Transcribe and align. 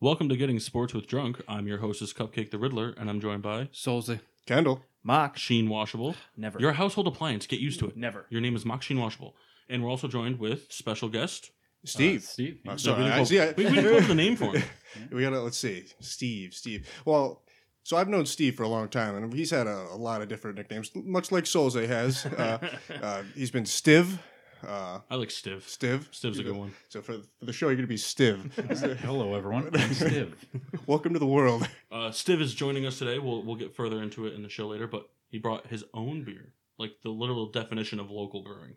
Welcome 0.00 0.28
to 0.30 0.36
Getting 0.36 0.58
Sports 0.60 0.94
with 0.94 1.06
Drunk. 1.06 1.42
I'm 1.46 1.66
your 1.66 1.78
hostess, 1.78 2.12
Cupcake 2.12 2.50
the 2.50 2.58
Riddler, 2.58 2.94
and 2.96 3.10
I'm 3.10 3.20
joined 3.20 3.42
by 3.42 3.64
Solzy. 3.66 4.20
Kendal. 4.46 4.82
Mock. 5.02 5.36
Sheen 5.36 5.68
Washable. 5.68 6.14
Never. 6.36 6.58
You're 6.58 6.72
household 6.72 7.06
appliance. 7.06 7.46
Get 7.46 7.60
used 7.60 7.78
to 7.80 7.86
it. 7.88 7.96
Never. 7.96 8.26
Your 8.30 8.40
name 8.40 8.56
is 8.56 8.64
Mock 8.64 8.82
Sheen 8.82 8.98
Washable. 8.98 9.34
And 9.68 9.82
we're 9.82 9.90
also 9.90 10.08
joined 10.08 10.38
with 10.38 10.72
special 10.72 11.08
guest. 11.08 11.50
Steve. 11.84 12.22
Uh, 12.22 12.26
Steve. 12.26 12.58
Oh, 12.66 12.70
yeah. 12.70 12.76
sorry, 12.76 12.96
we, 12.98 13.02
didn't 13.04 13.12
I- 13.12 13.16
come- 13.16 13.24
see, 13.26 13.40
I- 13.40 13.52
we, 13.52 13.64
we 13.66 13.70
didn't 13.70 13.84
come 13.84 13.94
up 13.94 14.00
with 14.02 14.10
a 14.10 14.14
name 14.14 14.36
for 14.36 14.56
him. 14.56 14.62
we 15.12 15.22
gotta 15.22 15.40
let's 15.40 15.58
see. 15.58 15.84
Steve. 16.00 16.54
Steve. 16.54 16.88
Well, 17.04 17.42
so 17.82 17.96
I've 17.96 18.08
known 18.08 18.24
Steve 18.26 18.54
for 18.56 18.62
a 18.62 18.68
long 18.68 18.88
time, 18.88 19.16
and 19.16 19.32
he's 19.32 19.50
had 19.50 19.66
a, 19.66 19.86
a 19.92 19.96
lot 19.96 20.22
of 20.22 20.28
different 20.28 20.56
nicknames, 20.56 20.90
much 20.94 21.30
like 21.32 21.44
Solze 21.44 21.86
has. 21.86 22.24
Uh, 22.26 22.58
uh, 23.02 23.22
he's 23.34 23.50
been 23.50 23.64
Stiv. 23.64 24.18
Uh, 24.66 25.00
I 25.10 25.14
like 25.14 25.30
Stiv. 25.30 25.62
Stiv. 25.62 26.10
Stiv's 26.10 26.38
a 26.38 26.42
good 26.42 26.56
one. 26.56 26.72
So 26.88 27.00
for, 27.00 27.14
for 27.38 27.44
the 27.44 27.52
show, 27.52 27.68
you're 27.68 27.76
gonna 27.76 27.86
be 27.86 27.96
Stiv. 27.96 28.52
Hello, 28.98 29.34
everyone. 29.34 29.70
I'm 29.74 29.94
Steve. 29.94 30.36
Welcome 30.86 31.14
to 31.14 31.18
the 31.18 31.26
world. 31.26 31.66
Uh, 31.90 32.10
Stiv 32.10 32.40
is 32.40 32.54
joining 32.54 32.84
us 32.84 32.98
today. 32.98 33.18
We'll 33.18 33.42
we'll 33.42 33.56
get 33.56 33.74
further 33.74 34.02
into 34.02 34.26
it 34.26 34.34
in 34.34 34.42
the 34.42 34.48
show 34.50 34.66
later, 34.68 34.86
but 34.86 35.08
he 35.28 35.38
brought 35.38 35.68
his 35.68 35.84
own 35.94 36.24
beer, 36.24 36.52
like 36.78 36.92
the 37.02 37.08
literal 37.08 37.46
definition 37.46 37.98
of 38.00 38.10
local 38.10 38.42
brewing. 38.42 38.74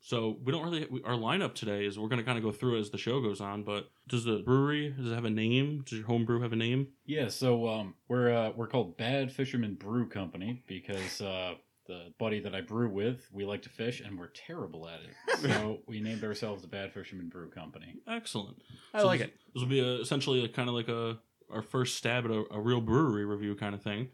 So 0.00 0.38
we 0.44 0.52
don't 0.52 0.62
really 0.62 0.86
we, 0.88 1.02
our 1.02 1.14
lineup 1.14 1.54
today 1.54 1.84
is 1.84 1.98
we're 1.98 2.08
going 2.08 2.20
to 2.20 2.24
kind 2.24 2.38
of 2.38 2.44
go 2.44 2.52
through 2.52 2.76
it 2.76 2.80
as 2.80 2.90
the 2.90 2.98
show 2.98 3.20
goes 3.20 3.40
on. 3.40 3.64
But 3.64 3.90
does 4.06 4.24
the 4.24 4.38
brewery 4.44 4.94
does 4.96 5.10
it 5.10 5.14
have 5.14 5.24
a 5.24 5.30
name? 5.30 5.82
Does 5.84 5.98
your 5.98 6.06
home 6.06 6.24
brew 6.24 6.40
have 6.42 6.52
a 6.52 6.56
name? 6.56 6.88
Yeah, 7.06 7.28
so 7.28 7.68
um, 7.68 7.94
we're 8.06 8.32
uh, 8.32 8.50
we're 8.54 8.68
called 8.68 8.96
Bad 8.96 9.32
Fisherman 9.32 9.74
Brew 9.74 10.08
Company 10.08 10.62
because 10.68 11.20
uh, 11.20 11.54
the 11.88 12.12
buddy 12.18 12.38
that 12.40 12.54
I 12.54 12.60
brew 12.60 12.88
with, 12.88 13.26
we 13.32 13.44
like 13.44 13.62
to 13.62 13.68
fish 13.70 14.00
and 14.00 14.18
we're 14.18 14.28
terrible 14.28 14.86
at 14.86 15.00
it. 15.00 15.10
So 15.38 15.78
we 15.86 16.00
named 16.00 16.24
ourselves 16.24 16.62
the 16.62 16.68
Bad 16.68 16.92
Fisherman 16.92 17.28
Brew 17.28 17.48
Company. 17.48 17.94
Excellent. 18.08 18.60
I 18.92 19.00
So 19.00 19.06
like 19.06 19.20
this, 19.20 19.28
it. 19.28 19.34
This 19.54 19.62
will 19.62 19.68
be 19.68 19.78
a, 19.78 20.00
essentially 20.00 20.44
a, 20.44 20.48
kind 20.48 20.68
of 20.68 20.74
like 20.74 20.88
a 20.88 21.18
our 21.48 21.62
first 21.62 21.96
stab 21.96 22.24
at 22.24 22.30
a, 22.32 22.44
a 22.50 22.60
real 22.60 22.80
brewery 22.80 23.24
review 23.24 23.54
kind 23.54 23.72
of 23.74 23.80
thing. 23.80 24.08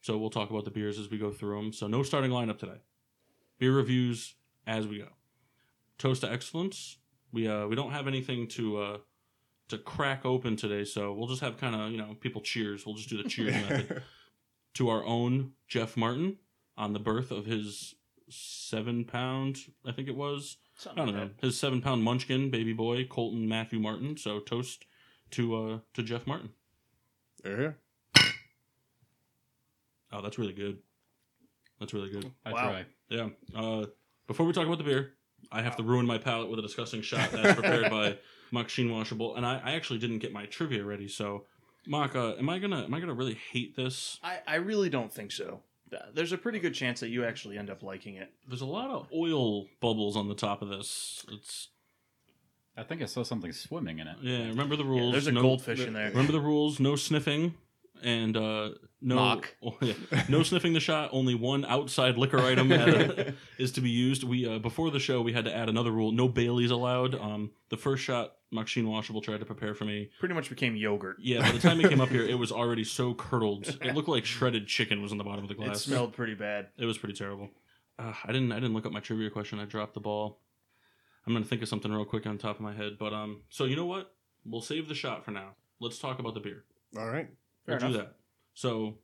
So 0.00 0.18
we'll 0.18 0.30
talk 0.30 0.50
about 0.50 0.64
the 0.64 0.72
beers 0.72 0.98
as 0.98 1.08
we 1.08 1.18
go 1.18 1.30
through 1.30 1.56
them. 1.56 1.72
So 1.72 1.86
no 1.86 2.02
starting 2.02 2.32
lineup 2.32 2.58
today. 2.58 2.80
Beer 3.58 3.72
reviews 3.72 4.34
as 4.66 4.88
we 4.88 4.98
go. 4.98 5.08
Toast 5.98 6.22
to 6.22 6.30
excellence. 6.30 6.98
We 7.32 7.46
uh 7.46 7.68
we 7.68 7.76
don't 7.76 7.92
have 7.92 8.08
anything 8.08 8.48
to 8.48 8.78
uh 8.78 8.98
to 9.68 9.78
crack 9.78 10.24
open 10.24 10.56
today, 10.56 10.84
so 10.84 11.12
we'll 11.12 11.28
just 11.28 11.42
have 11.42 11.56
kind 11.58 11.76
of 11.76 11.92
you 11.92 11.98
know 11.98 12.16
people 12.20 12.40
cheers. 12.40 12.84
We'll 12.84 12.96
just 12.96 13.08
do 13.08 13.22
the 13.22 13.28
cheers 13.28 13.54
method 13.68 14.02
to 14.74 14.88
our 14.88 15.04
own 15.04 15.52
Jeff 15.68 15.96
Martin 15.96 16.38
on 16.76 16.92
the 16.92 16.98
birth 16.98 17.30
of 17.30 17.46
his 17.46 17.94
seven 18.28 19.04
pound, 19.04 19.58
I 19.84 19.92
think 19.92 20.08
it 20.08 20.16
was. 20.16 20.56
I 20.90 20.94
don't 20.94 21.14
know 21.14 21.30
his 21.40 21.58
seven 21.58 21.80
pound 21.80 22.02
munchkin 22.02 22.50
baby 22.50 22.72
boy 22.74 23.04
Colton 23.06 23.48
Matthew 23.48 23.78
Martin. 23.78 24.16
So 24.16 24.40
toast 24.40 24.84
to 25.32 25.56
uh 25.56 25.78
to 25.94 26.02
Jeff 26.02 26.26
Martin. 26.26 26.50
They're. 27.42 27.78
Oh, 30.12 30.22
that's 30.22 30.38
really 30.38 30.52
good. 30.52 30.78
That's 31.80 31.92
really 31.92 32.10
good. 32.10 32.30
I 32.44 32.52
Wow. 32.52 32.62
try. 32.70 32.84
Yeah. 33.08 33.28
Uh, 33.54 33.86
before 34.26 34.46
we 34.46 34.52
talk 34.52 34.66
about 34.66 34.78
the 34.78 34.84
beer, 34.84 35.12
I 35.52 35.62
have 35.62 35.76
to 35.76 35.82
ruin 35.82 36.06
my 36.06 36.16
palate 36.18 36.48
with 36.48 36.58
a 36.58 36.62
disgusting 36.62 37.02
shot 37.02 37.30
that's 37.32 37.54
prepared 37.60 37.90
by 37.90 38.18
Mock 38.50 38.68
Sheen 38.68 38.90
Washable, 38.90 39.36
and 39.36 39.44
I, 39.44 39.60
I 39.62 39.72
actually 39.72 39.98
didn't 39.98 40.20
get 40.20 40.32
my 40.32 40.46
trivia 40.46 40.84
ready. 40.84 41.08
So, 41.08 41.44
Mock, 41.86 42.16
uh, 42.16 42.34
am 42.38 42.48
I 42.48 42.58
gonna 42.58 42.84
am 42.84 42.94
I 42.94 43.00
gonna 43.00 43.14
really 43.14 43.34
hate 43.52 43.76
this? 43.76 44.18
I, 44.22 44.38
I 44.46 44.54
really 44.56 44.88
don't 44.88 45.12
think 45.12 45.32
so. 45.32 45.60
There's 46.14 46.32
a 46.32 46.38
pretty 46.38 46.58
good 46.58 46.74
chance 46.74 47.00
that 47.00 47.08
you 47.08 47.24
actually 47.24 47.58
end 47.58 47.70
up 47.70 47.82
liking 47.82 48.16
it. 48.16 48.32
There's 48.48 48.60
a 48.62 48.66
lot 48.66 48.90
of 48.90 49.06
oil 49.14 49.66
bubbles 49.80 50.16
on 50.16 50.28
the 50.28 50.34
top 50.34 50.62
of 50.62 50.68
this. 50.68 51.24
It's 51.30 51.68
I 52.76 52.82
think 52.82 53.00
I 53.02 53.06
saw 53.06 53.22
something 53.22 53.52
swimming 53.52 53.98
in 54.00 54.06
it. 54.08 54.16
yeah. 54.20 54.48
Remember 54.48 54.76
the 54.76 54.84
rules. 54.84 55.12
there's 55.12 55.26
a 55.28 55.32
No- 55.32 55.42
goldfish 55.42 55.80
in 55.80 55.92
there. 55.94 56.08
Remember 56.10 56.32
the 56.32 56.40
rules. 56.40 56.78
No 56.80 56.94
sniffing. 56.96 57.54
And 58.02 58.36
uh, 58.36 58.70
no, 59.00 59.40
oh, 59.62 59.76
yeah. 59.80 59.94
no 60.28 60.42
sniffing 60.42 60.72
the 60.72 60.80
shot. 60.80 61.10
Only 61.12 61.34
one 61.34 61.64
outside 61.64 62.16
liquor 62.16 62.38
item 62.38 62.70
at- 62.72 63.34
is 63.58 63.72
to 63.72 63.80
be 63.80 63.90
used. 63.90 64.24
We 64.24 64.46
uh, 64.46 64.58
before 64.58 64.90
the 64.90 65.00
show 65.00 65.22
we 65.22 65.32
had 65.32 65.44
to 65.44 65.54
add 65.54 65.68
another 65.68 65.90
rule: 65.90 66.12
no 66.12 66.28
Bailey's 66.28 66.70
allowed. 66.70 67.14
Um, 67.14 67.50
the 67.68 67.76
first 67.76 68.02
shot 68.02 68.34
Maxine 68.52 68.88
Washable 68.88 69.20
tried 69.20 69.40
to 69.40 69.46
prepare 69.46 69.74
for 69.74 69.84
me. 69.84 70.10
Pretty 70.18 70.34
much 70.34 70.48
became 70.48 70.76
yogurt. 70.76 71.16
Yeah, 71.20 71.40
by 71.40 71.52
the 71.52 71.58
time 71.58 71.80
it 71.80 71.88
came 71.88 72.00
up 72.00 72.08
here, 72.08 72.22
it 72.22 72.38
was 72.38 72.52
already 72.52 72.84
so 72.84 73.14
curdled. 73.14 73.66
It 73.82 73.94
looked 73.94 74.08
like 74.08 74.24
shredded 74.24 74.66
chicken 74.66 75.02
was 75.02 75.12
on 75.12 75.18
the 75.18 75.24
bottom 75.24 75.44
of 75.44 75.48
the 75.48 75.54
glass. 75.54 75.76
It 75.76 75.80
smelled 75.80 76.12
pretty 76.12 76.34
bad. 76.34 76.68
It 76.78 76.84
was 76.84 76.98
pretty 76.98 77.14
terrible. 77.14 77.50
Uh, 77.98 78.12
I 78.24 78.32
didn't. 78.32 78.52
I 78.52 78.56
didn't 78.56 78.74
look 78.74 78.86
up 78.86 78.92
my 78.92 79.00
trivia 79.00 79.30
question. 79.30 79.58
I 79.58 79.64
dropped 79.64 79.94
the 79.94 80.00
ball. 80.00 80.38
I'm 81.26 81.32
gonna 81.32 81.44
think 81.44 81.62
of 81.62 81.68
something 81.68 81.92
real 81.92 82.04
quick 82.04 82.26
on 82.26 82.38
top 82.38 82.56
of 82.56 82.62
my 82.62 82.72
head. 82.74 82.98
But 82.98 83.12
um, 83.12 83.42
so 83.48 83.64
you 83.64 83.74
know 83.76 83.86
what? 83.86 84.12
We'll 84.44 84.62
save 84.62 84.88
the 84.88 84.94
shot 84.94 85.24
for 85.24 85.32
now. 85.32 85.56
Let's 85.80 85.98
talk 85.98 86.18
about 86.18 86.34
the 86.34 86.40
beer. 86.40 86.64
All 86.96 87.08
right. 87.08 87.28
We'll 87.66 87.78
Fair 87.78 87.88
do 87.88 87.96
that. 87.98 88.16
So, 88.54 88.98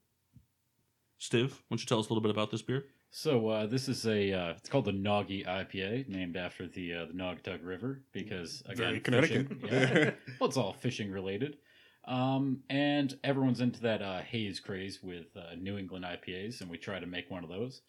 Stiv, 1.21 1.51
why 1.51 1.57
don't 1.71 1.81
you 1.81 1.87
tell 1.87 1.99
us 1.99 2.07
a 2.07 2.09
little 2.09 2.23
bit 2.23 2.31
about 2.31 2.51
this 2.51 2.63
beer? 2.63 2.85
So 3.15 3.49
uh, 3.49 3.67
this 3.67 3.89
is 3.89 4.07
a 4.07 4.33
uh, 4.33 4.51
it's 4.57 4.71
called 4.71 4.87
the 4.87 4.93
Noggy 4.93 5.45
IPA, 5.47 6.09
named 6.09 6.37
after 6.37 6.67
the 6.67 6.95
uh, 6.95 7.05
the 7.05 7.13
Naugatuck 7.13 7.59
River 7.63 8.01
because 8.13 8.63
again, 8.65 8.77
Very 8.77 9.01
Connecticut. 9.01 9.49
fishing. 9.49 9.69
Yeah. 9.71 10.11
well, 10.41 10.49
it's 10.49 10.57
all 10.57 10.73
fishing 10.73 11.11
related. 11.11 11.59
Um, 12.07 12.63
and 12.71 13.15
everyone's 13.23 13.61
into 13.61 13.81
that 13.83 14.01
uh, 14.03 14.23
haze 14.23 14.61
craze 14.61 15.03
with 15.03 15.27
uh, 15.37 15.55
New 15.57 15.77
England 15.77 16.05
IPAs, 16.07 16.63
and 16.63 16.71
we 16.71 16.79
try 16.79 16.99
to 16.99 17.07
make 17.07 17.31
one 17.31 17.45
of 17.45 17.51
those. 17.51 17.83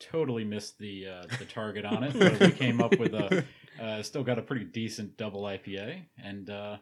Totally 0.00 0.44
missed 0.44 0.78
the 0.78 1.06
uh, 1.06 1.26
the 1.38 1.44
target 1.44 1.84
on 1.84 2.02
it, 2.02 2.18
but 2.18 2.40
we 2.40 2.50
came 2.52 2.80
up 2.80 2.98
with 2.98 3.12
a 3.12 3.44
uh, 3.80 4.02
still 4.02 4.24
got 4.24 4.38
a 4.38 4.42
pretty 4.42 4.64
decent 4.64 5.18
double 5.18 5.42
IPA, 5.42 6.00
and 6.16 6.48
uh, 6.48 6.78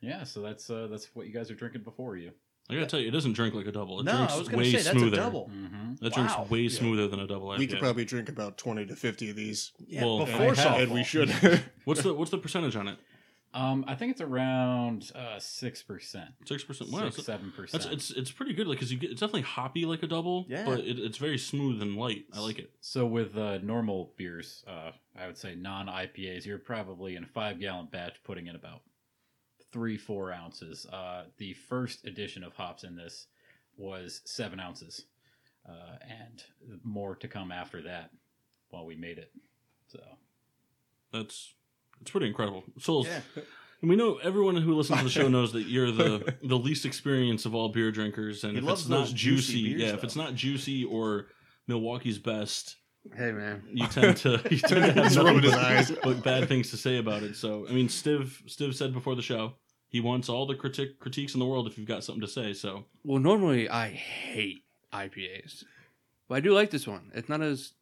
yeah, 0.00 0.24
so 0.24 0.40
that's 0.40 0.70
uh, 0.70 0.88
that's 0.90 1.14
what 1.14 1.26
you 1.26 1.34
guys 1.34 1.50
are 1.50 1.54
drinking 1.54 1.82
before 1.82 2.16
you. 2.16 2.32
I 2.70 2.74
gotta 2.74 2.86
tell 2.86 2.98
you, 3.00 3.08
it 3.08 3.10
doesn't 3.10 3.34
drink 3.34 3.54
like 3.54 3.66
a 3.66 3.72
double. 3.72 4.00
It 4.00 4.04
no, 4.04 4.16
drinks 4.16 4.32
I 4.32 4.38
was 4.38 4.48
gonna 4.48 4.58
way 4.58 4.70
say 4.72 4.78
that's 4.82 4.90
smoother. 4.90 5.16
a 5.20 5.24
double. 5.24 5.50
Mm-hmm. 5.54 5.94
That 6.00 6.14
drinks 6.14 6.34
way 6.50 6.60
Yeah. 6.60 6.68
smoother 6.70 7.08
than 7.08 7.20
a 7.20 7.26
double 7.26 7.48
IPA. 7.48 7.58
We 7.58 7.66
could 7.66 7.78
probably 7.78 8.04
drink 8.06 8.28
about 8.30 8.56
20 8.56 8.86
to 8.86 8.96
50 8.96 9.30
of 9.30 9.36
these. 9.36 9.72
Yeah, 9.86 10.04
Well, 10.04 10.20
before 10.26 10.40
I 10.50 10.54
softball. 10.54 10.82
And 10.82 10.92
we 10.92 11.04
should. 11.04 11.30
What's 11.84 12.02
the 12.02 12.14
what's 12.14 12.30
the 12.30 12.38
percentage 12.38 12.74
on 12.76 12.88
it? 12.88 12.96
Um, 13.52 13.84
I 13.86 13.94
think 13.94 14.10
it's 14.10 14.20
around 14.20 15.12
uh, 15.14 15.38
six 15.38 15.80
percent, 15.80 16.30
Six 16.44 16.64
percent. 16.64 16.90
Wow, 16.90 17.08
seven 17.10 17.52
percent. 17.54 17.86
it's 17.92 18.10
it's 18.10 18.32
pretty 18.32 18.52
good. 18.52 18.66
Like, 18.66 18.80
cause 18.80 18.90
you 18.90 18.98
get 18.98 19.12
it's 19.12 19.20
definitely 19.20 19.42
hoppy 19.42 19.84
like 19.86 20.02
a 20.02 20.08
double. 20.08 20.44
Yeah. 20.48 20.64
But 20.64 20.80
it, 20.80 20.98
it's 20.98 21.18
very 21.18 21.38
smooth 21.38 21.80
and 21.80 21.94
light. 21.96 22.24
I 22.32 22.40
like 22.40 22.58
it. 22.58 22.72
So 22.80 23.06
with 23.06 23.36
uh, 23.36 23.58
normal 23.58 24.12
beers, 24.16 24.64
uh, 24.66 24.90
I 25.16 25.26
would 25.28 25.38
say 25.38 25.54
non 25.54 25.86
IPAs, 25.86 26.44
you're 26.44 26.58
probably 26.58 27.14
in 27.14 27.22
a 27.22 27.28
five 27.28 27.60
gallon 27.60 27.86
batch 27.92 28.16
putting 28.24 28.48
in 28.48 28.56
about 28.56 28.80
three 29.74 29.98
four 29.98 30.32
ounces. 30.32 30.86
Uh, 30.86 31.24
the 31.38 31.52
first 31.52 32.06
edition 32.06 32.44
of 32.44 32.54
hops 32.54 32.84
in 32.84 32.94
this 32.94 33.26
was 33.76 34.22
seven 34.24 34.60
ounces, 34.60 35.04
uh, 35.68 35.96
and 36.08 36.44
more 36.84 37.16
to 37.16 37.26
come 37.26 37.50
after 37.50 37.82
that 37.82 38.10
while 38.70 38.86
we 38.86 38.94
made 38.94 39.18
it. 39.18 39.32
So 39.88 39.98
That's 41.12 41.52
it's 42.00 42.12
pretty 42.12 42.28
incredible. 42.28 42.62
Souls. 42.78 43.08
Yeah. 43.08 43.42
And 43.80 43.90
we 43.90 43.96
know 43.96 44.16
everyone 44.22 44.56
who 44.56 44.74
listens 44.76 45.00
to 45.00 45.04
the 45.04 45.10
show 45.10 45.28
knows 45.36 45.52
that 45.54 45.62
you're 45.64 45.90
the 45.90 46.36
the 46.44 46.56
least 46.56 46.86
experienced 46.86 47.44
of 47.44 47.54
all 47.54 47.68
beer 47.68 47.90
drinkers, 47.90 48.44
and 48.44 48.52
He 48.52 48.58
if 48.58 48.64
loves 48.64 48.82
it's 48.82 48.88
not 48.90 49.08
juicy 49.08 49.14
juicy, 49.16 49.74
beers, 49.74 49.82
yeah, 49.82 49.94
if 49.94 50.04
it's 50.04 50.16
not 50.16 50.34
juicy 50.36 50.84
or 50.84 51.26
Milwaukee's 51.66 52.20
best, 52.20 52.76
Hey 53.12 53.32
man. 53.32 53.64
you 53.72 53.88
tend 53.88 54.16
to 54.18 54.40
you 54.52 54.58
tend 54.58 54.84
to 54.84 54.92
have 54.92 55.04
He's 55.04 55.16
nothing 55.16 55.40
but, 55.42 56.02
but 56.04 56.22
bad 56.22 56.48
things 56.48 56.70
to 56.70 56.76
say 56.76 56.98
about 56.98 57.24
it. 57.24 57.34
So 57.34 57.66
I 57.68 57.72
mean, 57.72 57.88
Stiv 57.88 58.44
Stiv 58.46 58.74
said 58.74 58.94
before 58.94 59.16
the 59.16 59.22
show 59.22 59.54
he 59.94 60.00
wants 60.00 60.28
all 60.28 60.44
the 60.44 60.56
critic 60.56 60.98
critiques 60.98 61.34
in 61.34 61.40
the 61.40 61.46
world 61.46 61.68
if 61.68 61.78
you've 61.78 61.86
got 61.86 62.02
something 62.02 62.20
to 62.20 62.26
say. 62.26 62.52
So 62.52 62.84
Well, 63.04 63.20
normally 63.20 63.68
I 63.70 63.90
hate 63.90 64.64
IPAs, 64.92 65.62
but 66.28 66.34
I 66.34 66.40
do 66.40 66.52
like 66.52 66.70
this 66.70 66.84
one. 66.84 67.12
It's 67.14 67.28
not 67.28 67.40
as 67.42 67.74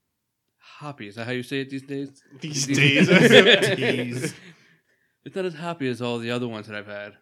hoppy. 0.59 1.09
Is 1.09 1.15
that 1.15 1.25
how 1.27 1.33
you 1.33 1.43
say 1.43 1.61
it 1.63 1.71
these 1.71 1.83
days? 1.83 2.23
These 2.39 2.67
These- 2.67 3.09
days. 3.09 4.35
It's 5.25 5.37
not 5.37 5.45
as 5.47 5.55
hoppy 5.55 5.89
as 5.89 6.03
all 6.03 6.19
the 6.19 6.33
other 6.33 6.49
ones 6.49 6.67
that 6.67 6.77
I've 6.77 6.87
had. 6.89 7.13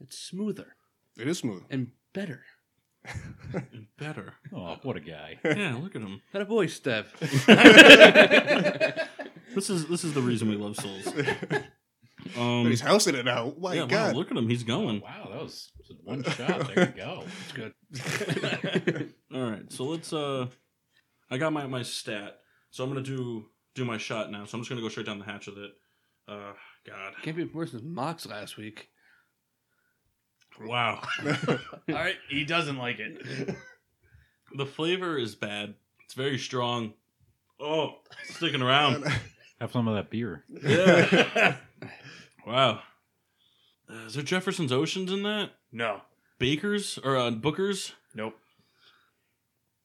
It's 0.00 0.18
smoother 0.18 0.74
it 1.16 1.26
is 1.28 1.38
smooth. 1.38 1.62
and 1.70 1.92
better. 2.12 2.42
And 3.72 3.86
better. 3.98 4.34
oh, 4.54 4.76
what 4.82 4.96
a 4.96 5.00
guy! 5.00 5.38
Yeah, 5.42 5.76
look 5.82 5.96
at 5.96 6.02
him. 6.02 6.20
Had 6.34 6.42
a 6.42 6.44
boy, 6.44 6.66
Steph. 6.66 7.08
This 9.54 9.70
is 9.70 9.86
this 9.86 10.04
is 10.04 10.12
the 10.12 10.20
reason 10.20 10.48
we 10.50 10.56
love 10.56 10.76
Souls. 10.76 11.08
Um, 12.38 12.66
He's 12.66 12.80
housing 12.80 13.14
it 13.14 13.24
now. 13.24 13.54
My 13.58 13.74
yeah, 13.74 13.82
wow, 13.82 13.86
God. 13.88 14.16
look 14.16 14.30
at 14.30 14.36
him. 14.36 14.48
He's 14.48 14.62
going. 14.64 15.00
Wow, 15.00 15.28
that 15.32 15.42
was 15.42 15.70
one 16.04 16.22
shot. 16.22 16.74
There 16.74 16.86
you 16.96 17.02
go. 17.02 17.24
It's 17.42 17.52
good. 17.52 19.12
All 19.34 19.50
right, 19.50 19.70
so 19.72 19.84
let's. 19.84 20.12
uh 20.12 20.46
I 21.30 21.38
got 21.38 21.52
my 21.52 21.66
my 21.66 21.82
stat, 21.82 22.38
so 22.70 22.82
I'm 22.84 22.90
gonna 22.90 23.02
do 23.02 23.46
do 23.74 23.84
my 23.84 23.98
shot 23.98 24.30
now. 24.30 24.44
So 24.44 24.56
I'm 24.56 24.62
just 24.62 24.68
gonna 24.70 24.80
go 24.82 24.88
straight 24.88 25.06
down 25.06 25.18
the 25.18 25.24
hatch 25.24 25.46
with 25.46 25.58
it. 25.58 25.70
Uh, 26.28 26.52
God, 26.86 27.14
Can't 27.22 27.36
be 27.36 27.44
worse 27.44 27.72
than 27.72 27.92
Mox 27.92 28.26
last 28.26 28.56
week. 28.56 28.88
wow. 30.64 31.02
All 31.48 31.58
right, 31.88 32.16
he 32.28 32.44
doesn't 32.44 32.76
like 32.76 32.98
it. 32.98 33.56
the 34.56 34.66
flavor 34.66 35.18
is 35.18 35.34
bad. 35.34 35.74
It's 36.04 36.14
very 36.14 36.38
strong. 36.38 36.94
Oh, 37.60 37.96
sticking 38.24 38.62
around. 38.62 39.04
Have 39.60 39.72
some 39.72 39.88
of 39.88 39.94
that 39.96 40.10
beer. 40.10 40.44
Yeah. 40.48 41.56
Wow. 42.46 42.80
Uh, 43.90 44.06
is 44.06 44.14
there 44.14 44.22
Jefferson's 44.22 44.72
Oceans 44.72 45.12
in 45.12 45.22
that? 45.24 45.50
No. 45.72 46.02
Baker's 46.38 46.98
or 47.02 47.16
uh, 47.16 47.30
Booker's 47.30 47.92
Nope. 48.14 48.34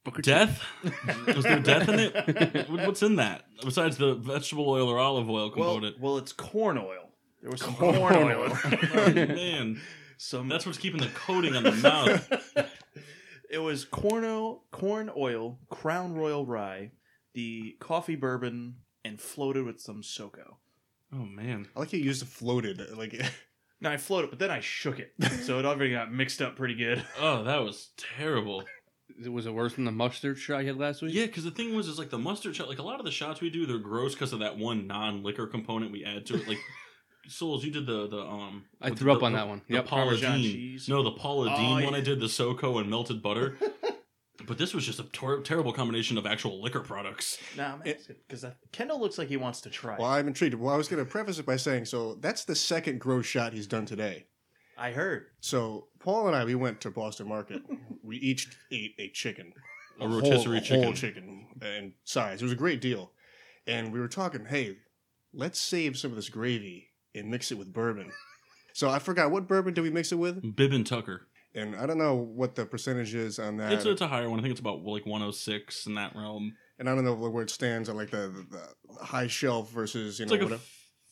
Booker 0.04 0.22
death? 0.22 0.62
Is 1.28 1.44
there 1.44 1.60
death 1.60 1.90
in 1.90 2.00
it? 2.00 2.70
What's 2.70 3.02
in 3.02 3.16
that 3.16 3.46
besides 3.64 3.98
the 3.98 4.14
vegetable 4.14 4.70
oil 4.70 4.88
or 4.88 5.00
olive 5.00 5.28
oil 5.30 5.52
Well, 5.56 5.74
component? 5.74 6.00
well, 6.00 6.18
it's 6.20 6.32
corn 6.32 6.78
oil. 6.78 7.10
There 7.42 7.50
was 7.52 7.62
some 7.62 7.74
Corn 7.76 7.96
corn, 7.96 8.14
oil. 8.16 8.42
oil. 8.44 8.58
oh, 8.94 9.12
man, 9.14 9.82
some 10.18 10.48
that's 10.48 10.66
what's 10.66 10.78
keeping 10.78 11.02
the 11.02 11.08
coating 11.10 11.56
on 11.56 11.64
the 11.64 11.72
mouth. 11.72 12.32
it 13.50 13.58
was 13.60 13.84
corn 13.86 14.24
oil, 14.26 14.64
corn 14.72 15.10
oil, 15.18 15.60
Crown 15.72 16.14
Royal 16.14 16.46
rye, 16.46 16.92
the 17.34 17.76
coffee 17.80 18.16
bourbon, 18.16 18.76
and 19.04 19.20
floated 19.20 19.66
with 19.66 19.80
some 19.80 20.02
SoCo. 20.04 20.58
Oh 21.16 21.26
man, 21.26 21.68
I 21.76 21.80
like 21.80 21.92
how 21.92 21.98
you 21.98 22.04
used 22.04 22.22
the 22.22 22.26
floated. 22.26 22.82
Like 22.98 23.20
Now 23.82 23.92
I 23.92 23.98
floated, 23.98 24.30
but 24.30 24.40
then 24.40 24.52
I 24.52 24.60
shook 24.62 25.00
it, 25.00 25.14
so 25.44 25.60
it 25.60 25.66
already 25.66 25.92
got 25.92 26.12
mixed 26.12 26.42
up 26.42 26.56
pretty 26.56 26.76
good. 26.76 27.04
oh 27.20 27.44
that 27.44 27.62
was 27.64 27.90
terrible. 28.18 28.64
Was 29.30 29.46
it 29.46 29.54
worse 29.54 29.76
than 29.76 29.86
the 29.86 29.92
mustard 29.92 30.38
shot 30.38 30.60
you 30.60 30.68
had 30.68 30.78
last 30.78 31.02
week? 31.02 31.14
Yeah, 31.14 31.28
because 31.28 31.44
the 31.44 31.52
thing 31.52 31.76
was, 31.76 31.88
is 31.88 32.00
like 32.00 32.10
the 32.10 32.18
mustard 32.18 32.56
shot. 32.56 32.68
Like 32.68 32.80
a 32.80 32.84
lot 32.84 33.00
of 33.00 33.06
the 33.06 33.12
shots 33.12 33.40
we 33.40 33.50
do, 33.50 33.66
they're 33.66 33.78
gross 33.78 34.14
because 34.14 34.34
of 34.34 34.40
that 34.40 34.58
one 34.58 34.88
non-liquor 34.88 35.48
component 35.48 35.92
we 35.92 36.04
add 36.04 36.26
to 36.28 36.36
it. 36.36 36.48
Like 36.48 36.58
Souls, 37.28 37.64
you 37.66 37.72
did 37.72 37.86
the 37.86 38.08
the 38.08 38.20
um. 38.20 38.66
I 38.82 38.90
with 38.90 39.00
threw 39.00 39.12
up 39.14 39.24
on 39.24 39.32
the- 39.34 39.38
that 39.40 39.48
one. 39.48 39.62
The 39.68 39.76
Yep. 39.76 39.86
Paula 39.88 40.04
Parmesan 40.06 40.38
Deen. 40.42 40.52
cheese. 40.52 40.90
No, 40.90 41.02
the 41.04 41.12
Paula 41.12 41.52
Oh, 41.54 41.58
Deen 41.58 41.80
yeah. 41.80 41.86
one 41.86 41.96
I 41.96 42.02
did 42.02 42.20
the 42.20 42.28
SoCo 42.28 42.80
and 42.80 42.90
melted 42.90 43.22
butter. 43.22 43.58
But 44.48 44.58
this 44.58 44.74
was 44.74 44.86
just 44.86 45.00
a 45.00 45.04
tor- 45.04 45.42
terrible 45.42 45.74
combination 45.74 46.18
of 46.18 46.26
actual 46.26 46.62
liquor 46.62 46.82
products. 46.82 47.38
Nah, 47.58 47.78
because 47.84 48.46
Kendal 48.72 49.00
looks 49.00 49.18
like 49.18 49.28
he 49.28 49.38
wants 49.38 49.62
to 49.62 49.70
try. 49.70 49.98
well, 49.98 50.10
I'm 50.10 50.28
intrigued. 50.28 50.56
Well, 50.56 50.74
I 50.74 50.78
was 50.78 50.88
going 50.88 51.04
to 51.04 51.10
preface 51.10 51.40
it 51.40 51.46
by 51.46 51.56
saying, 51.58 51.86
so 51.86 52.16
that's 52.16 52.46
the 52.46 52.56
second 52.56 53.00
gross 53.00 53.26
shot 53.26 53.54
he's 53.54 53.68
done 53.68 53.86
today. 53.86 54.26
I 54.78 54.92
heard. 54.92 55.28
So 55.40 55.88
Paul 56.00 56.28
and 56.28 56.36
I, 56.36 56.44
we 56.46 56.56
went 56.56 56.82
to 56.82 56.92
Boston 56.92 57.28
Market. 57.30 57.62
we 58.04 58.18
each 58.18 58.50
ate 58.72 58.96
a 59.00 59.10
chicken, 59.10 59.54
A 60.02 60.08
rotisserie 60.08 60.58
whole, 60.58 60.66
chicken. 60.66 60.84
whole 60.84 60.94
chicken, 60.94 61.48
and 61.62 61.94
size. 62.04 62.42
It 62.42 62.46
was 62.46 62.52
a 62.52 62.56
great 62.58 62.82
deal. 62.82 63.12
And 63.68 63.92
we 63.94 64.00
were 64.00 64.08
talking, 64.10 64.46
hey, 64.46 64.78
let's 65.34 65.60
save 65.60 65.98
some 65.98 66.12
of 66.12 66.16
this 66.18 66.30
gravy 66.30 66.90
and 67.16 67.32
mix 67.32 67.52
it 67.52 67.58
with 67.58 67.72
bourbon. 67.74 68.12
So 68.74 68.90
I 68.90 69.00
forgot 69.00 69.32
what 69.32 69.48
bourbon 69.48 69.74
did 69.74 69.82
we 69.82 69.90
mix 69.90 70.12
it 70.12 70.16
with, 70.18 70.56
Bib 70.56 70.74
and 70.74 70.86
Tucker. 70.86 71.28
And 71.56 71.76
I 71.76 71.86
don't 71.86 71.98
know 71.98 72.16
what 72.16 72.56
the 72.56 72.66
percentage 72.66 73.16
is 73.16 73.40
on 73.40 73.58
that. 73.58 73.72
It's, 73.74 73.86
it's 73.86 74.02
a 74.02 74.08
higher 74.08 74.30
one. 74.30 74.40
I 74.40 74.42
think 74.42 74.52
it's 74.52 74.60
about 74.60 74.84
like 74.84 75.06
106 75.06 75.88
in 75.88 75.96
that 75.96 76.16
realm. 76.16 76.56
and 76.78 76.90
I 76.90 76.96
don't 76.96 77.06
know 77.06 77.16
where 77.16 77.44
it 77.44 77.50
stands 77.50 77.90
on 77.90 77.96
like 77.96 78.12
the, 78.12 78.28
the, 78.52 78.58
the 79.00 79.04
high 79.06 79.28
shelf 79.28 79.72
versus 79.72 80.20
you 80.20 80.24
It's 80.24 80.32
know 80.32 80.36
like 80.36 80.42
a 80.42 80.46
whatever. 80.46 80.64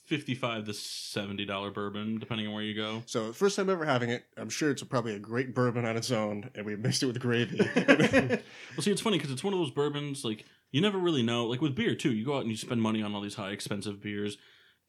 55 0.05 0.65
to 0.65 0.73
70 0.73 1.45
dollar 1.45 1.71
bourbon, 1.71 2.19
depending 2.19 2.45
on 2.47 2.53
where 2.53 2.61
you 2.63 2.75
go. 2.75 3.03
So 3.05 3.31
first 3.31 3.55
time 3.55 3.69
ever 3.69 3.85
having 3.85 4.09
it. 4.09 4.25
I'm 4.35 4.49
sure 4.49 4.69
it's 4.69 4.83
probably 4.83 5.15
a 5.15 5.19
great 5.19 5.55
bourbon 5.55 5.85
on 5.85 5.95
its 5.95 6.11
own, 6.11 6.49
and 6.55 6.65
we 6.65 6.75
mixed 6.75 7.03
it 7.03 7.05
with 7.05 7.19
gravy. 7.19 7.57
Well, 8.75 8.81
see, 8.81 8.91
it's 8.91 9.01
funny 9.01 9.17
because 9.17 9.31
it's 9.31 9.43
one 9.43 9.53
of 9.53 9.59
those 9.59 9.71
bourbons 9.71 10.25
like 10.25 10.45
you 10.71 10.81
never 10.81 10.97
really 10.97 11.23
know. 11.23 11.45
Like 11.45 11.61
with 11.61 11.73
beer 11.75 11.95
too, 11.95 12.11
you 12.11 12.25
go 12.25 12.35
out 12.35 12.41
and 12.41 12.49
you 12.51 12.57
spend 12.57 12.81
money 12.81 13.01
on 13.01 13.15
all 13.15 13.21
these 13.21 13.35
high 13.35 13.51
expensive 13.51 14.01
beers, 14.01 14.37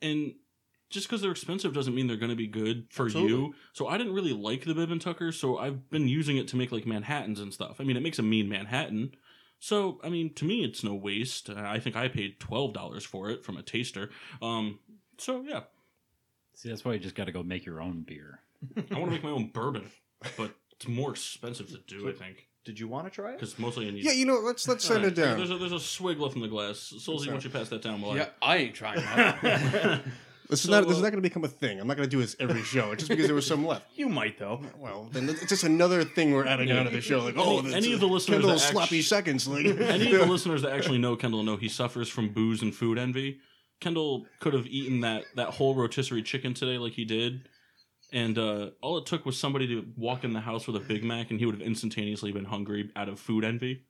and 0.03 0.35
just 0.91 1.09
because 1.09 1.23
they're 1.23 1.31
expensive 1.31 1.73
doesn't 1.75 1.95
mean 1.95 2.07
they're 2.07 2.17
going 2.17 2.31
to 2.31 2.37
be 2.37 2.47
good 2.47 2.87
for 2.91 3.07
Absolutely. 3.07 3.33
you. 3.33 3.55
So 3.73 3.89
I 3.89 3.99
didn't 3.99 4.15
really 4.15 4.33
like 4.33 4.65
the 4.65 4.75
Bib 4.75 4.91
and 4.91 5.01
Tucker, 5.01 5.33
so 5.33 5.59
I've 5.59 5.91
been 5.91 6.09
using 6.09 6.37
it 6.37 6.49
to 6.49 6.57
make 6.57 6.73
like 6.73 6.87
Manhattans 6.87 7.41
and 7.41 7.53
stuff. 7.53 7.77
I 7.81 7.85
mean, 7.85 7.97
it 7.97 8.03
makes 8.03 8.19
a 8.19 8.23
mean 8.23 8.49
Manhattan. 8.49 9.15
So 9.59 10.01
I 10.05 10.09
mean, 10.09 10.35
to 10.35 10.45
me, 10.45 10.63
it's 10.65 10.85
no 10.85 10.95
waste. 10.95 11.51
Uh, 11.51 11.55
I 11.57 11.81
think 11.81 11.97
I 11.97 12.09
paid 12.09 12.39
twelve 12.39 12.75
dollars 12.75 13.05
for 13.05 13.31
it 13.31 13.45
from 13.45 13.57
a 13.57 13.63
taster. 13.63 14.11
Um, 14.43 14.79
so 15.19 15.43
yeah, 15.47 15.63
See, 16.55 16.69
that's 16.69 16.85
why 16.85 16.93
you 16.93 16.99
just 16.99 17.15
got 17.15 17.25
to 17.25 17.33
go 17.33 17.43
make 17.43 17.67
your 17.67 17.81
own 17.81 18.03
beer. 18.03 18.41
I 18.77 18.95
want 18.99 19.07
to 19.07 19.11
make 19.11 19.25
my 19.25 19.31
own 19.31 19.49
bourbon, 19.49 19.91
but 20.37 20.53
it's 20.73 20.89
more 20.89 21.11
expensive 21.11 21.69
to 21.69 21.79
do. 21.87 22.09
I 22.09 22.13
think 22.13 22.49
Did 22.65 22.79
you 22.79 22.89
want 22.89 23.07
to 23.07 23.11
try 23.11 23.31
it? 23.31 23.39
because 23.39 23.59
mostly 23.59 23.89
I 23.89 23.91
need. 23.91 24.05
yeah, 24.05 24.13
you 24.13 24.25
know, 24.25 24.39
let's 24.39 24.67
let's 24.69 24.85
send 24.85 25.05
it 25.05 25.15
down. 25.15 25.37
There's 25.37 25.51
a, 25.51 25.59
there's 25.59 25.73
a 25.73 25.81
swig 25.81 26.21
left 26.21 26.37
in 26.37 26.43
the 26.43 26.49
glass. 26.49 26.93
Solzy, 26.97 27.27
why 27.27 27.33
don't 27.33 27.45
you 27.45 27.51
pass 27.51 27.69
that 27.71 27.83
down? 27.83 28.01
While 28.01 28.17
Yeah, 28.17 28.29
I 28.41 28.57
ain't 28.59 28.75
trying 28.75 28.97
that. 28.97 30.03
This 30.49 30.65
is 30.65 30.71
not 30.71 30.83
this 30.87 30.93
is 30.93 30.99
uh, 30.99 31.03
not 31.03 31.11
going 31.11 31.23
to 31.23 31.29
become 31.29 31.45
a 31.45 31.49
thing. 31.49 31.81
I'm 31.81 31.87
not 31.87 31.97
going 31.97 32.09
to 32.09 32.11
do 32.17 32.21
this 32.21 32.37
every 32.39 32.63
show 32.63 32.95
just 32.95 33.09
because 33.09 33.27
there 33.27 33.35
was 33.35 33.47
some 33.47 33.67
left. 33.67 33.87
You 33.97 34.09
might 34.09 34.39
though. 34.39 34.61
Well, 34.79 35.09
then 35.13 35.29
it's 35.29 35.47
just 35.47 35.65
another 35.65 36.05
thing 36.05 36.33
we're 36.33 36.47
adding 36.47 36.69
Yeah. 36.69 36.81
onto 36.81 36.91
the 36.91 37.01
show. 37.01 37.21
Like, 37.21 37.35
oh, 37.39 37.65
any 37.67 37.93
of 37.95 38.01
the 38.01 38.07
listeners 38.07 38.41
Kendal's 38.43 38.63
that 38.63 38.73
sloppy 38.73 39.01
seconds. 39.03 39.49
Like, 39.49 39.65
any 39.67 40.13
of 40.15 40.21
the 40.21 40.27
listeners 40.27 40.63
that 40.63 40.73
actually 40.73 40.99
know 40.99 41.17
Kendal 41.17 41.43
know 41.43 41.57
he 41.57 41.69
suffers 41.69 42.09
from 42.09 42.29
booze 42.29 42.61
and 42.63 42.75
food 42.75 42.99
envy. 42.99 43.39
Kendal 43.81 44.27
could 44.41 44.53
have 44.55 44.67
eaten 44.67 45.01
that 45.01 45.25
that 45.37 45.51
whole 45.51 45.75
rotisserie 45.75 46.23
chicken 46.23 46.53
today 46.55 46.77
like 46.79 46.93
he 46.93 47.05
did. 47.05 47.49
And 48.13 48.39
uh, 48.39 48.71
all 48.83 48.99
it 48.99 49.07
took 49.07 49.25
was 49.27 49.39
somebody 49.39 49.67
to 49.69 49.87
walk 49.97 50.23
in 50.25 50.35
the 50.35 50.41
house 50.41 50.67
with 50.69 50.77
a 50.77 50.81
Big 50.81 51.03
Mac, 51.03 51.31
and 51.31 51.41
he 51.41 51.47
would 51.47 51.55
have 51.57 51.67
instantaneously 51.67 52.31
been 52.33 52.45
hungry 52.45 52.91
out 52.95 53.09
of 53.09 53.19
food 53.19 53.45
envy. 53.45 53.87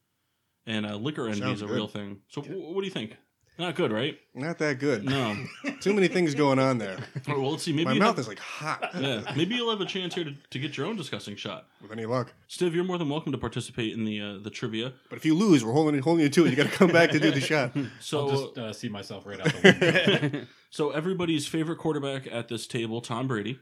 And 0.66 0.86
uh, 0.86 0.94
liquor 0.96 1.26
envy 1.26 1.40
Sounds 1.40 1.56
is 1.58 1.62
a 1.62 1.66
good. 1.66 1.74
real 1.74 1.88
thing. 1.88 2.20
So, 2.28 2.40
w- 2.40 2.72
what 2.72 2.80
do 2.80 2.86
you 2.86 2.92
think? 2.92 3.16
Not 3.56 3.76
good, 3.76 3.92
right? 3.92 4.18
not 4.34 4.58
that 4.58 4.80
good. 4.80 5.04
No. 5.04 5.36
Too 5.80 5.92
many 5.94 6.08
things 6.08 6.34
going 6.34 6.58
on 6.58 6.78
there. 6.78 6.96
All 7.28 7.34
right, 7.34 7.40
well, 7.40 7.52
let's 7.52 7.62
see. 7.62 7.72
Maybe 7.72 7.84
My 7.84 7.92
you 7.92 8.00
mouth 8.00 8.08
have- 8.16 8.18
is 8.18 8.26
like 8.28 8.40
hot. 8.40 8.90
yeah, 8.98 9.32
maybe 9.36 9.54
you'll 9.54 9.70
have 9.70 9.80
a 9.80 9.86
chance 9.86 10.14
here 10.16 10.24
to, 10.24 10.34
to 10.50 10.58
get 10.58 10.76
your 10.76 10.86
own 10.86 10.96
disgusting 10.96 11.36
shot. 11.36 11.66
With 11.80 11.92
any 11.92 12.04
luck. 12.04 12.32
Stiv, 12.48 12.74
you're 12.74 12.82
more 12.82 12.98
than 12.98 13.08
welcome 13.08 13.30
to 13.30 13.38
participate 13.38 13.92
in 13.92 14.04
the 14.04 14.20
uh, 14.20 14.38
the 14.42 14.50
trivia. 14.50 14.92
But 15.08 15.18
if 15.18 15.24
you 15.24 15.34
lose, 15.36 15.64
we're 15.64 15.72
holding 15.72 16.00
holding 16.00 16.24
you 16.24 16.30
to 16.30 16.46
it. 16.46 16.50
You 16.50 16.56
got 16.56 16.66
to 16.66 16.72
come 16.76 16.90
back 16.90 17.10
to 17.12 17.20
do 17.20 17.30
the 17.30 17.40
shot. 17.52 17.76
So, 18.00 18.20
I'll 18.28 18.30
just 18.30 18.58
uh, 18.58 18.72
see 18.72 18.88
myself 18.88 19.24
right 19.24 19.38
out 19.40 19.46
the 19.52 20.20
window. 20.32 20.46
so 20.70 20.90
everybody's 20.90 21.46
favorite 21.46 21.78
quarterback 21.78 22.26
at 22.30 22.48
this 22.48 22.66
table, 22.66 23.00
Tom 23.00 23.28
Brady. 23.28 23.60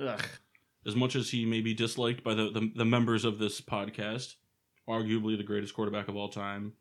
Ugh. 0.00 0.20
As 0.84 0.96
much 0.96 1.14
as 1.14 1.30
he 1.30 1.44
may 1.44 1.60
be 1.60 1.74
disliked 1.74 2.24
by 2.24 2.34
the, 2.34 2.50
the, 2.50 2.72
the 2.74 2.84
members 2.84 3.24
of 3.24 3.38
this 3.38 3.60
podcast, 3.60 4.34
arguably 4.88 5.36
the 5.36 5.44
greatest 5.44 5.74
quarterback 5.74 6.08
of 6.08 6.16
all 6.16 6.28
time, 6.28 6.72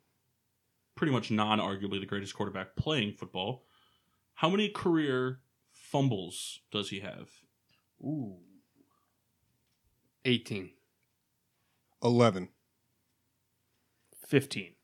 pretty 0.95 1.11
much 1.13 1.31
non 1.31 1.59
arguably 1.59 1.99
the 1.99 2.05
greatest 2.05 2.33
quarterback 2.35 2.75
playing 2.75 3.13
football. 3.13 3.65
How 4.35 4.49
many 4.49 4.69
career 4.69 5.39
fumbles 5.71 6.59
does 6.71 6.89
he 6.89 6.99
have? 6.99 7.29
Ooh. 8.01 8.37
18. 10.25 10.71
Eleven. 12.03 12.49
Fifteen. 14.27 14.75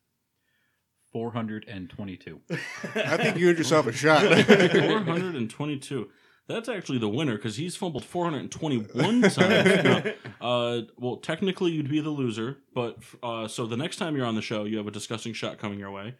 422. 1.12 2.42
I 2.96 3.18
think 3.18 3.38
you 3.38 3.50
earned 3.50 3.58
yourself 3.58 3.88
a 3.88 3.92
shot. 3.92 4.22
422. 4.46 6.10
That's 6.48 6.70
actually 6.70 7.00
the 7.00 7.10
winner 7.10 7.36
because 7.36 7.58
he's 7.58 7.76
fumbled 7.76 8.06
421 8.06 9.22
times. 9.30 9.36
No, 9.40 10.14
uh, 10.40 10.82
well, 10.98 11.18
technically, 11.18 11.72
you'd 11.72 11.90
be 11.90 12.00
the 12.00 12.10
loser, 12.10 12.58
but 12.74 12.98
uh, 13.22 13.48
so 13.50 13.66
the 13.66 13.76
next 13.78 13.98
time 13.98 14.16
you're 14.16 14.26
on 14.26 14.36
the 14.36 14.42
show, 14.42 14.64
you 14.64 14.78
have 14.78 14.88
a 14.88 14.92
disgusting 14.92 15.34
shot 15.34 15.58
coming 15.60 15.78
your 15.80 15.92
way. 15.92 16.16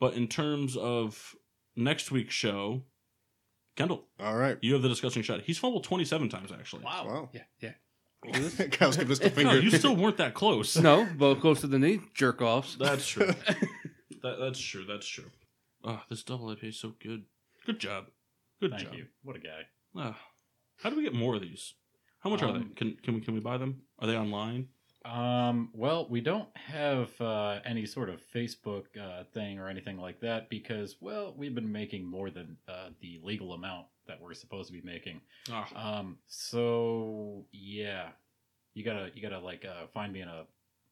But 0.00 0.14
in 0.14 0.28
terms 0.28 0.76
of 0.76 1.34
next 1.76 2.10
week's 2.10 2.34
show, 2.34 2.82
Kendal, 3.76 4.04
All 4.18 4.36
right. 4.36 4.56
you 4.62 4.72
have 4.72 4.82
the 4.82 4.88
disgusting 4.88 5.22
shot. 5.22 5.42
He's 5.42 5.58
fumbled 5.58 5.84
27 5.84 6.30
times, 6.30 6.50
actually. 6.52 6.84
Wow. 6.84 7.28
Yeah, 7.34 7.42
yeah. 7.60 7.72
Kyle's 8.70 8.96
giving 8.96 9.12
us 9.12 9.18
the 9.18 9.28
No, 9.28 9.34
finger. 9.34 9.60
you 9.60 9.70
still 9.70 9.94
weren't 9.94 10.16
that 10.16 10.32
close. 10.34 10.76
No, 10.76 11.06
but 11.18 11.36
closer 11.36 11.66
than 11.66 11.82
these 11.82 12.00
jerk 12.14 12.40
offs. 12.40 12.76
That's 12.76 13.06
true. 13.06 13.26
that, 14.22 14.36
that's 14.40 14.58
true. 14.58 14.84
That's 14.86 15.06
true. 15.06 15.26
Oh, 15.84 16.00
this 16.08 16.22
double 16.22 16.46
IPA 16.48 16.64
is 16.70 16.80
so 16.80 16.94
good. 17.00 17.24
Good 17.66 17.78
job. 17.78 18.06
Good 18.60 18.70
Thank 18.72 18.84
job. 18.84 18.94
you. 18.94 19.06
What 19.22 19.36
a 19.36 19.40
guy. 19.40 19.62
Ah, 19.96 20.18
how 20.82 20.90
do 20.90 20.96
we 20.96 21.02
get 21.02 21.14
more 21.14 21.34
of 21.34 21.42
these? 21.42 21.74
How 22.20 22.30
much 22.30 22.42
are 22.42 22.52
they? 22.52 22.58
Um, 22.58 22.72
Can 22.76 22.96
can 23.02 23.14
we 23.14 23.20
can 23.20 23.34
we 23.34 23.40
buy 23.40 23.56
them? 23.58 23.82
Are 23.98 24.06
they 24.06 24.16
online? 24.16 24.68
Um, 25.04 25.70
well, 25.72 26.08
we 26.10 26.20
don't 26.20 26.48
have 26.56 27.08
uh, 27.20 27.60
any 27.64 27.86
sort 27.86 28.08
of 28.08 28.20
Facebook 28.34 28.86
uh, 29.00 29.22
thing 29.32 29.60
or 29.60 29.68
anything 29.68 29.98
like 29.98 30.18
that 30.22 30.50
because, 30.50 30.96
well, 31.00 31.32
we've 31.36 31.54
been 31.54 31.70
making 31.70 32.04
more 32.04 32.28
than 32.28 32.56
uh, 32.66 32.88
the 33.00 33.20
legal 33.22 33.52
amount 33.52 33.86
that 34.08 34.20
we're 34.20 34.34
supposed 34.34 34.66
to 34.66 34.72
be 34.72 34.82
making. 34.82 35.20
Ah, 35.48 35.98
Um, 36.00 36.18
so 36.26 37.46
yeah, 37.52 38.08
you 38.74 38.84
gotta 38.84 39.10
you 39.14 39.22
gotta 39.22 39.38
like 39.38 39.64
uh, 39.64 39.86
find 39.94 40.12
me 40.12 40.22
in 40.22 40.28
a 40.28 40.44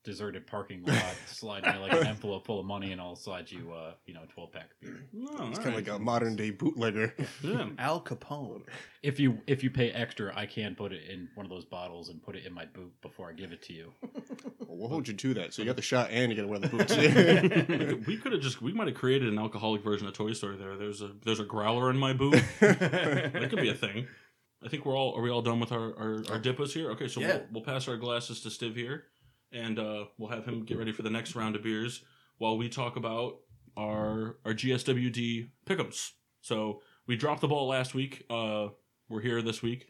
deserted 0.04 0.46
parking 0.46 0.82
lot, 0.84 1.02
slide 1.26 1.64
me 1.64 1.78
like 1.80 1.92
an 1.92 2.06
envelope 2.06 2.44
full 2.46 2.60
of 2.60 2.66
money, 2.66 2.92
and 2.92 3.00
I'll 3.00 3.16
slide 3.16 3.50
you 3.50 3.72
uh, 3.72 3.92
you 4.06 4.14
know 4.14 4.22
a 4.22 4.26
twelve 4.26 4.52
pack 4.52 4.70
of 4.72 4.80
beer. 4.80 5.04
no, 5.12 5.28
It's 5.48 5.58
kind 5.58 5.58
of 5.58 5.66
right. 5.66 5.74
like 5.76 5.88
a 5.88 5.98
modern 5.98 6.36
day 6.36 6.50
bootlegger. 6.50 7.14
yeah. 7.42 7.68
Al 7.78 8.00
Capone. 8.02 8.62
If 9.02 9.18
you 9.18 9.38
if 9.46 9.62
you 9.64 9.70
pay 9.70 9.90
extra, 9.90 10.32
I 10.36 10.46
can 10.46 10.74
put 10.74 10.92
it 10.92 11.08
in 11.10 11.28
one 11.34 11.44
of 11.46 11.50
those 11.50 11.64
bottles 11.64 12.08
and 12.10 12.22
put 12.22 12.36
it 12.36 12.44
in 12.46 12.52
my 12.52 12.64
boot 12.66 12.92
before 13.02 13.28
I 13.28 13.32
give 13.32 13.52
it 13.52 13.62
to 13.62 13.72
you. 13.72 13.92
Well, 14.66 14.78
we'll 14.80 14.88
hold 14.88 15.06
you 15.06 15.14
to 15.14 15.34
that. 15.34 15.52
So 15.54 15.62
you 15.62 15.66
got 15.66 15.76
the 15.76 15.82
shot 15.82 16.10
and 16.10 16.32
you 16.32 16.36
got 16.36 16.42
to 16.42 16.48
wear 16.48 16.58
the 16.58 16.68
boots. 16.68 16.96
we 16.96 17.08
could- 17.86 18.06
we 18.06 18.16
could 18.16 18.32
have 18.32 18.40
just 18.40 18.60
we 18.62 18.72
might 18.72 18.88
have 18.88 18.96
created 18.96 19.28
an 19.32 19.38
alcoholic 19.38 19.82
version 19.84 20.08
of 20.08 20.14
Toy 20.14 20.32
Story. 20.32 20.56
There, 20.56 20.76
there's 20.76 21.00
a 21.02 21.12
there's 21.22 21.38
a 21.38 21.44
growler 21.44 21.90
in 21.90 21.96
my 21.98 22.12
boot. 22.12 22.42
that 22.60 23.46
could 23.50 23.60
be 23.60 23.68
a 23.68 23.74
thing. 23.74 24.06
I 24.64 24.68
think 24.68 24.84
we're 24.86 24.96
all 24.96 25.14
are 25.16 25.22
we 25.22 25.30
all 25.30 25.42
done 25.42 25.60
with 25.60 25.70
our 25.70 25.94
our, 25.96 26.12
our 26.30 26.40
dippas 26.40 26.72
here? 26.72 26.90
Okay, 26.92 27.06
so 27.08 27.20
Yeah. 27.20 27.26
we'll, 27.36 27.42
we'll 27.52 27.62
pass 27.62 27.86
our 27.86 27.96
glasses 27.96 28.40
to 28.40 28.48
Stiv 28.48 28.74
here, 28.74 29.04
and 29.54 29.78
uh, 29.78 30.04
we'll 30.18 30.30
have 30.30 30.44
him 30.44 30.64
get 30.64 30.76
ready 30.78 30.92
for 30.92 31.02
the 31.02 31.10
next 31.10 31.34
round 31.34 31.56
of 31.56 31.62
beers 31.62 32.02
while 32.38 32.58
we 32.58 32.68
talk 32.68 32.96
about 32.96 33.36
our 33.76 34.36
our 34.44 34.52
GSWD 34.52 35.48
pick'ems. 35.66 36.10
So 36.40 36.82
we 37.06 37.16
dropped 37.16 37.40
the 37.40 37.48
ball 37.48 37.68
last 37.68 37.94
week. 37.94 38.24
Uh, 38.28 38.68
we're 39.08 39.22
here 39.22 39.40
this 39.40 39.62
week. 39.62 39.86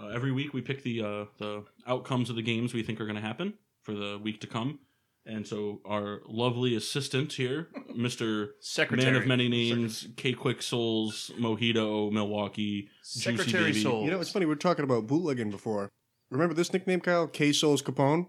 Uh, 0.00 0.08
every 0.08 0.32
week 0.32 0.52
we 0.52 0.60
pick 0.60 0.82
the 0.82 1.00
uh, 1.02 1.24
the 1.38 1.64
outcomes 1.86 2.30
of 2.30 2.36
the 2.36 2.42
games 2.42 2.74
we 2.74 2.82
think 2.82 3.00
are 3.00 3.06
going 3.06 3.16
to 3.16 3.22
happen 3.22 3.54
for 3.82 3.94
the 3.94 4.20
week 4.22 4.40
to 4.42 4.46
come. 4.46 4.80
And 5.28 5.44
so 5.44 5.80
our 5.84 6.20
lovely 6.28 6.76
assistant 6.76 7.32
here, 7.32 7.68
Mr. 7.98 8.50
Secretary. 8.60 9.10
Man 9.10 9.20
of 9.20 9.26
Many 9.26 9.48
Names, 9.48 10.06
K 10.16 10.32
Quick 10.34 10.62
Souls, 10.62 11.32
Mojito, 11.36 12.12
Milwaukee, 12.12 12.88
Juicy 13.02 13.36
Secretary 13.36 13.72
Baby. 13.72 13.82
Souls. 13.82 14.04
You 14.04 14.12
know, 14.12 14.20
it's 14.20 14.30
funny. 14.30 14.46
We 14.46 14.50
were 14.50 14.56
talking 14.56 14.84
about 14.84 15.08
bootlegging 15.08 15.50
before. 15.50 15.90
Remember 16.30 16.54
this 16.54 16.72
nickname, 16.72 17.00
Kyle? 17.00 17.26
K 17.28 17.52
Souls 17.52 17.82
Capone. 17.82 18.26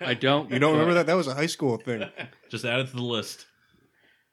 I 0.00 0.14
don't. 0.14 0.50
You 0.50 0.58
don't 0.58 0.72
remember 0.72 0.94
that? 0.94 1.06
That 1.06 1.14
was 1.14 1.26
a 1.26 1.34
high 1.34 1.46
school 1.46 1.76
thing. 1.76 2.04
Just 2.48 2.64
add 2.64 2.80
it 2.80 2.88
to 2.88 2.96
the 2.96 3.02
list. 3.02 3.46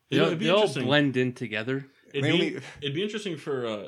They, 0.10 0.18
You 0.18 0.22
know, 0.22 0.26
all- 0.26 0.28
it'd 0.30 0.40
be 0.40 0.46
they 0.46 0.52
all 0.52 0.58
interesting. 0.60 0.86
blend 0.86 1.18
in 1.18 1.34
together. 1.34 1.86
It'd 2.14 2.24
Mainly- 2.24 2.50
be, 2.52 2.60
it'd 2.82 2.96
be 2.96 3.04
interesting 3.04 3.36
for 3.38 3.66
uh, 3.66 3.88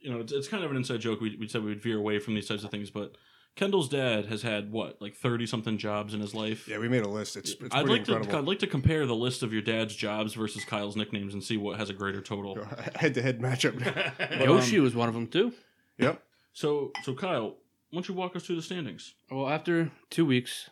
you 0.00 0.10
know, 0.10 0.20
it's, 0.20 0.32
it's 0.32 0.48
kind 0.48 0.64
of 0.64 0.70
an 0.70 0.76
inside 0.76 1.00
joke. 1.00 1.20
We, 1.20 1.36
we 1.36 1.46
said 1.48 1.62
we'd 1.62 1.82
veer 1.82 1.98
away 1.98 2.18
from 2.20 2.34
these 2.34 2.48
types 2.48 2.64
of 2.64 2.70
things, 2.70 2.88
but 2.90 3.16
Kendal's 3.56 3.88
dad 3.88 4.26
has 4.26 4.40
had 4.42 4.72
what, 4.72 5.02
like 5.02 5.14
thirty 5.16 5.44
something 5.44 5.76
jobs 5.76 6.14
in 6.14 6.20
his 6.20 6.34
life. 6.34 6.66
Yeah, 6.68 6.78
we 6.78 6.88
made 6.88 7.04
a 7.04 7.08
list. 7.08 7.36
It's, 7.36 7.50
it's 7.50 7.62
I'd 7.74 7.84
pretty 7.84 7.88
like 7.90 7.98
incredible. 8.08 8.30
to 8.30 8.38
I'd 8.38 8.44
like 8.44 8.60
to 8.60 8.66
compare 8.66 9.04
the 9.04 9.14
list 9.16 9.42
of 9.42 9.52
your 9.52 9.62
dad's 9.62 9.94
jobs 9.94 10.32
versus 10.34 10.64
Kyle's 10.64 10.96
nicknames 10.96 11.34
and 11.34 11.44
see 11.44 11.56
what 11.58 11.78
has 11.78 11.90
a 11.90 11.92
greater 11.92 12.22
total. 12.22 12.56
Head 12.94 13.12
to 13.14 13.22
head 13.22 13.40
matchup. 13.40 13.82
But, 14.18 14.40
Yoshi 14.40 14.78
um, 14.78 14.84
was 14.84 14.94
one 14.94 15.08
of 15.08 15.14
them 15.14 15.26
too. 15.26 15.52
yep. 15.98 16.22
so 16.54 16.92
so 17.02 17.14
Kyle, 17.14 17.56
why 17.90 17.96
don't 17.96 18.08
you 18.08 18.14
walk 18.14 18.36
us 18.36 18.44
through 18.46 18.56
the 18.56 18.62
standings? 18.62 19.14
Well, 19.30 19.48
after 19.48 19.90
two 20.10 20.26
weeks, 20.26 20.70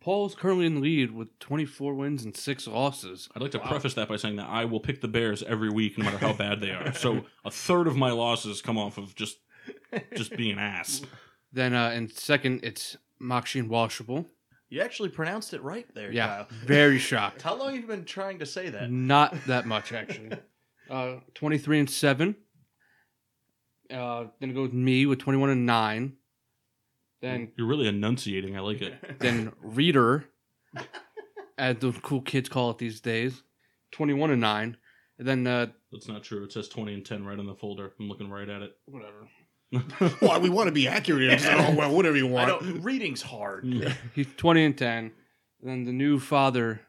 Paul's 0.00 0.34
currently 0.34 0.66
in 0.66 0.74
the 0.76 0.80
lead 0.80 1.10
with 1.12 1.38
24 1.38 1.94
wins 1.94 2.24
and 2.24 2.36
six 2.36 2.66
losses. 2.66 3.28
I'd 3.34 3.42
like 3.42 3.50
to 3.52 3.58
preface 3.58 3.94
that 3.94 4.08
by 4.08 4.16
saying 4.16 4.36
that 4.36 4.48
I 4.48 4.64
will 4.66 4.80
pick 4.80 5.00
the 5.00 5.08
Bears 5.08 5.42
every 5.42 5.70
week, 5.70 5.96
no 5.98 6.04
matter 6.04 6.18
how 6.18 6.32
bad 6.32 6.60
they 6.60 6.70
are. 6.70 6.92
So 6.92 7.24
a 7.44 7.50
third 7.50 7.86
of 7.86 7.96
my 7.96 8.10
losses 8.10 8.60
come 8.62 8.76
off 8.78 8.98
of 8.98 9.14
just 9.14 9.38
just 10.14 10.36
being 10.36 10.52
an 10.52 10.58
ass. 10.58 11.02
Then 11.52 11.74
uh, 11.74 11.90
in 11.90 12.08
second, 12.10 12.60
it's 12.64 12.96
Moxie 13.18 13.60
and 13.60 13.70
Washable. 13.70 14.26
You 14.68 14.80
actually 14.82 15.08
pronounced 15.10 15.54
it 15.54 15.62
right 15.62 15.86
there, 15.94 16.12
Yeah, 16.12 16.26
Kyle. 16.26 16.46
very 16.66 16.98
shocked. 16.98 17.42
How 17.42 17.54
long 17.54 17.72
have 17.74 17.80
you 17.80 17.86
been 17.86 18.04
trying 18.04 18.40
to 18.40 18.46
say 18.46 18.70
that? 18.70 18.90
Not 18.90 19.34
that 19.46 19.66
much 19.66 19.92
actually. 19.92 20.30
Uh, 20.90 21.14
23 21.32 21.78
and 21.78 21.88
seven. 21.88 22.36
Uh, 23.90 24.24
then 24.40 24.50
it 24.50 24.54
goes 24.54 24.70
me 24.72 25.06
with 25.06 25.18
21 25.18 25.48
and 25.48 25.64
nine. 25.64 26.12
Then 27.24 27.52
You're 27.56 27.66
really 27.66 27.88
enunciating. 27.88 28.56
I 28.56 28.60
like 28.60 28.82
it. 28.82 28.94
then 29.18 29.52
Reader, 29.62 30.26
as 31.56 31.76
the 31.78 31.92
cool 32.02 32.20
kids 32.20 32.48
call 32.48 32.70
it 32.70 32.78
these 32.78 33.00
days, 33.00 33.42
21 33.92 34.30
and 34.30 34.40
nine. 34.40 34.76
And 35.18 35.26
then 35.26 35.46
uh, 35.46 35.66
That's 35.90 36.08
not 36.08 36.22
true. 36.22 36.44
It 36.44 36.52
says 36.52 36.68
20 36.68 36.92
and 36.94 37.04
10 37.06 37.24
right 37.24 37.38
on 37.38 37.46
the 37.46 37.54
folder. 37.54 37.92
I'm 37.98 38.08
looking 38.08 38.28
right 38.28 38.48
at 38.48 38.62
it. 38.62 38.76
whatever. 38.86 39.28
Well, 40.20 40.40
we 40.40 40.50
want 40.50 40.68
to 40.68 40.72
be 40.72 40.86
accurate. 40.86 41.32
It's, 41.32 41.46
oh, 41.46 41.74
well, 41.74 41.92
whatever 41.92 42.16
you 42.16 42.28
I 42.28 42.30
want. 42.30 42.48
don't. 42.48 42.82
Reading's 42.82 43.22
hard. 43.22 43.64
He's 44.14 44.28
20 44.36 44.64
and 44.66 44.78
10. 44.78 44.96
And 44.98 45.12
then 45.62 45.84
the 45.84 45.92
new 45.92 46.20
father 46.20 46.80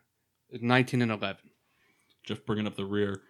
is 0.52 0.62
19 0.62 1.02
and 1.02 1.12
11. 1.12 1.38
Jeff 2.24 2.46
bringing 2.46 2.68
up 2.68 2.76
the 2.76 2.86
rear. 2.86 3.22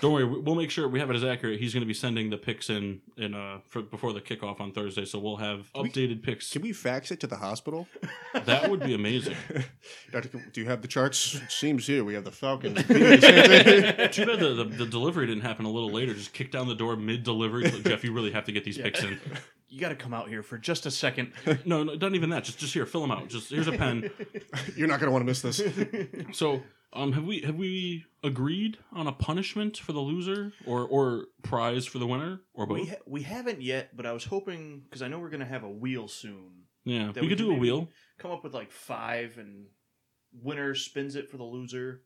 Don't 0.00 0.12
worry, 0.12 0.24
we- 0.24 0.40
we'll 0.40 0.54
make 0.54 0.70
sure 0.70 0.88
we 0.88 0.98
have 1.00 1.10
it 1.10 1.16
as 1.16 1.24
accurate. 1.24 1.60
He's 1.60 1.72
going 1.72 1.82
to 1.82 1.86
be 1.86 1.94
sending 1.94 2.30
the 2.30 2.36
picks 2.38 2.70
in 2.70 3.00
in 3.16 3.34
uh 3.34 3.58
for, 3.68 3.82
before 3.82 4.12
the 4.12 4.20
kickoff 4.20 4.60
on 4.60 4.72
Thursday, 4.72 5.04
so 5.04 5.18
we'll 5.18 5.36
have 5.36 5.70
we- 5.74 5.88
updated 5.88 6.22
picks. 6.22 6.50
Can 6.52 6.62
we 6.62 6.72
fax 6.72 7.10
it 7.10 7.20
to 7.20 7.26
the 7.26 7.36
hospital? 7.36 7.86
That 8.44 8.70
would 8.70 8.80
be 8.80 8.94
amazing. 8.94 9.36
Doctor, 10.12 10.30
do 10.52 10.60
you 10.60 10.66
have 10.68 10.82
the 10.82 10.88
charts? 10.88 11.34
It 11.34 11.50
seems 11.50 11.86
here 11.86 12.04
we 12.04 12.14
have 12.14 12.24
the 12.24 12.30
Falcons. 12.30 12.82
Too 12.86 12.94
bad 14.26 14.40
the, 14.40 14.54
the, 14.54 14.64
the 14.64 14.86
delivery 14.86 15.26
didn't 15.26 15.42
happen 15.42 15.64
a 15.66 15.70
little 15.70 15.90
later. 15.90 16.14
Just 16.14 16.32
kick 16.32 16.50
down 16.50 16.68
the 16.68 16.74
door 16.74 16.96
mid 16.96 17.22
delivery. 17.22 17.70
Jeff, 17.82 18.02
you 18.04 18.12
really 18.12 18.32
have 18.32 18.44
to 18.44 18.52
get 18.52 18.64
these 18.64 18.78
picks 18.78 19.02
in. 19.02 19.20
You 19.72 19.80
got 19.80 19.88
to 19.88 19.96
come 19.96 20.12
out 20.12 20.28
here 20.28 20.42
for 20.42 20.58
just 20.58 20.84
a 20.84 20.90
second. 20.90 21.32
No, 21.64 21.82
no, 21.82 21.94
not 21.94 22.14
even 22.14 22.28
that. 22.30 22.44
Just 22.44 22.58
just 22.58 22.74
here, 22.74 22.84
fill 22.84 23.00
them 23.00 23.10
out. 23.10 23.28
Just 23.28 23.48
here's 23.50 23.68
a 23.68 23.72
pen. 23.72 24.10
You're 24.76 24.86
not 24.86 25.00
going 25.00 25.06
to 25.08 25.12
want 25.12 25.22
to 25.22 25.26
miss 25.26 25.40
this. 25.40 25.62
So, 26.32 26.62
um, 26.92 27.12
have 27.12 27.24
we 27.24 27.40
have 27.40 27.54
we 27.54 28.04
agreed 28.22 28.76
on 28.92 29.06
a 29.06 29.12
punishment 29.12 29.78
for 29.78 29.92
the 29.92 30.00
loser 30.00 30.52
or 30.66 30.84
or 30.86 31.26
prize 31.42 31.86
for 31.86 31.98
the 31.98 32.06
winner 32.06 32.40
or 32.52 32.66
both? 32.66 32.80
we 32.80 32.86
ha- 32.86 32.96
we 33.06 33.22
haven't 33.22 33.62
yet, 33.62 33.96
but 33.96 34.04
I 34.04 34.12
was 34.12 34.24
hoping 34.24 34.82
because 34.84 35.00
I 35.00 35.08
know 35.08 35.18
we're 35.18 35.30
gonna 35.30 35.46
have 35.46 35.64
a 35.64 35.70
wheel 35.70 36.06
soon. 36.06 36.64
yeah, 36.84 37.10
we 37.14 37.22
we 37.22 37.28
could 37.28 37.38
do 37.38 37.50
a 37.50 37.56
wheel. 37.56 37.88
Come 38.18 38.30
up 38.30 38.44
with 38.44 38.52
like 38.52 38.70
five, 38.72 39.38
and 39.38 39.68
winner 40.34 40.74
spins 40.74 41.16
it 41.16 41.30
for 41.30 41.38
the 41.38 41.44
loser. 41.44 42.02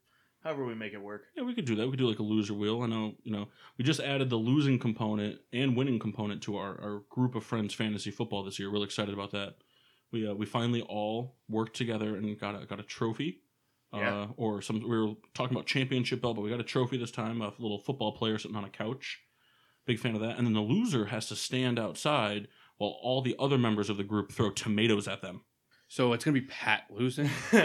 However, 0.47 0.65
we 0.65 0.77
make 0.77 0.93
it 0.93 1.03
work. 1.03 1.25
Yeah, 1.37 1.43
we 1.43 1.55
could 1.55 1.65
do 1.65 1.75
that. 1.75 1.87
We 1.87 1.91
could 1.91 1.99
do 1.99 2.09
like 2.09 2.21
a 2.21 2.23
loser 2.23 2.55
wheel. 2.55 2.81
I 2.83 2.87
know, 2.87 3.15
you 3.25 3.33
know, 3.33 3.49
we 3.77 3.85
just 3.85 3.99
added 3.99 4.31
the 4.31 4.37
losing 4.37 4.79
component 4.79 5.41
and 5.53 5.77
winning 5.77 5.99
component 5.99 6.41
to 6.45 6.57
our, 6.57 6.81
our 6.81 7.03
group 7.11 7.35
of 7.35 7.43
friends 7.43 7.75
fantasy 7.75 8.13
football 8.13 8.45
this 8.45 8.57
year. 8.57 8.71
Really 8.71 8.85
excited 8.85 9.13
about 9.13 9.33
that. 9.33 9.57
We 10.13 10.25
uh, 10.29 10.35
we 10.35 10.47
finally 10.47 10.83
all 10.83 11.35
worked 11.49 11.75
together 11.75 12.15
and 12.15 12.39
got 12.39 12.63
a 12.63 12.65
got 12.65 12.79
a 12.79 12.85
trophy. 12.85 13.41
Yeah. 13.93 14.23
Uh, 14.23 14.27
or 14.37 14.63
some 14.63 14.81
we 14.81 14.97
were 14.97 15.15
talking 15.35 15.57
about 15.57 15.67
championship 15.67 16.23
belt, 16.23 16.37
but 16.37 16.43
we 16.43 16.51
got 16.51 16.61
a 16.61 16.65
trophy 16.65 16.97
this 16.97 17.11
time. 17.11 17.43
A 17.43 17.53
little 17.59 17.81
football 17.81 18.13
player 18.13 18.39
sitting 18.39 18.57
on 18.57 18.65
a 18.65 18.71
couch. 18.71 19.23
Big 19.85 19.99
fan 19.99 20.15
of 20.15 20.21
that. 20.21 20.39
And 20.39 20.47
then 20.47 20.55
the 20.55 20.61
loser 20.61 21.07
has 21.07 21.27
to 21.27 21.35
stand 21.35 21.77
outside 21.77 22.47
while 22.79 22.97
all 23.03 23.21
the 23.21 23.35
other 23.41 23.59
members 23.59 23.91
of 23.91 23.97
the 23.97 24.05
group 24.05 24.31
throw 24.31 24.51
tomatoes 24.51 25.09
at 25.09 25.23
them. 25.23 25.41
So 25.97 26.13
it's 26.13 26.27
going 26.27 26.35
to 26.35 26.41
be 26.43 26.47
Pat 26.47 26.85
losing. 26.91 27.31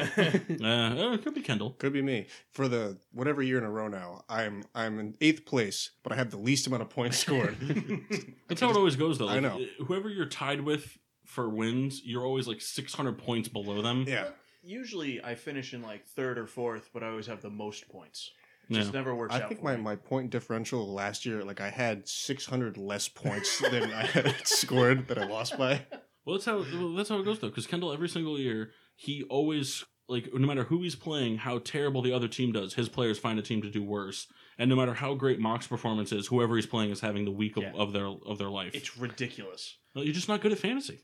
Uh, 0.61 1.13
it 1.13 1.23
could 1.23 1.33
be 1.33 1.41
Kendal. 1.41 1.71
Could 1.71 1.91
be 1.91 2.01
me. 2.01 2.27
For 2.51 2.67
the 2.69 2.97
whatever 3.11 3.41
year 3.41 3.57
in 3.57 3.63
a 3.65 3.69
row 3.69 3.87
now, 3.87 4.23
I'm 4.29 4.63
I'm 4.73 4.99
in 4.99 5.15
eighth 5.19 5.45
place, 5.45 5.91
but 6.01 6.13
I 6.13 6.15
have 6.15 6.31
the 6.31 6.37
least 6.37 6.65
amount 6.67 6.83
of 6.83 6.89
points 6.89 7.17
scored. 7.17 7.57
That's 8.47 8.61
how 8.61 8.69
it 8.69 8.77
always 8.77 8.95
goes, 8.95 9.17
though. 9.17 9.27
I 9.27 9.39
know. 9.41 9.59
Whoever 9.85 10.09
you're 10.09 10.27
tied 10.27 10.61
with 10.61 10.97
for 11.25 11.49
wins, 11.49 12.03
you're 12.05 12.23
always 12.23 12.47
like 12.47 12.61
600 12.61 13.17
points 13.17 13.49
below 13.49 13.81
them. 13.81 14.05
yeah. 14.07 14.29
Usually, 14.63 15.21
I 15.21 15.35
finish 15.35 15.73
in 15.73 15.81
like 15.81 16.05
third 16.05 16.37
or 16.37 16.47
fourth, 16.47 16.89
but 16.93 17.03
I 17.03 17.09
always 17.09 17.27
have 17.27 17.41
the 17.41 17.49
most 17.49 17.89
points. 17.89 18.31
Yeah. 18.69 18.79
Just 18.79 18.93
never 18.93 19.13
works 19.13 19.33
I 19.33 19.39
out. 19.39 19.43
I 19.43 19.47
think 19.49 19.59
for 19.59 19.65
my, 19.65 19.75
me. 19.75 19.83
my 19.83 19.95
point 19.97 20.29
differential 20.29 20.93
last 20.93 21.25
year, 21.25 21.43
like 21.43 21.59
I 21.59 21.69
had 21.69 22.07
600 22.07 22.77
less 22.77 23.09
points 23.09 23.59
than 23.59 23.91
I 23.91 24.05
had 24.05 24.35
scored 24.45 25.09
that 25.09 25.17
I 25.17 25.25
lost 25.25 25.57
by. 25.57 25.81
Well, 26.25 26.35
that's 26.35 26.45
how 26.45 26.57
well, 26.57 26.93
that's 26.93 27.09
how 27.09 27.19
it 27.19 27.25
goes 27.25 27.39
though. 27.39 27.49
Because 27.49 27.67
Kendal, 27.67 27.93
every 27.93 28.09
single 28.09 28.39
year, 28.39 28.71
he 28.95 29.23
always 29.23 29.83
like 30.07 30.29
no 30.33 30.47
matter 30.47 30.65
who 30.65 30.81
he's 30.83 30.95
playing, 30.95 31.37
how 31.37 31.59
terrible 31.59 32.01
the 32.01 32.13
other 32.13 32.27
team 32.27 32.51
does, 32.51 32.73
his 32.75 32.89
players 32.89 33.17
find 33.19 33.39
a 33.39 33.41
team 33.41 33.61
to 33.61 33.69
do 33.69 33.83
worse. 33.83 34.27
And 34.57 34.69
no 34.69 34.75
matter 34.75 34.93
how 34.93 35.15
great 35.15 35.39
Mock's 35.39 35.65
performance 35.67 36.11
is, 36.11 36.27
whoever 36.27 36.55
he's 36.55 36.67
playing 36.67 36.91
is 36.91 36.99
having 36.99 37.25
the 37.25 37.31
week 37.31 37.57
of, 37.57 37.63
Yeah. 37.63 37.71
of 37.73 37.93
their 37.93 38.05
of 38.07 38.37
their 38.37 38.49
life. 38.49 38.75
it's 38.75 38.97
ridiculous. 38.97 39.77
Well, 39.95 40.03
you're 40.03 40.13
just 40.13 40.27
not 40.29 40.41
good 40.41 40.51
at 40.51 40.59
fantasy. 40.59 40.99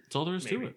That's 0.00 0.16
all 0.16 0.24
there 0.24 0.34
is 0.34 0.44
to 0.46 0.62
it. 0.66 0.76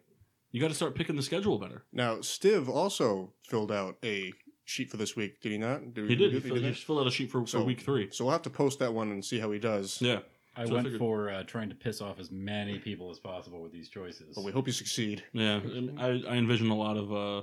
You 0.51 0.62
got 0.62 0.70
to 0.70 0.74
start 0.75 0.96
picking 0.96 1.17
the 1.17 1.22
schedule 1.22 1.60
better. 1.60 1.84
Now, 1.91 2.17
Stiv 2.17 2.70
also 2.70 3.34
filled 3.44 3.72
out 3.74 3.96
a 4.05 4.32
sheet 4.63 4.89
for 4.89 4.96
this 4.96 5.15
week, 5.17 5.41
did 5.41 5.51
he 5.51 5.58
not? 5.58 5.94
Did 5.94 6.10
He 6.10 6.15
did. 6.15 6.32
He 6.32 6.39
do- 6.39 6.48
filled, 6.48 6.60
he 6.60 6.65
that? 6.70 6.77
filled 6.77 7.00
out 7.01 7.08
a 7.08 7.12
sheet 7.12 7.29
for, 7.29 7.46
So- 7.46 7.60
for 7.60 7.65
week 7.65 7.82
three. 7.82 8.10
So 8.12 8.24
we'll 8.24 8.32
have 8.32 8.41
to 8.44 8.50
post 8.50 8.79
that 8.79 8.94
one 8.94 9.12
and 9.12 9.24
see 9.25 9.39
how 9.39 9.51
he 9.51 9.60
does. 9.60 10.01
Yeah. 10.01 10.20
I 10.56 10.66
So 10.66 10.74
went 10.74 10.86
figured- 10.86 11.00
for 11.00 11.30
uh, 11.30 11.44
trying 11.44 11.70
to 11.70 11.76
piss 11.76 12.02
off 12.02 12.20
as 12.20 12.32
many 12.32 12.80
people 12.80 13.12
as 13.12 13.20
possible 13.20 13.62
with 13.62 13.72
these 13.72 13.90
choices. 13.90 14.36
But 14.36 14.44
we 14.46 14.52
hope 14.52 14.68
you 14.68 14.74
succeed. 14.74 15.24
Yeah, 15.34 15.60
I, 15.98 16.24
I 16.30 16.36
envision 16.36 16.70
a 16.70 16.76
lot 16.76 16.98
of. 16.98 17.12
Uh, 17.12 17.42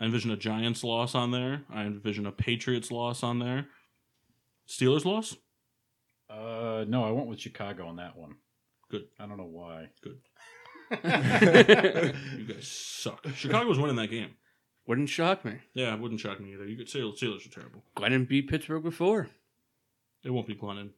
I 0.00 0.04
envision 0.06 0.30
a 0.30 0.36
Giants 0.36 0.82
loss 0.84 1.14
on 1.14 1.30
there. 1.30 1.62
I 1.72 1.82
envision 1.82 2.26
a 2.26 2.32
Patriots 2.32 2.90
loss 2.90 3.22
on 3.22 3.38
there. 3.38 3.66
Steelers 4.68 5.04
loss. 5.04 5.36
Uh, 6.30 6.84
no, 6.88 7.04
I 7.04 7.10
went 7.10 7.28
with 7.28 7.40
Chicago 7.40 7.86
on 7.86 7.96
that 7.96 8.16
one. 8.16 8.36
Good. 8.90 9.02
I 9.20 9.26
don't 9.26 9.36
know 9.38 9.44
why. 9.44 9.88
Good. 10.02 10.18
you 10.92 12.44
guys 12.54 12.66
suck. 12.68 13.26
Chicago's 13.34 13.78
winning 13.78 13.96
that 13.96 14.10
game. 14.10 14.30
Wouldn't 14.86 15.08
shock 15.08 15.44
me. 15.44 15.58
Yeah, 15.74 15.94
it 15.94 16.00
wouldn't 16.00 16.20
shock 16.20 16.40
me 16.40 16.52
either. 16.54 16.66
You 16.66 16.76
could 16.76 16.88
Steelers, 16.88 17.18
Steelers 17.18 17.46
are 17.46 17.50
terrible. 17.50 17.84
Glennon 17.96 18.26
beat 18.28 18.48
Pittsburgh 18.48 18.82
before. 18.82 19.28
It 20.24 20.30
won't 20.30 20.46
be 20.46 20.54
Glennon. 20.54 20.90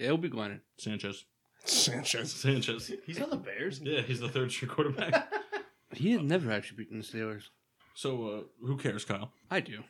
It'll 0.00 0.18
be 0.18 0.30
Glennon. 0.30 0.60
Sanchez. 0.78 1.26
Sanchez. 1.64 2.32
Sanchez. 2.32 2.90
He's 3.04 3.20
on 3.20 3.28
the 3.28 3.36
Bears. 3.36 3.80
Yeah, 3.82 4.00
he's 4.00 4.20
the 4.20 4.28
third 4.28 4.50
string 4.50 4.70
quarterback. 4.70 5.32
He 5.92 6.12
had 6.12 6.22
never 6.22 6.52
actually 6.52 6.76
beaten 6.76 6.98
the 6.98 7.04
Steelers. 7.04 7.48
so 7.94 8.28
uh, 8.28 8.64
who 8.64 8.76
cares, 8.76 9.04
Kyle? 9.04 9.32
I 9.50 9.58
do. 9.58 9.80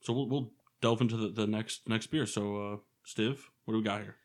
So 0.00 0.14
we'll, 0.14 0.26
we'll 0.26 0.52
delve 0.80 1.02
into 1.02 1.18
the, 1.18 1.28
the 1.28 1.46
next 1.46 1.86
next 1.86 2.06
beer. 2.06 2.24
So 2.24 2.56
uh, 2.56 2.76
Stiv, 3.06 3.40
what 3.66 3.74
do 3.74 3.78
we 3.78 3.84
got 3.84 4.00
here? 4.00 4.16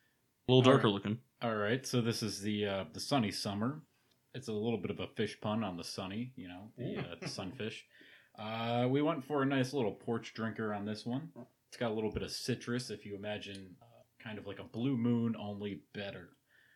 A 0.48 0.52
little 0.52 0.62
darker 0.62 0.88
right. 0.88 0.94
looking. 0.94 1.18
All 1.42 1.56
right, 1.56 1.86
so 1.86 2.00
this 2.00 2.24
is 2.24 2.42
the 2.42 2.66
uh, 2.66 2.84
the 2.94 3.02
sunny 3.02 3.32
summer. 3.32 3.82
It's 4.34 4.48
a 4.48 4.54
little 4.54 4.78
bit 4.78 4.92
of 4.92 5.02
a 5.02 5.08
fish 5.08 5.38
pun 5.42 5.62
on 5.62 5.76
the 5.76 5.84
sunny, 5.84 6.32
you 6.38 6.48
know, 6.48 6.72
the, 6.78 7.00
uh, 7.00 7.16
the 7.22 7.28
sunfish. 7.28 7.84
Uh, 8.38 8.88
we 8.90 9.02
went 9.02 9.26
for 9.26 9.42
a 9.42 9.46
nice 9.46 9.74
little 9.74 9.92
porch 9.92 10.34
drinker 10.34 10.74
on 10.74 10.86
this 10.86 11.06
one. 11.06 11.30
It's 11.68 11.78
got 11.78 11.92
a 11.92 11.94
little 11.94 12.12
bit 12.12 12.24
of 12.24 12.32
citrus. 12.32 12.90
If 12.90 13.06
you 13.06 13.16
imagine, 13.18 13.76
uh, 13.82 13.86
kind 14.24 14.38
of 14.38 14.46
like 14.48 14.60
a 14.60 14.64
blue 14.64 14.98
moon, 14.98 15.36
only 15.40 15.82
better. 15.94 16.30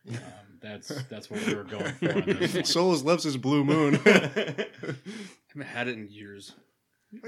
Um, 0.08 0.16
that's 0.60 0.88
that's 1.04 1.30
what 1.30 1.44
we 1.46 1.54
were 1.54 1.64
going 1.64 1.92
for. 2.00 2.12
On 2.12 2.24
this 2.26 2.54
one. 2.54 2.64
Souls 2.64 3.02
loves 3.04 3.24
his 3.24 3.36
blue 3.36 3.64
moon. 3.64 3.98
I 4.04 4.08
haven't 5.48 5.66
had 5.66 5.88
it 5.88 5.96
in 5.96 6.08
years. 6.10 6.52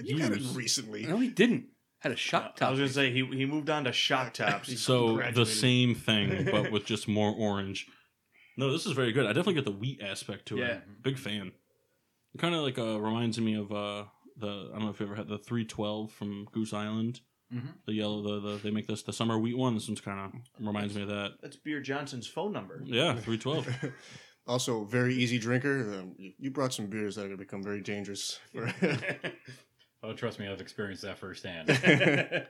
you 0.02 0.18
had 0.18 0.32
it 0.32 0.40
Years. 0.40 0.54
recently. 0.56 1.06
No, 1.06 1.18
he 1.18 1.28
didn't. 1.28 1.66
Had 2.00 2.12
a 2.12 2.16
shock 2.16 2.56
top. 2.56 2.68
I 2.68 2.70
was 2.70 2.78
gonna 2.80 2.90
say 2.92 3.10
he 3.12 3.24
he 3.24 3.46
moved 3.46 3.70
on 3.70 3.84
to 3.84 3.92
shock 3.92 4.34
tops. 4.34 4.78
So 4.80 5.08
the 5.08 5.14
Graduated. 5.14 5.54
same 5.54 5.94
thing, 5.94 6.48
but 6.50 6.70
with 6.70 6.84
just 6.84 7.08
more 7.08 7.32
orange. 7.34 7.86
No, 8.58 8.70
this 8.72 8.84
is 8.86 8.92
very 8.92 9.12
good. 9.12 9.24
I 9.24 9.28
definitely 9.28 9.54
get 9.54 9.64
the 9.64 9.70
wheat 9.72 10.00
aspect 10.02 10.46
to 10.48 10.56
Yeah. 10.58 10.66
it. 10.66 11.02
Big 11.02 11.18
fan. 11.18 11.52
It 12.34 12.38
kind 12.38 12.54
of 12.54 12.62
like 12.62 12.78
uh, 12.78 13.00
reminds 13.00 13.40
me 13.40 13.54
of 13.54 13.72
uh, 13.72 14.04
the 14.36 14.46
I 14.70 14.76
don't 14.76 14.84
know 14.84 14.90
if 14.90 15.00
you 15.00 15.06
ever 15.06 15.14
had 15.14 15.28
the 15.28 15.38
three 15.38 15.64
twelve 15.64 16.12
from 16.12 16.46
Goose 16.52 16.74
Island. 16.74 17.20
Mhm. 17.54 17.74
The 17.86 17.92
yellow, 17.92 18.22
the, 18.22 18.40
the 18.48 18.56
they 18.58 18.70
make 18.70 18.86
this 18.88 19.02
the 19.02 19.12
summer 19.12 19.38
wheat 19.38 19.56
one. 19.56 19.74
This 19.74 19.86
one's 19.88 20.00
kind 20.00 20.18
of 20.34 20.40
reminds 20.66 20.94
me 20.96 21.02
of 21.02 21.08
that. 21.08 21.34
That's 21.40 21.56
Beer 21.56 21.80
Johnson's 21.80 22.26
phone 22.26 22.52
number. 22.52 22.82
Yeah, 22.84 23.14
three 23.14 23.38
twelve. 23.38 23.66
Also, 24.48 24.84
very 24.84 25.12
easy 25.12 25.40
drinker. 25.40 25.80
Um, 25.98 26.14
you, 26.16 26.32
you 26.38 26.50
brought 26.52 26.72
some 26.72 26.86
beers 26.86 27.16
that 27.16 27.22
are 27.22 27.24
going 27.24 27.36
to 27.36 27.44
become 27.44 27.64
very 27.64 27.80
dangerous. 27.80 28.38
For 28.54 28.72
Oh, 30.04 30.12
trust 30.12 30.38
me, 30.38 30.46
I've 30.46 30.60
experienced 30.60 31.02
that 31.02 31.18
firsthand. 31.18 31.68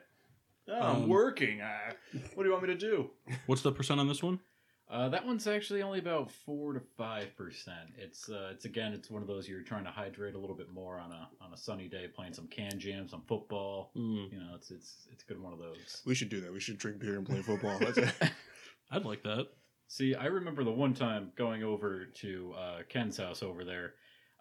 Oh, 0.68 0.74
I'm 0.74 0.96
Um, 1.04 1.08
working. 1.08 1.60
Uh, 1.60 1.92
what 2.34 2.42
do 2.42 2.48
you 2.48 2.52
want 2.52 2.64
me 2.64 2.74
to 2.74 2.78
do? 2.78 3.10
What's 3.46 3.62
the 3.62 3.70
percent 3.70 4.00
on 4.00 4.08
this 4.08 4.20
one? 4.22 4.40
Uh, 4.88 5.08
that 5.08 5.26
one's 5.26 5.48
actually 5.48 5.82
only 5.82 5.98
about 5.98 6.30
four 6.30 6.72
to 6.72 6.80
five 6.96 7.36
percent. 7.36 7.88
It's 7.98 8.28
uh, 8.28 8.50
it's 8.52 8.64
again, 8.66 8.92
it's 8.92 9.10
one 9.10 9.20
of 9.20 9.26
those 9.26 9.48
you're 9.48 9.62
trying 9.62 9.84
to 9.84 9.90
hydrate 9.90 10.34
a 10.36 10.38
little 10.38 10.54
bit 10.54 10.72
more 10.72 10.98
on 10.98 11.10
a 11.10 11.28
on 11.40 11.52
a 11.52 11.56
sunny 11.56 11.88
day, 11.88 12.06
playing 12.14 12.34
some 12.34 12.46
can 12.46 12.78
jam, 12.78 13.08
some 13.08 13.22
football. 13.26 13.90
Mm, 13.96 14.30
You 14.32 14.38
know, 14.38 14.54
it's 14.54 14.70
it's 14.70 15.08
it's 15.10 15.24
good 15.24 15.42
one 15.42 15.52
of 15.52 15.58
those. 15.58 16.02
we 16.06 16.14
should 16.14 16.28
do 16.28 16.40
that. 16.42 16.52
We 16.52 16.60
should 16.60 16.78
drink 16.78 17.00
beer 17.00 17.16
and 17.16 17.26
play 17.26 17.42
football. 17.42 17.76
That's 17.80 17.98
it. 17.98 18.12
I'd 18.92 19.04
like 19.04 19.24
that. 19.24 19.48
See, 19.88 20.14
I 20.14 20.26
remember 20.26 20.62
the 20.62 20.70
one 20.72 20.94
time 20.94 21.32
going 21.36 21.62
over 21.64 22.06
to 22.06 22.54
uh, 22.56 22.78
Ken's 22.88 23.16
house 23.16 23.42
over 23.42 23.64
there 23.64 23.94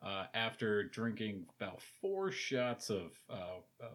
uh, 0.04 0.26
after 0.36 0.84
drinking 0.84 1.46
about 1.60 1.82
four 2.02 2.32
shots 2.32 2.90
of, 2.90 3.12
uh, 3.30 3.60
uh, 3.84 3.90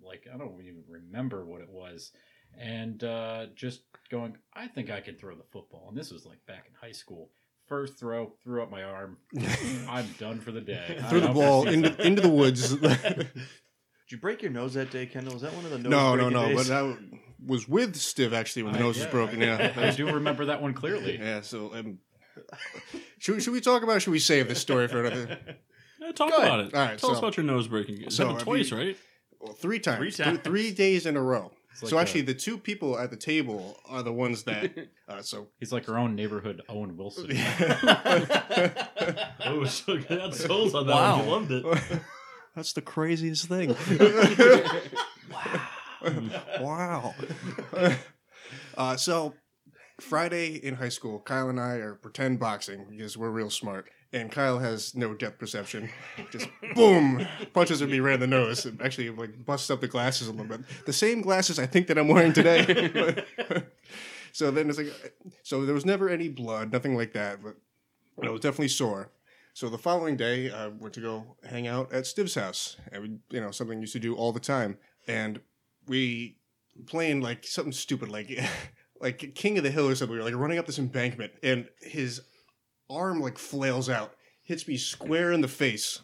like, 0.00 0.26
I 0.32 0.36
don't 0.36 0.60
even 0.60 0.84
remember 0.88 1.44
what 1.44 1.60
it 1.60 1.68
was, 1.70 2.12
and 2.58 3.02
uh, 3.04 3.46
just 3.54 3.82
going, 4.10 4.36
I 4.54 4.66
think 4.68 4.90
I 4.90 5.00
can 5.00 5.16
throw 5.16 5.34
the 5.34 5.44
football. 5.52 5.86
And 5.88 5.96
this 5.96 6.10
was 6.12 6.24
like 6.26 6.44
back 6.46 6.66
in 6.68 6.74
high 6.80 6.92
school. 6.92 7.30
First 7.68 7.98
throw, 7.98 8.32
threw 8.44 8.62
up 8.62 8.70
my 8.70 8.82
arm. 8.82 9.16
I'm 9.88 10.06
done 10.18 10.40
for 10.40 10.52
the 10.52 10.60
day. 10.60 10.98
Threw 11.08 11.20
the 11.20 11.28
ball 11.28 11.66
into, 11.68 12.06
into 12.06 12.20
the 12.20 12.28
woods. 12.28 12.74
Did 12.76 13.30
you 14.10 14.18
break 14.18 14.42
your 14.42 14.50
nose 14.50 14.74
that 14.74 14.90
day, 14.90 15.06
Kendal? 15.06 15.32
Was 15.32 15.42
that 15.42 15.54
one 15.54 15.64
of 15.64 15.70
the 15.70 15.78
nose 15.78 15.90
no, 15.90 16.14
no, 16.16 16.28
no. 16.28 16.48
days? 16.48 16.68
But 16.68 16.76
I 16.76 16.96
was 17.46 17.66
with 17.68 17.94
Stiv 17.94 18.32
actually 18.32 18.64
when 18.64 18.72
the 18.74 18.78
I- 18.80 18.82
nose 18.82 18.98
yeah, 18.98 19.04
was 19.04 19.10
broken. 19.12 19.42
I, 19.42 19.46
Yeah. 19.46 19.72
I 19.76 19.90
do 19.92 20.06
remember 20.12 20.46
that 20.46 20.60
one 20.60 20.74
clearly. 20.74 21.18
Yeah, 21.18 21.40
so 21.40 21.72
um, 21.74 21.98
should, 23.18 23.36
we- 23.36 23.40
should 23.40 23.52
we 23.54 23.60
talk 23.60 23.82
about? 23.82 23.92
it 23.92 23.96
or 23.96 24.00
Should 24.00 24.10
we 24.10 24.18
save 24.18 24.48
this 24.48 24.60
story 24.60 24.88
for 24.88 25.04
another? 25.04 25.38
Yeah, 26.00 26.12
talk 26.12 26.30
Go 26.30 26.36
ahead. 26.38 26.46
about 26.48 26.60
it. 26.66 26.74
All 26.74 26.80
right, 26.84 26.98
Tell 26.98 27.12
us 27.12 27.18
about 27.20 27.36
your 27.36 27.46
nose 27.46 27.68
breaking. 27.68 28.02
It's 28.02 28.16
so 28.16 28.36
twice, 28.36 28.70
you- 28.70 28.76
right? 28.76 28.96
Well, 29.40 29.54
three 29.54 29.78
times. 29.78 29.98
Three 29.98 30.10
Th- 30.10 30.26
times. 30.26 30.40
three 30.44 30.72
days 30.72 31.06
in 31.06 31.16
a 31.16 31.22
row. 31.22 31.52
It's 31.72 31.82
like 31.82 31.90
so 31.90 31.98
a- 31.98 32.00
actually, 32.00 32.20
the 32.22 32.34
two 32.34 32.58
people 32.58 32.98
at 32.98 33.10
the 33.10 33.16
table 33.16 33.76
are 33.88 34.02
the 34.02 34.12
ones 34.12 34.42
that. 34.44 34.72
Uh, 35.08 35.20
so. 35.20 35.48
He's 35.60 35.72
like 35.74 35.86
our 35.90 35.98
own 35.98 36.14
neighborhood 36.14 36.62
Owen 36.70 36.96
Wilson. 36.96 37.26
Oh, 39.44 39.64
so 39.66 39.98
good. 39.98 40.32
Souls 40.34 40.74
on 40.74 40.86
that 40.86 40.94
Wow. 40.94 41.16
one. 41.18 41.50
You 41.50 41.60
loved 41.60 41.90
it. 41.90 42.00
That's 42.56 42.72
the 42.72 42.80
craziest 42.80 43.46
thing. 43.48 43.74
wow. 46.60 47.14
uh, 48.76 48.96
so 48.96 49.34
Friday 50.00 50.54
in 50.56 50.74
high 50.76 50.88
school, 50.88 51.20
Kyle 51.20 51.48
and 51.48 51.60
I 51.60 51.74
are 51.74 51.94
pretend 51.94 52.38
boxing 52.40 52.86
because 52.90 53.16
we're 53.16 53.30
real 53.30 53.50
smart. 53.50 53.88
And 54.12 54.30
Kyle 54.30 54.58
has 54.58 54.94
no 54.94 55.14
depth 55.14 55.38
perception. 55.38 55.88
Just 56.30 56.48
boom, 56.74 57.26
punches 57.54 57.82
me 57.82 57.98
right 58.00 58.14
in 58.14 58.20
the 58.20 58.26
nose. 58.26 58.66
It 58.66 58.74
actually 58.82 59.08
like 59.10 59.44
busts 59.46 59.70
up 59.70 59.80
the 59.80 59.88
glasses 59.88 60.28
a 60.28 60.32
little 60.32 60.46
bit. 60.46 60.60
The 60.84 60.92
same 60.92 61.22
glasses 61.22 61.58
I 61.58 61.66
think 61.66 61.86
that 61.86 61.96
I'm 61.98 62.08
wearing 62.08 62.34
today. 62.34 63.24
so 64.32 64.50
then 64.50 64.68
it's 64.68 64.78
like, 64.78 64.92
so 65.42 65.64
there 65.64 65.74
was 65.74 65.86
never 65.86 66.10
any 66.10 66.28
blood, 66.28 66.72
nothing 66.72 66.94
like 66.94 67.14
that, 67.14 67.42
but 67.42 67.56
it 68.22 68.30
was 68.30 68.40
definitely 68.40 68.68
sore. 68.68 69.10
So 69.54 69.68
the 69.68 69.78
following 69.78 70.16
day, 70.16 70.50
I 70.50 70.68
went 70.68 70.94
to 70.94 71.00
go 71.00 71.36
hang 71.48 71.66
out 71.66 71.92
at 71.92 72.06
Stiv's 72.06 72.34
house, 72.34 72.76
you 72.92 73.40
know, 73.40 73.50
something 73.50 73.78
I 73.78 73.80
used 73.80 73.92
to 73.92 73.98
do 73.98 74.14
all 74.14 74.32
the 74.32 74.40
time. 74.40 74.78
And 75.06 75.40
we 75.86 76.36
playing 76.86 77.20
like 77.20 77.44
something 77.44 77.72
stupid, 77.72 78.08
like 78.08 78.30
like 79.00 79.34
King 79.34 79.58
of 79.58 79.64
the 79.64 79.70
Hill 79.70 79.88
or 79.88 79.94
something. 79.94 80.14
We 80.14 80.18
were 80.18 80.30
like 80.30 80.40
running 80.40 80.58
up 80.58 80.66
this 80.66 80.78
embankment, 80.78 81.32
and 81.42 81.68
his 81.80 82.22
arm 82.92 83.20
like 83.20 83.38
flails 83.38 83.88
out, 83.88 84.14
hits 84.42 84.66
me 84.68 84.76
square 84.76 85.32
in 85.32 85.40
the 85.40 85.48
face. 85.48 86.00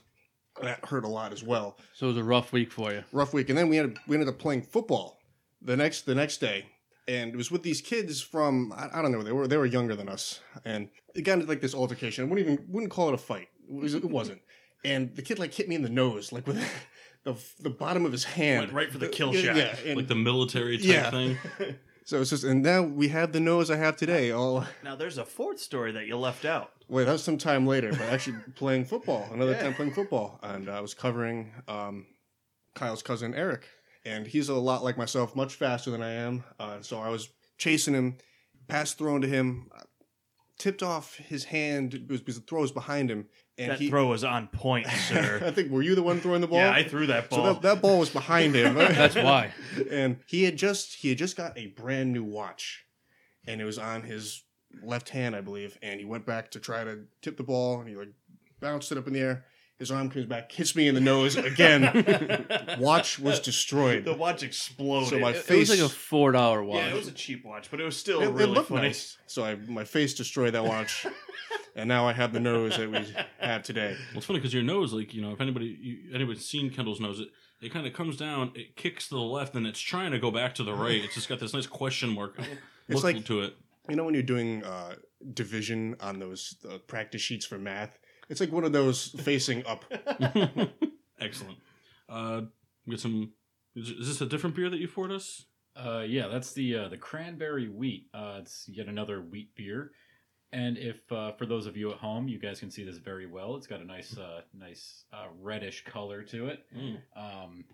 That 0.61 0.85
hurt 0.87 1.05
a 1.05 1.09
lot 1.09 1.33
as 1.33 1.45
well. 1.45 1.79
So 1.95 2.07
it 2.07 2.09
was 2.11 2.17
a 2.19 2.25
rough 2.25 2.53
week 2.53 2.73
for 2.73 2.93
you. 2.93 3.05
Rough 3.13 3.33
week, 3.33 3.49
and 3.49 3.57
then 3.57 3.69
we 3.69 3.77
had 3.77 3.97
we 4.09 4.17
ended 4.17 4.29
up 4.29 4.39
playing 4.39 4.63
football 4.63 5.19
the 5.63 5.77
next 5.77 6.03
the 6.03 6.17
next 6.17 6.39
day, 6.39 6.67
and 7.07 7.33
it 7.33 7.37
was 7.37 7.51
with 7.51 7.63
these 7.63 7.81
kids 7.81 8.21
from 8.21 8.73
I, 8.73 8.89
I 8.99 9.03
don't 9.03 9.13
know 9.13 9.23
they 9.23 9.33
were 9.33 9.47
they 9.47 9.57
were 9.57 9.67
younger 9.67 9.95
than 9.95 10.09
us, 10.09 10.41
and 10.65 10.89
it 11.15 11.23
got 11.23 11.35
into 11.35 11.47
like 11.47 11.61
this 11.61 11.75
altercation. 11.77 12.25
I 12.25 12.29
wouldn't 12.29 12.49
even 12.49 12.65
wouldn't 12.69 12.91
call 12.91 13.09
it 13.09 13.15
a 13.15 13.19
fight. 13.19 13.49
It, 13.69 13.75
was, 13.75 13.95
it 13.95 14.05
wasn't. 14.05 14.41
And 14.85 15.15
the 15.15 15.23
kid 15.23 15.39
like 15.39 15.55
hit 15.55 15.69
me 15.69 15.77
in 15.77 15.83
the 15.83 15.89
nose, 15.91 16.33
like 16.33 16.47
with 16.47 16.57
the 17.25 17.37
the 17.61 17.71
bottom 17.71 18.05
of 18.05 18.11
his 18.11 18.25
hand, 18.25 18.61
Went 18.61 18.73
right 18.73 18.91
for 18.91 18.99
the 18.99 19.09
kill 19.09 19.33
yeah, 19.35 19.43
shot. 19.43 19.57
Yeah, 19.57 19.77
and 19.87 19.97
Like 19.97 20.09
the 20.09 20.15
military 20.17 20.79
type 20.79 20.87
Yeah. 20.87 21.11
thing. 21.11 21.39
so 22.09 22.23
it's 22.23 22.31
just, 22.31 22.43
and 22.45 22.63
now 22.63 22.81
we 22.83 23.09
have 23.09 23.33
the 23.33 23.41
nose 23.41 23.71
I 23.71 23.77
have 23.77 23.97
today. 23.97 24.31
All 24.31 24.65
Now 24.83 24.97
there's 24.97 25.19
a 25.19 25.27
fourth 25.27 25.61
story 25.61 25.93
that 25.93 26.07
you 26.07 26.17
left 26.17 26.47
out. 26.47 26.71
wait, 26.89 27.05
that 27.05 27.13
was 27.13 27.23
some 27.23 27.37
time 27.37 27.67
later, 27.67 27.91
but 27.91 28.01
actually 28.01 28.39
playing 28.55 28.87
football. 28.87 29.29
Another 29.31 29.53
Yeah. 29.53 29.65
time 29.65 29.75
playing 29.75 29.93
football, 29.93 30.39
and 30.43 30.71
I 30.71 30.81
was 30.81 30.95
covering 30.95 31.53
um, 31.69 32.07
Kyle's 32.75 33.03
cousin 33.03 33.35
Eric, 33.35 33.69
and 34.07 34.27
he's 34.27 34.49
a 34.49 34.55
lot 34.55 34.83
like 34.83 34.97
myself, 34.97 35.37
much 35.37 35.55
faster 35.57 35.91
than 35.91 36.03
I 36.03 36.13
am. 36.13 36.45
Uh, 36.59 36.81
so 36.81 36.99
I 36.99 37.11
was 37.11 37.29
chasing 37.59 37.93
him, 37.93 38.17
pass 38.69 38.95
thrown 38.95 39.21
to 39.21 39.29
him, 39.29 39.69
tipped 40.59 40.83
off 40.83 41.17
his 41.17 41.45
hand 41.45 41.93
it 41.93 42.09
was 42.09 42.21
because 42.21 42.37
the 42.41 42.47
throw 42.47 42.63
was 42.63 42.73
behind 42.73 43.11
him, 43.11 43.27
and 43.59 43.73
that 43.73 43.81
he. 43.81 43.89
throw 43.89 44.07
was 44.07 44.25
on 44.25 44.47
point, 44.49 44.87
sir. 45.09 45.43
I 45.45 45.51
think 45.51 45.71
were 45.71 45.83
you 45.83 45.95
the 45.95 46.03
one 46.03 46.21
throwing 46.21 46.41
the 46.41 46.47
ball? 46.47 46.59
yeah, 46.59 46.71
I 46.71 46.85
threw 46.85 47.07
that 47.07 47.29
ball. 47.29 47.39
So 47.39 47.53
that, 47.53 47.63
that 47.63 47.83
ball 47.83 47.99
was 47.99 48.11
behind 48.11 48.55
him. 48.55 48.75
That's 48.77 49.17
why. 49.17 49.53
and 49.91 50.19
he 50.27 50.45
had 50.45 50.57
just 50.57 50.95
he 50.97 51.09
had 51.09 51.19
just 51.19 51.37
got 51.37 51.59
a 51.59 51.69
brand 51.69 52.13
new 52.13 52.25
watch, 52.25 52.85
and 53.47 53.61
it 53.61 53.65
was 53.65 53.79
on 53.79 54.03
his 54.03 54.45
left 54.83 55.11
hand, 55.11 55.35
I 55.35 55.41
believe. 55.41 55.79
And 55.83 55.99
he 55.99 56.07
went 56.07 56.27
back 56.27 56.51
to 56.53 56.61
try 56.61 56.85
to 56.85 57.01
tip 57.23 57.37
the 57.37 57.43
ball, 57.43 57.81
and 57.81 57.89
he 57.89 57.97
like 57.97 58.13
bounced 58.61 58.93
it 58.93 58.99
up 58.99 59.07
in 59.07 59.13
the 59.13 59.21
air. 59.21 59.45
His 59.79 59.93
arm 59.93 60.11
comes 60.11 60.27
back, 60.27 60.51
hits 60.51 60.75
me 60.75 60.89
in 60.89 60.95
the 60.97 61.01
nose 61.01 61.37
again. 61.37 62.47
watch 62.81 63.19
was 63.19 63.39
destroyed. 63.39 64.05
the 64.05 64.13
watch 64.15 64.43
exploded. 64.43 65.09
So 65.11 65.19
my 65.21 65.31
it, 65.31 65.49
It 65.49 65.59
was 65.59 65.71
like 65.71 65.79
a 65.79 65.89
four 65.89 66.33
dollar 66.33 66.65
watch. 66.65 66.79
yeah, 66.79 66.89
it 66.89 66.95
was 66.95 67.07
a 67.09 67.13
cheap 67.13 67.45
watch, 67.45 67.71
but 67.71 67.81
it 67.81 67.85
was 67.85 67.97
still 67.97 68.21
It, 68.21 68.27
it 68.29 68.31
really 68.33 68.53
looked 68.55 68.71
funny. 68.71 68.89
nice. 68.89 69.17
So 69.27 69.45
I 69.45 69.55
my 69.55 69.85
face 69.85 70.15
destroyed 70.15 70.55
that 70.55 70.65
watch, 70.65 71.07
and 71.77 71.89
now 71.89 72.09
I 72.09 72.13
have 72.13 72.33
the 72.33 72.41
nose 72.41 72.77
that 72.77 72.91
we 72.91 73.07
have 73.39 73.63
today. 73.63 73.97
Well, 74.11 74.17
it's 74.19 74.27
funny 74.27 74.41
because 74.41 74.53
your 74.55 74.65
nose, 74.65 74.93
like 74.93 75.15
you 75.15 75.23
know, 75.23 75.31
if 75.33 75.41
anybody 75.41 75.77
you, 75.81 75.99
anybody's 76.15 76.45
seen 76.45 76.71
Kendal's 76.71 77.01
nose, 77.01 77.21
it 77.21 77.29
it 77.61 77.73
kind 77.73 77.87
of 77.87 77.93
comes 77.93 78.17
down, 78.17 78.53
it 78.57 78.75
kicks 78.77 79.09
to 79.09 79.15
the 79.15 79.21
left, 79.21 79.55
and 79.55 79.65
it's 79.67 79.81
trying 79.81 80.11
to 80.13 80.19
go 80.19 80.31
back 80.33 80.55
to 80.57 80.65
the 80.65 80.75
right. 80.75 81.03
It's 81.05 81.15
just 81.15 81.29
got 81.29 81.39
this 81.41 81.55
nice 81.55 81.67
question 81.69 82.11
mark 82.11 82.37
look 82.89 83.05
like- 83.05 83.25
to 83.27 83.43
it. 83.43 83.57
You 83.89 83.95
know 83.97 84.05
when 84.05 84.13
you're 84.15 84.23
doing 84.23 84.65
uh, 84.65 84.97
division 85.35 85.97
on 86.01 86.19
those 86.19 86.57
uh, 86.69 86.79
practice 86.87 87.23
sheets 87.23 87.47
for 87.47 87.59
math, 87.59 87.99
it's 88.29 88.41
like 88.41 88.53
one 88.53 88.65
of 88.65 88.73
those 88.73 89.09
facing 89.09 89.65
up. 89.67 89.85
Excellent. 91.21 91.59
Uh, 92.09 92.43
we 92.87 92.93
got 92.93 93.01
some. 93.01 93.33
Is 93.75 93.91
is 93.91 94.09
this 94.09 94.21
a 94.21 94.27
different 94.27 94.57
beer 94.57 94.71
that 94.71 94.79
you 94.79 94.89
poured 94.89 95.13
us? 95.13 95.47
Uh, 95.77 96.05
yeah, 96.07 96.29
that's 96.29 96.53
the 96.53 96.75
uh, 96.75 96.89
the 96.89 96.97
cranberry 96.97 97.69
wheat. 97.69 98.07
Uh, 98.13 98.39
it's 98.41 98.69
yet 98.69 98.87
another 98.87 99.21
wheat 99.21 99.55
beer. 99.55 99.93
And 100.53 100.79
if 100.79 101.11
uh, 101.13 101.33
for 101.33 101.45
those 101.45 101.67
of 101.67 101.77
you 101.77 101.91
at 101.91 101.99
home, 101.99 102.27
you 102.27 102.39
guys 102.39 102.59
can 102.59 102.71
see 102.71 102.83
this 102.83 102.97
very 102.97 103.27
well. 103.27 103.57
It's 103.57 103.67
got 103.67 103.81
a 103.81 103.85
nice, 103.85 104.17
uh, 104.17 104.41
nice 104.55 105.05
uh, 105.13 105.27
reddish 105.41 105.85
color 105.85 106.23
to 106.23 106.47
it. 106.49 106.65
Mm. 106.75 106.97
Um, 107.15 107.65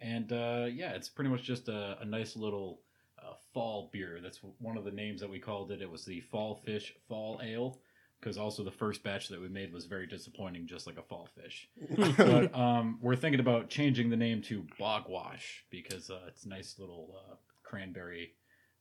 and 0.00 0.32
uh, 0.32 0.66
yeah, 0.72 0.92
it's 0.92 1.08
pretty 1.08 1.30
much 1.30 1.42
just 1.42 1.68
a, 1.68 1.98
a 2.00 2.04
nice 2.04 2.34
little 2.34 2.80
uh, 3.18 3.34
fall 3.52 3.90
beer. 3.92 4.20
That's 4.22 4.40
one 4.58 4.78
of 4.78 4.84
the 4.84 4.90
names 4.90 5.20
that 5.20 5.28
we 5.28 5.38
called 5.38 5.70
it. 5.70 5.82
It 5.82 5.90
was 5.90 6.04
the 6.06 6.20
Fall 6.20 6.62
Fish 6.64 6.94
Fall 7.08 7.40
Ale 7.44 7.78
because 8.24 8.38
also 8.38 8.64
the 8.64 8.70
first 8.70 9.02
batch 9.02 9.28
that 9.28 9.38
we 9.38 9.48
made 9.48 9.70
was 9.70 9.84
very 9.84 10.06
disappointing, 10.06 10.66
just 10.66 10.86
like 10.86 10.96
a 10.96 11.02
fall 11.02 11.28
fish. 11.34 11.68
but 12.16 12.54
um, 12.58 12.98
we're 13.02 13.16
thinking 13.16 13.40
about 13.40 13.68
changing 13.68 14.08
the 14.08 14.16
name 14.16 14.40
to 14.40 14.66
Bogwash 14.78 15.64
because 15.70 16.08
uh, 16.08 16.20
it's 16.28 16.46
a 16.46 16.48
nice 16.48 16.76
little 16.78 17.18
uh, 17.18 17.34
cranberry 17.62 18.32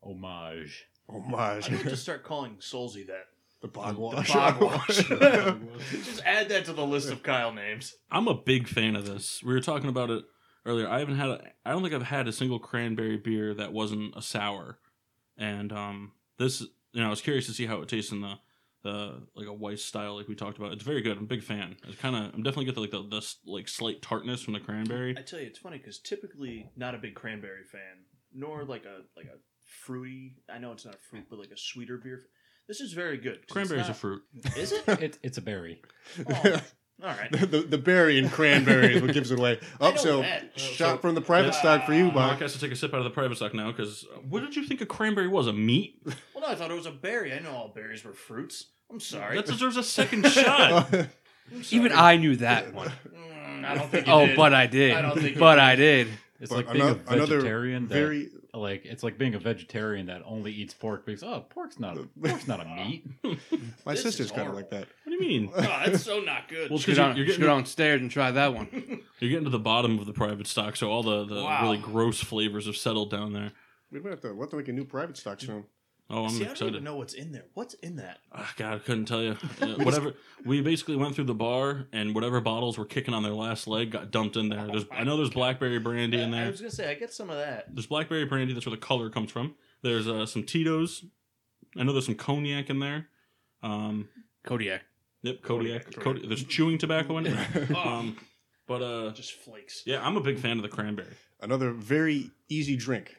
homage. 0.02 0.86
Homage. 1.10 1.70
I 1.70 1.74
need 1.76 1.84
to 1.84 1.98
start 1.98 2.24
calling 2.24 2.56
Solzy 2.62 3.06
that. 3.08 3.26
The 3.62 3.68
bog 3.68 3.96
The. 3.96 4.34
Bogwash. 4.34 4.98
Just 6.06 6.22
add 6.26 6.48
that 6.50 6.66
to 6.66 6.74
the 6.74 6.86
list 6.86 7.12
of 7.12 7.22
Kyle 7.22 7.54
names. 7.54 7.96
I'm 8.10 8.30
a 8.30 8.34
big 8.34 8.70
fan 8.70 8.96
of 8.96 9.06
this. 9.06 9.42
We 9.44 9.54
were 9.54 9.62
talking 9.62 9.90
about 9.90 10.10
it 10.10 10.24
earlier. 10.66 10.88
I 10.88 11.00
haven't 11.00 11.18
had. 11.18 11.30
A, 11.30 11.42
I 11.66 11.72
don't 11.72 11.82
think 11.82 11.94
I've 11.94 12.04
had 12.04 12.30
a 12.30 12.34
single 12.34 12.60
cranberry 12.60 13.18
beer 13.18 13.54
that 13.54 13.74
wasn't 13.74 14.16
a 14.16 14.22
sour, 14.22 14.80
and 15.38 15.74
um, 15.74 16.14
this. 16.38 16.62
You 16.62 17.02
know, 17.02 17.08
I 17.08 17.10
was 17.10 17.22
curious 17.22 17.48
to 17.48 17.54
see 17.54 17.66
how 17.66 17.82
it 17.82 17.90
tastes 17.90 18.12
in 18.12 18.22
the 18.22 18.36
the 18.84 19.22
like 19.36 19.48
a 19.48 19.54
Weiss 19.54 19.84
style, 19.84 20.16
like 20.18 20.28
we 20.28 20.36
talked 20.36 20.58
about. 20.58 20.74
It's 20.74 20.84
very 20.84 21.02
good. 21.02 21.18
I'm 21.18 21.24
a 21.24 21.28
big 21.28 21.44
fan. 21.44 21.76
It's 21.88 22.00
kind 22.00 22.16
of. 22.16 22.34
I'm 22.34 22.44
definitely 22.44 22.66
get 22.66 22.76
the, 22.76 22.82
like 22.82 22.92
the, 22.92 23.02
the 23.04 23.36
like 23.46 23.68
slight 23.68 24.02
tartness 24.02 24.42
from 24.42 24.54
the 24.54 24.60
cranberry. 24.60 25.16
I 25.18 25.22
tell 25.22 25.40
you, 25.40 25.48
it's 25.48 25.60
funny 25.60 25.78
because 25.78 26.00
typically 26.00 26.70
not 26.76 26.94
a 26.96 26.98
big 26.98 27.16
cranberry 27.16 27.64
fan, 27.64 28.06
nor 28.34 28.64
like 28.66 28.86
a 28.86 29.02
like 29.18 29.28
a 29.28 29.38
fruity. 29.86 30.36
I 30.54 30.60
know 30.60 30.72
it's 30.72 30.86
not 30.86 30.96
a 30.96 31.00
fruit, 31.10 31.26
but 31.30 31.40
like 31.40 31.52
a 31.52 31.58
sweeter 31.58 31.98
beer. 31.98 32.24
This 32.68 32.80
is 32.80 32.94
very 32.94 33.18
good. 33.18 33.40
it's 33.44 33.52
Cranberry's 33.52 33.90
a 33.90 33.94
fruit. 33.94 34.22
Is 34.56 34.72
it? 34.72 34.84
It, 35.02 35.20
it's 35.22 35.38
a 35.38 35.42
berry. 35.42 35.82
Oh, 36.30 36.34
all 37.04 37.10
right. 37.10 37.30
the, 37.30 37.46
the, 37.46 37.60
the 37.62 37.78
berry 37.78 38.18
and 38.18 38.32
cranberry 38.32 38.96
is 38.96 39.02
what 39.02 39.12
gives 39.14 39.32
it 39.32 39.40
away. 39.40 39.60
I 39.82 39.92
Oh, 39.92 39.96
so 39.96 40.22
that. 40.22 40.58
shot 40.58 41.02
from 41.02 41.14
the 41.14 41.22
private 41.22 41.56
stock 41.56 41.86
for 41.86 41.94
you, 41.94 42.06
Mark 42.06 42.16
Mark. 42.16 42.40
has 42.40 42.54
to 42.54 42.60
take 42.60 42.72
a 42.72 42.76
sip 42.78 42.94
out 42.94 43.00
of 43.00 43.04
the 43.04 43.10
private 43.10 43.36
stock 43.36 43.54
now 43.54 43.70
because 43.72 44.06
what 44.30 44.42
did 44.42 44.56
you 44.56 44.64
think 44.66 44.80
a 44.80 44.86
cranberry 44.86 45.28
was? 45.28 45.48
A 45.48 45.54
meat? 45.54 46.02
Well, 46.06 46.16
no, 46.40 46.48
I 46.48 46.56
thought 46.56 46.72
it 46.72 46.76
was 46.76 46.86
a 46.86 46.92
berry. 46.92 47.34
I 47.34 47.40
know 47.40 47.52
all 47.52 47.74
berries 47.76 48.06
were 48.06 48.14
fruits. 48.14 48.68
I'm 48.94 49.00
sorry. 49.00 49.36
That 49.38 49.48
deserves 49.48 49.76
a 49.76 49.84
second 49.84 50.26
shot. 50.30 50.94
Even. 51.72 51.92
I 51.92 52.16
knew 52.18 52.36
that 52.38 52.74
one. 52.74 52.92
Mm, 53.08 53.66
I 53.66 53.76
don't 53.76 53.90
think. 53.90 54.08
You 54.08 54.14
Oh, 54.14 54.26
did. 54.28 54.38
but 54.38 54.54
I 54.54 54.68
did. 54.68 54.96
I 54.96 55.02
don't 55.02 55.20
think 55.20 55.34
you 55.36 55.40
but 55.40 55.56
did. 55.56 55.64
I 55.64 55.76
did. 55.76 56.08
It's 56.40 56.50
But 56.52 56.66
like 56.68 56.74
being 56.74 56.86
ano- 56.86 57.00
a 57.08 57.14
another 57.14 57.36
vegetarian 57.38 57.88
that 57.88 57.94
very 57.96 58.30
like 58.54 58.86
it's 58.86 59.02
like 59.02 59.18
being 59.18 59.34
a 59.34 59.40
vegetarian 59.40 60.06
that 60.08 60.22
only 60.26 60.52
eats 60.52 60.74
pork 60.74 61.06
because 61.06 61.24
oh 61.24 61.46
pork's 61.50 61.80
not 61.80 61.98
a, 61.98 62.04
pork's 62.22 62.48
not 62.48 62.60
a 62.60 62.66
meat. 62.66 63.06
my 63.86 63.94
This 63.94 64.04
sister's 64.04 64.30
kind 64.30 64.42
of 64.42 64.48
horrible. 64.54 64.56
like 64.58 64.70
that. 64.72 64.88
What 65.06 65.10
do 65.10 65.14
you 65.14 65.20
mean? 65.22 65.50
Oh, 65.56 65.62
that's 65.62 66.04
so 66.04 66.20
not 66.20 66.50
good. 66.50 66.70
Well, 66.70 66.78
Just 66.78 66.86
because 66.88 66.98
you're, 66.98 67.08
down, 67.08 67.18
you're 67.18 67.26
just 67.26 67.40
getting 67.40 67.50
go 67.52 67.56
downstairs 67.56 68.02
and 68.02 68.12
try 68.12 68.32
that 68.32 68.54
one. 68.54 68.68
you're 69.20 69.30
getting 69.30 69.46
to 69.46 69.50
the 69.50 69.58
bottom 69.60 69.98
of 70.00 70.06
the 70.06 70.14
private 70.14 70.46
stock, 70.48 70.76
so 70.76 70.92
all 70.92 71.02
the, 71.04 71.24
the 71.26 71.44
Wow. 71.44 71.64
really 71.64 71.78
gross 71.78 72.20
flavors 72.22 72.66
have 72.68 72.76
settled 72.78 73.10
down 73.10 73.34
there. 73.34 73.52
We 73.92 74.00
might 74.02 74.10
have 74.12 74.22
to, 74.22 74.30
we'll 74.34 74.42
have 74.42 74.50
to 74.52 74.58
make 74.58 74.68
a 74.68 74.74
new 74.74 74.86
private 74.86 75.18
stock 75.18 75.40
soon. 75.40 75.66
Oh, 76.10 76.26
I'm 76.26 76.30
See, 76.30 76.42
I 76.42 76.44
don't 76.46 76.52
excited. 76.52 76.74
even 76.76 76.84
know 76.84 76.98
what's 76.98 77.14
in 77.14 77.32
there. 77.32 77.46
What's 77.54 77.74
in 77.76 77.96
that? 77.96 78.20
Ah, 78.32 78.52
God, 78.58 78.74
I 78.76 78.80
couldn't 78.80 79.06
tell 79.06 79.24
you. 79.24 79.38
Uh, 79.62 79.76
whatever. 79.84 80.14
We 80.46 80.62
basically 80.62 80.96
went 80.98 81.16
through 81.16 81.24
the 81.26 81.34
bar, 81.34 81.88
and 81.94 82.14
whatever 82.14 82.42
bottles 82.42 82.78
were 82.78 82.86
kicking 82.86 83.14
on 83.14 83.24
their 83.24 83.32
last 83.34 83.66
leg 83.68 83.92
got 83.92 84.12
dumped 84.12 84.36
in 84.36 84.50
there. 84.50 84.68
There's, 84.68 84.86
I 84.92 85.04
know 85.06 85.16
there's 85.18 85.30
blackberry 85.30 85.80
brandy 85.80 86.22
in 86.22 86.32
there. 86.32 86.46
I 86.46 86.50
was 86.50 86.60
gonna 86.60 86.72
say 86.72 86.92
I 86.92 86.94
get 86.96 87.14
some 87.14 87.30
of 87.30 87.38
that. 87.38 87.74
There's 87.74 87.88
blackberry 87.88 88.26
brandy. 88.26 88.54
That's 88.54 88.66
where 88.66 88.76
the 88.76 88.82
color 88.82 89.10
comes 89.10 89.32
from. 89.32 89.56
There's 89.82 90.08
uh, 90.08 90.26
some 90.26 90.44
Tito's. 90.44 91.06
I 91.78 91.84
know 91.84 91.94
there's 91.94 92.06
some 92.06 92.16
cognac 92.16 92.70
in 92.70 92.80
there. 92.80 93.08
Um, 93.64 94.10
Kodiak. 94.44 94.82
yep, 95.22 95.42
Kodiak. 95.42 95.86
Kodiak, 95.86 96.04
Kodiak. 96.04 96.28
There's 96.28 96.44
chewing 96.44 96.78
tobacco 96.78 97.18
in 97.20 97.28
it. 97.28 97.38
Oh, 97.76 97.76
Um, 97.90 98.18
but 98.68 98.82
uh, 98.82 99.12
just 99.12 99.32
flakes. 99.34 99.84
yeah, 99.86 100.06
I'm 100.06 100.18
a 100.18 100.22
big 100.22 100.38
fan 100.40 100.58
of 100.58 100.64
the 100.64 100.70
cranberry. 100.70 101.16
Another 101.42 101.72
very 101.72 102.30
easy 102.50 102.76
drink. 102.76 103.16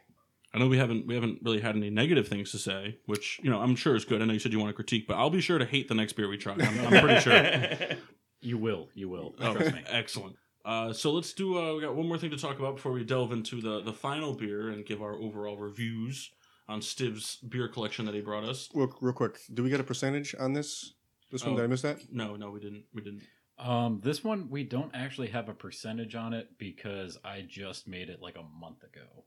I 0.55 0.59
know 0.59 0.69
we 0.69 0.79
haven't 0.79 1.07
we 1.07 1.15
haven't 1.15 1.41
really 1.43 1.61
had 1.61 1.75
any 1.77 1.91
negative 1.91 2.29
things 2.29 2.53
to 2.53 2.59
say, 2.59 2.99
which 3.07 3.41
you 3.43 3.51
know 3.51 3.61
I'm 3.61 3.75
sure 3.77 3.97
is 3.97 4.05
good. 4.05 4.23
I 4.23 4.25
know 4.25 4.33
you 4.33 4.39
said 4.39 4.53
you 4.53 4.59
want 4.61 4.71
to 4.71 4.75
critique, 4.75 5.07
but 5.09 5.15
I'll 5.17 5.31
be 5.31 5.41
sure 5.41 5.59
to 5.59 5.65
hate 5.67 5.89
the 5.89 5.95
next 5.95 6.13
beer 6.15 6.29
we 6.29 6.39
try. 6.39 6.53
I'm, 6.55 6.87
I'm 6.87 7.01
pretty 7.05 7.21
sure. 7.21 7.97
You 8.41 8.59
will, 8.59 8.91
you 8.95 9.09
will. 9.09 9.35
Oh, 9.41 9.55
Trust 9.55 9.75
me. 9.75 9.83
excellent. 9.89 10.37
Uh, 10.67 10.93
so 10.93 11.13
let's 11.13 11.33
do. 11.33 11.59
Uh, 11.59 11.75
we 11.77 11.81
got 11.81 11.95
one 11.95 12.07
more 12.07 12.19
thing 12.19 12.29
to 12.31 12.37
talk 12.37 12.59
about 12.59 12.77
before 12.77 12.93
we 12.93 13.03
delve 13.03 13.33
into 13.33 13.63
the 13.63 13.81
the 13.83 13.93
final 13.95 14.35
beer 14.35 14.69
and 14.69 14.85
give 14.85 15.01
our 15.01 15.15
overall 15.15 15.57
reviews 15.57 16.31
on 16.69 16.83
Stiv's 16.83 17.37
beer 17.37 17.69
collection 17.69 18.05
that 18.05 18.15
he 18.15 18.21
brought 18.21 18.45
us. 18.45 18.69
Real, 18.75 18.95
real 19.01 19.15
quick, 19.15 19.39
do 19.55 19.63
we 19.63 19.71
get 19.71 19.81
a 19.81 19.85
percentage 19.85 20.35
on 20.39 20.53
this? 20.53 20.93
This 21.33 21.43
one, 21.43 21.55
Oh. 21.55 21.57
did 21.57 21.65
I 21.65 21.67
miss 21.69 21.81
that? 21.83 22.01
No, 22.13 22.37
no, 22.37 22.51
we 22.51 22.61
didn't. 22.61 22.85
We 22.93 23.01
didn't. 23.01 23.23
Um, 23.59 24.01
this 24.05 24.23
one 24.23 24.51
we 24.51 24.63
don't 24.63 24.91
actually 24.95 25.29
have 25.29 25.49
a 25.49 25.55
percentage 25.55 26.15
on 26.15 26.35
it 26.35 26.51
because 26.59 27.17
I 27.25 27.47
just 27.49 27.89
made 27.89 28.11
it 28.11 28.21
like 28.21 28.37
a 28.37 28.43
month 28.61 28.83
ago, 28.83 29.25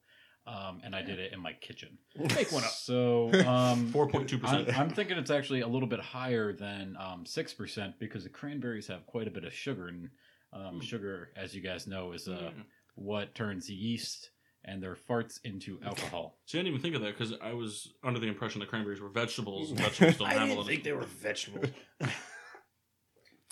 um, 0.48 0.82
and 0.84 0.96
I 0.96 1.02
did 1.02 1.20
it 1.20 1.34
in 1.34 1.40
my 1.40 1.54
kitchen. 1.54 1.98
Make 2.16 2.52
one 2.52 2.64
up. 2.64 2.70
So 2.72 3.32
um, 3.46 3.88
Four 3.92 4.08
point 4.08 4.30
two 4.30 4.38
I'm, 4.38 4.42
percent. 4.66 4.80
I'm 4.80 4.90
thinking 4.90 5.18
it's 5.18 5.30
actually 5.30 5.62
a 5.62 5.68
little 5.68 5.88
bit 5.88 6.00
higher 6.00 6.54
than 6.54 6.96
um, 7.00 7.26
6% 7.26 7.94
because 8.00 8.24
the 8.24 8.30
cranberries 8.30 8.88
have 8.88 9.06
quite 9.06 9.28
a 9.28 9.32
bit 9.32 9.44
of 9.44 9.54
sugar. 9.54 9.88
And 9.90 10.10
um, 10.54 10.76
Hmm. 10.76 10.80
sugar, 10.80 11.30
as 11.36 11.54
you 11.54 11.62
guys 11.62 11.86
know, 11.86 12.14
is 12.14 12.28
uh, 12.30 12.52
Yeah. 12.56 12.64
what 12.96 13.36
turns 13.36 13.70
yeast 13.70 14.30
and 14.64 14.82
their 14.82 14.96
farts 14.96 15.40
into 15.44 15.80
alcohol. 15.86 16.40
See, 16.46 16.58
I 16.58 16.62
didn't 16.62 16.70
even 16.76 16.82
think 16.82 16.96
of 16.96 17.02
that 17.02 17.18
because 17.18 17.34
I 17.42 17.54
was 17.54 17.94
under 18.04 18.20
the 18.20 18.28
impression 18.28 18.60
that 18.62 18.70
cranberries 18.70 19.02
were 19.02 19.10
vegetables. 19.10 19.72
And 19.72 19.80
vegetables 19.88 20.18
don't 20.18 20.28
I 20.30 20.34
have 20.34 20.48
didn't 20.48 20.66
think 20.66 20.84
they 20.84 20.94
were 20.94 21.04
vegetables. 21.04 21.66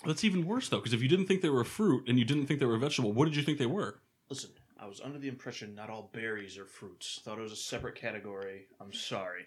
That's 0.04 0.24
even 0.24 0.46
worse 0.46 0.68
though, 0.68 0.78
because 0.78 0.92
if 0.92 1.02
you 1.02 1.08
didn't 1.08 1.26
think 1.26 1.42
they 1.42 1.48
were 1.50 1.60
a 1.62 1.64
fruit 1.66 2.08
and 2.08 2.18
you 2.18 2.24
didn't 2.24 2.46
think 2.46 2.60
they 2.60 2.66
were 2.66 2.76
a 2.76 2.78
vegetable, 2.78 3.12
what 3.12 3.24
did 3.26 3.36
you 3.36 3.42
think 3.42 3.58
they 3.58 3.66
were? 3.66 4.00
Listen, 4.28 4.50
I 4.78 4.86
was 4.86 5.00
under 5.00 5.18
the 5.18 5.28
impression 5.28 5.74
not 5.74 5.90
all 5.90 6.10
berries 6.12 6.58
are 6.58 6.66
fruits. 6.66 7.20
Thought 7.24 7.38
it 7.38 7.42
was 7.42 7.52
a 7.52 7.56
separate 7.56 7.94
category. 7.94 8.66
I'm 8.80 8.92
sorry. 8.92 9.46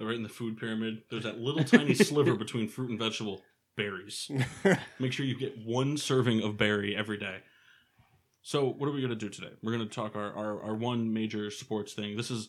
Oh, 0.00 0.06
right 0.06 0.16
in 0.16 0.22
the 0.22 0.28
food 0.28 0.58
pyramid, 0.58 1.02
there's 1.10 1.24
that 1.24 1.38
little 1.38 1.64
tiny 1.64 1.94
sliver 1.94 2.34
between 2.36 2.68
fruit 2.68 2.90
and 2.90 2.98
vegetable. 2.98 3.42
Berries. 3.76 4.30
Make 4.98 5.12
sure 5.12 5.24
you 5.24 5.38
get 5.38 5.56
one 5.64 5.96
serving 5.96 6.42
of 6.42 6.58
berry 6.58 6.96
every 6.96 7.16
day. 7.16 7.38
So, 8.42 8.66
what 8.66 8.88
are 8.88 8.92
we 8.92 9.00
going 9.00 9.10
to 9.10 9.16
do 9.16 9.28
today? 9.28 9.52
We're 9.62 9.72
going 9.72 9.86
to 9.88 9.94
talk 9.94 10.16
our, 10.16 10.32
our, 10.34 10.62
our 10.62 10.74
one 10.74 11.12
major 11.12 11.50
sports 11.50 11.92
thing. 11.92 12.16
This 12.16 12.30
is, 12.30 12.48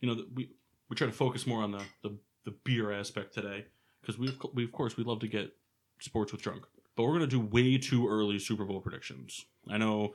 you 0.00 0.08
know, 0.08 0.22
we 0.34 0.50
we 0.90 0.96
try 0.96 1.06
to 1.06 1.12
focus 1.12 1.46
more 1.46 1.62
on 1.62 1.70
the 1.70 1.82
the, 2.02 2.18
the 2.44 2.54
beer 2.64 2.92
aspect 2.92 3.34
today 3.34 3.66
because 4.00 4.18
we 4.18 4.36
we 4.52 4.64
of 4.64 4.72
course 4.72 4.96
we 4.96 5.04
love 5.04 5.20
to 5.20 5.28
get 5.28 5.52
sports 6.00 6.32
with 6.32 6.42
drunk, 6.42 6.64
but 6.96 7.04
we're 7.04 7.16
going 7.16 7.20
to 7.20 7.26
do 7.26 7.40
way 7.40 7.78
too 7.78 8.08
early 8.08 8.38
Super 8.38 8.64
Bowl 8.64 8.80
predictions. 8.80 9.44
I 9.70 9.78
know 9.78 10.14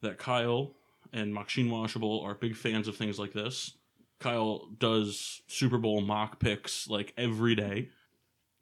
that 0.00 0.18
Kyle 0.18 0.72
and 1.12 1.32
Machine 1.34 1.70
Washable 1.70 2.20
are 2.22 2.34
big 2.34 2.56
fans 2.56 2.88
of 2.88 2.96
things 2.96 3.18
like 3.18 3.32
this. 3.32 3.72
Kyle 4.20 4.68
does 4.78 5.42
Super 5.46 5.78
Bowl 5.78 6.00
mock 6.00 6.40
picks 6.40 6.88
like 6.88 7.12
every 7.16 7.54
day. 7.54 7.88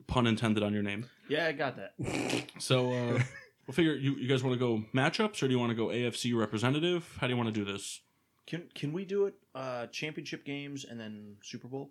Pun 0.07 0.27
intended 0.27 0.63
on 0.63 0.73
your 0.73 0.83
name. 0.83 1.07
Yeah, 1.29 1.47
I 1.47 1.53
got 1.53 1.77
that. 1.77 1.95
So 2.59 2.93
uh, 2.93 3.23
we'll 3.67 3.75
figure. 3.75 3.95
You, 3.95 4.15
you 4.17 4.29
guys 4.29 4.43
want 4.43 4.55
to 4.55 4.59
go 4.59 4.85
matchups 4.95 5.43
or 5.43 5.47
do 5.47 5.53
you 5.53 5.59
want 5.59 5.71
to 5.71 5.77
go 5.77 5.87
AFC 5.87 6.37
representative? 6.37 7.17
How 7.21 7.27
do 7.27 7.33
you 7.33 7.37
want 7.37 7.49
to 7.49 7.65
do 7.65 7.65
this? 7.71 8.01
Can 8.47 8.65
can 8.75 8.93
we 8.93 9.05
do 9.05 9.27
it? 9.27 9.35
Uh, 9.55 9.87
championship 9.87 10.45
games 10.45 10.85
and 10.85 10.99
then 10.99 11.37
Super 11.43 11.69
Bowl? 11.69 11.91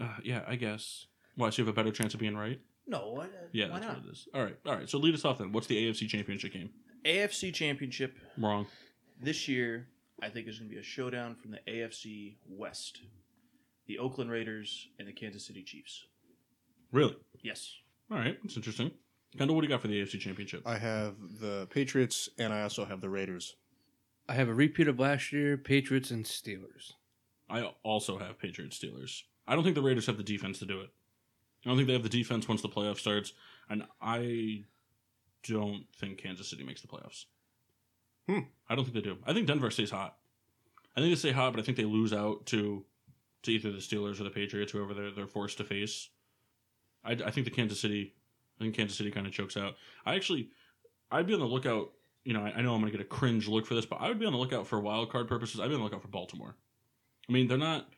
Uh, 0.00 0.08
yeah, 0.22 0.42
I 0.46 0.56
guess. 0.56 1.06
Why? 1.36 1.50
So 1.50 1.60
you 1.62 1.66
have 1.66 1.74
a 1.74 1.76
better 1.76 1.92
chance 1.92 2.14
of 2.14 2.20
being 2.20 2.36
right? 2.36 2.60
No. 2.86 3.18
Uh, 3.20 3.26
Yeah, 3.52 3.66
Why 3.66 3.74
that's 3.80 3.86
not? 3.86 3.96
what 3.98 4.06
it 4.06 4.12
is. 4.12 4.28
All 4.34 4.42
right, 4.42 4.56
all 4.64 4.74
right. 4.74 4.88
So 4.88 4.98
lead 4.98 5.14
us 5.14 5.24
off 5.24 5.38
then. 5.38 5.52
What's 5.52 5.66
the 5.66 5.76
AFC 5.76 6.08
championship 6.08 6.52
game? 6.52 6.70
AFC 7.06 7.54
Championship 7.54 8.18
Wrong. 8.36 8.66
this 9.20 9.46
year, 9.46 9.86
I 10.20 10.28
think 10.28 10.48
is 10.48 10.58
going 10.58 10.68
to 10.68 10.74
be 10.74 10.80
a 10.80 10.84
showdown 10.84 11.36
from 11.36 11.52
the 11.52 11.60
AFC 11.68 12.36
West. 12.48 13.00
The 13.86 13.98
Oakland 13.98 14.30
Raiders 14.30 14.88
and 14.98 15.06
the 15.06 15.12
Kansas 15.12 15.46
City 15.46 15.62
Chiefs. 15.62 16.04
Really? 16.90 17.16
Yes. 17.42 17.72
All 18.10 18.18
right, 18.18 18.36
that's 18.42 18.56
interesting. 18.56 18.90
Kendal, 19.38 19.54
what 19.54 19.60
do 19.60 19.66
you 19.66 19.72
got 19.72 19.82
for 19.82 19.88
the 19.88 20.02
AFC 20.02 20.18
championship? 20.18 20.62
I 20.66 20.78
have 20.78 21.14
the 21.40 21.66
Patriots, 21.70 22.28
and 22.38 22.52
I 22.52 22.62
also 22.62 22.84
have 22.84 23.00
the 23.00 23.08
Raiders. 23.08 23.54
I 24.28 24.34
have 24.34 24.48
a 24.48 24.54
repeat 24.54 24.88
of 24.88 24.98
last 24.98 25.32
year 25.32 25.56
Patriots 25.56 26.10
and 26.10 26.24
Steelers. 26.24 26.94
I 27.48 27.70
also 27.84 28.18
have 28.18 28.38
Patriots 28.40 28.78
Steelers. 28.78 29.22
I 29.46 29.54
don't 29.54 29.62
think 29.62 29.76
the 29.76 29.82
Raiders 29.82 30.06
have 30.06 30.16
the 30.16 30.24
defense 30.24 30.58
to 30.58 30.66
do 30.66 30.80
it. 30.80 30.90
I 31.64 31.68
don't 31.68 31.76
think 31.76 31.86
they 31.86 31.92
have 31.92 32.02
the 32.02 32.08
defense 32.08 32.48
once 32.48 32.62
the 32.62 32.68
playoff 32.68 32.98
starts, 32.98 33.32
and 33.70 33.84
I 34.00 34.64
don't 35.48 35.84
think 35.96 36.18
Kansas 36.18 36.48
City 36.48 36.64
makes 36.64 36.80
the 36.80 36.88
playoffs. 36.88 37.24
Hmm. 38.28 38.40
I 38.68 38.74
don't 38.74 38.84
think 38.84 38.94
they 38.94 39.00
do. 39.00 39.18
I 39.26 39.32
think 39.32 39.46
Denver 39.46 39.70
stays 39.70 39.90
hot. 39.90 40.16
I 40.96 41.00
think 41.00 41.12
they 41.12 41.18
stay 41.18 41.32
hot, 41.32 41.52
but 41.52 41.60
I 41.60 41.62
think 41.62 41.76
they 41.76 41.84
lose 41.84 42.12
out 42.12 42.46
to 42.46 42.84
to 43.42 43.50
either 43.52 43.70
the 43.70 43.78
Steelers 43.78 44.20
or 44.20 44.24
the 44.24 44.30
Patriots, 44.30 44.72
whoever 44.72 44.94
they're 44.94 45.10
they're 45.10 45.26
forced 45.26 45.58
to 45.58 45.64
face. 45.64 46.08
I, 47.04 47.12
I 47.12 47.30
think 47.30 47.44
the 47.44 47.52
Kansas 47.52 47.80
City, 47.80 48.14
I 48.58 48.64
think 48.64 48.74
Kansas 48.74 48.98
City 48.98 49.10
kind 49.10 49.26
of 49.26 49.32
chokes 49.32 49.56
out. 49.56 49.76
I 50.04 50.14
actually, 50.16 50.50
I'd 51.10 51.26
be 51.26 51.34
on 51.34 51.40
the 51.40 51.46
lookout. 51.46 51.92
You 52.24 52.32
know, 52.32 52.44
I, 52.44 52.54
I 52.56 52.62
know 52.62 52.74
I'm 52.74 52.80
going 52.80 52.90
to 52.90 52.98
get 52.98 53.06
a 53.06 53.08
cringe 53.08 53.46
look 53.46 53.66
for 53.66 53.74
this, 53.74 53.86
but 53.86 54.00
I 54.00 54.08
would 54.08 54.18
be 54.18 54.26
on 54.26 54.32
the 54.32 54.38
lookout 54.38 54.66
for 54.66 54.80
wild 54.80 55.12
card 55.12 55.28
purposes. 55.28 55.60
I'd 55.60 55.68
be 55.68 55.74
on 55.74 55.80
the 55.80 55.84
lookout 55.84 56.02
for 56.02 56.08
Baltimore. 56.08 56.56
I 57.28 57.32
mean, 57.32 57.46
they're 57.46 57.58
not 57.58 57.88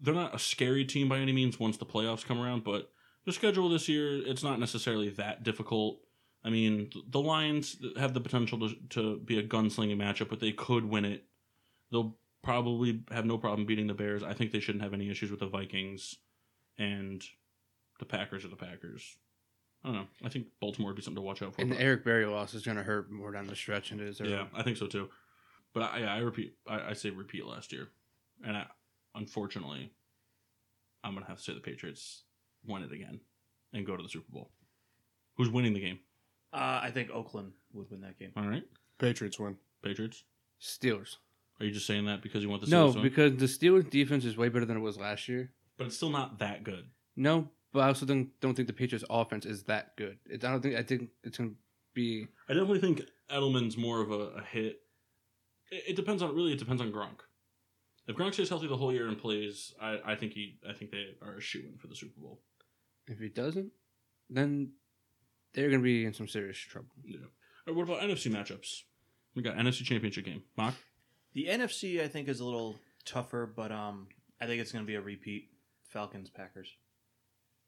they're 0.00 0.14
not 0.14 0.34
a 0.34 0.38
scary 0.38 0.84
team 0.84 1.08
by 1.08 1.18
any 1.18 1.32
means 1.32 1.58
once 1.58 1.76
the 1.76 1.86
playoffs 1.86 2.24
come 2.24 2.40
around, 2.40 2.64
but 2.64 2.90
the 3.24 3.32
schedule 3.32 3.68
this 3.68 3.88
year 3.88 4.22
it's 4.26 4.42
not 4.42 4.60
necessarily 4.60 5.08
that 5.10 5.42
difficult. 5.42 6.00
I 6.44 6.50
mean, 6.50 6.90
the 7.10 7.20
Lions 7.20 7.76
have 7.96 8.14
the 8.14 8.20
potential 8.20 8.58
to, 8.60 8.74
to 8.90 9.18
be 9.18 9.38
a 9.38 9.42
gunslinging 9.42 9.96
matchup, 9.96 10.28
but 10.28 10.40
they 10.40 10.52
could 10.52 10.84
win 10.84 11.04
it. 11.04 11.24
They'll 11.90 12.16
probably 12.42 13.02
have 13.10 13.26
no 13.26 13.38
problem 13.38 13.66
beating 13.66 13.88
the 13.88 13.94
Bears. 13.94 14.22
I 14.22 14.34
think 14.34 14.52
they 14.52 14.60
shouldn't 14.60 14.84
have 14.84 14.94
any 14.94 15.10
issues 15.10 15.30
with 15.30 15.40
the 15.40 15.48
Vikings, 15.48 16.16
and 16.78 17.22
the 17.98 18.04
Packers 18.04 18.44
are 18.44 18.48
the 18.48 18.56
Packers. 18.56 19.16
I 19.84 19.88
don't 19.88 19.96
know. 19.96 20.06
I 20.24 20.28
think 20.28 20.46
Baltimore 20.60 20.90
would 20.90 20.96
be 20.96 21.02
something 21.02 21.22
to 21.22 21.26
watch 21.26 21.42
out 21.42 21.54
for. 21.54 21.60
And 21.60 21.70
the 21.70 21.80
Eric 21.80 22.04
Berry 22.04 22.26
loss 22.26 22.54
is 22.54 22.62
going 22.62 22.76
to 22.76 22.82
hurt 22.82 23.10
more 23.10 23.32
down 23.32 23.46
the 23.46 23.56
stretch 23.56 23.90
than 23.90 24.00
it 24.00 24.08
is. 24.08 24.20
early. 24.20 24.32
yeah, 24.32 24.46
I 24.54 24.62
think 24.62 24.76
so 24.76 24.86
too. 24.86 25.08
But 25.72 25.82
I, 25.82 26.04
I 26.04 26.18
repeat, 26.18 26.54
I, 26.66 26.90
I 26.90 26.92
say 26.94 27.10
repeat 27.10 27.44
last 27.44 27.72
year, 27.72 27.88
and 28.44 28.56
I, 28.56 28.66
unfortunately, 29.14 29.92
I'm 31.04 31.14
gonna 31.14 31.26
have 31.26 31.38
to 31.38 31.42
say 31.42 31.54
the 31.54 31.60
Patriots 31.60 32.24
win 32.66 32.82
it 32.82 32.92
again 32.92 33.20
and 33.72 33.86
go 33.86 33.96
to 33.96 34.02
the 34.02 34.08
Super 34.08 34.32
Bowl. 34.32 34.50
Who's 35.36 35.50
winning 35.50 35.74
the 35.74 35.80
game? 35.80 36.00
Uh, 36.52 36.80
I 36.82 36.90
think 36.92 37.10
Oakland 37.10 37.52
would 37.72 37.90
win 37.90 38.00
that 38.02 38.18
game. 38.18 38.32
All 38.36 38.46
right, 38.46 38.64
Patriots 38.98 39.38
win. 39.38 39.56
Patriots. 39.82 40.24
Steelers. 40.60 41.16
Are 41.60 41.66
you 41.66 41.72
just 41.72 41.86
saying 41.86 42.06
that 42.06 42.22
because 42.22 42.42
you 42.42 42.48
want 42.48 42.62
the 42.62 42.68
No, 42.70 42.88
Steelers 42.88 42.92
to 42.94 42.98
win? 43.00 43.08
because 43.08 43.36
the 43.36 43.46
Steelers 43.46 43.90
defense 43.90 44.24
is 44.24 44.36
way 44.36 44.48
better 44.48 44.64
than 44.64 44.76
it 44.76 44.80
was 44.80 44.96
last 44.98 45.28
year. 45.28 45.52
but 45.76 45.86
it's 45.88 45.96
still 45.96 46.10
not 46.10 46.38
that 46.38 46.64
good. 46.64 46.84
No, 47.16 47.48
but 47.72 47.80
I 47.80 47.86
also 47.88 48.06
don't, 48.06 48.28
don't 48.40 48.54
think 48.54 48.68
the 48.68 48.74
Patriots 48.74 49.04
offense 49.10 49.44
is 49.44 49.64
that 49.64 49.96
good. 49.96 50.18
It's, 50.26 50.44
I 50.44 50.50
don't 50.52 50.60
think 50.62 50.76
I 50.76 50.82
think 50.82 51.10
it's 51.24 51.36
going 51.38 51.50
to 51.50 51.56
be 51.94 52.28
I 52.48 52.54
definitely 52.54 52.80
think 52.80 53.02
Edelman's 53.30 53.76
more 53.76 54.00
of 54.00 54.10
a, 54.10 54.20
a 54.38 54.42
hit. 54.42 54.80
It, 55.70 55.84
it 55.88 55.96
depends 55.96 56.22
on 56.22 56.34
really. 56.34 56.52
It 56.52 56.58
depends 56.58 56.80
on 56.80 56.90
Gronk. 56.92 57.20
If 58.06 58.16
Gronk 58.16 58.32
stays 58.34 58.48
healthy 58.48 58.68
the 58.68 58.76
whole 58.76 58.92
year 58.92 59.06
and 59.06 59.18
plays, 59.18 59.74
I, 59.80 59.98
I 60.06 60.14
think 60.14 60.32
he, 60.32 60.58
I 60.68 60.72
think 60.72 60.90
they 60.92 61.08
are 61.20 61.34
a 61.34 61.40
shoe 61.42 61.62
in 61.70 61.76
for 61.76 61.88
the 61.88 61.94
Super 61.94 62.18
Bowl. 62.18 62.40
If 63.06 63.18
he 63.18 63.28
doesn't, 63.28 63.70
then 64.30 64.70
they're 65.54 65.68
going 65.68 65.80
to 65.80 65.84
be 65.84 66.04
in 66.04 66.12
some 66.12 66.28
serious 66.28 66.58
trouble. 66.58 66.90
Yeah. 67.04 67.18
Or 67.66 67.74
what 67.74 67.84
about 67.84 68.00
NFC 68.00 68.30
matchups? 68.30 68.82
We 69.34 69.42
got 69.42 69.56
NFC 69.56 69.84
Championship 69.84 70.24
game. 70.24 70.42
Mock. 70.56 70.74
The 71.34 71.46
NFC 71.46 72.02
I 72.02 72.08
think 72.08 72.28
is 72.28 72.40
a 72.40 72.44
little 72.44 72.78
tougher, 73.04 73.50
but 73.54 73.70
um, 73.70 74.08
I 74.40 74.46
think 74.46 74.60
it's 74.60 74.72
going 74.72 74.84
to 74.84 74.86
be 74.86 74.94
a 74.94 75.00
repeat. 75.00 75.50
Falcons 75.88 76.30
Packers. 76.30 76.68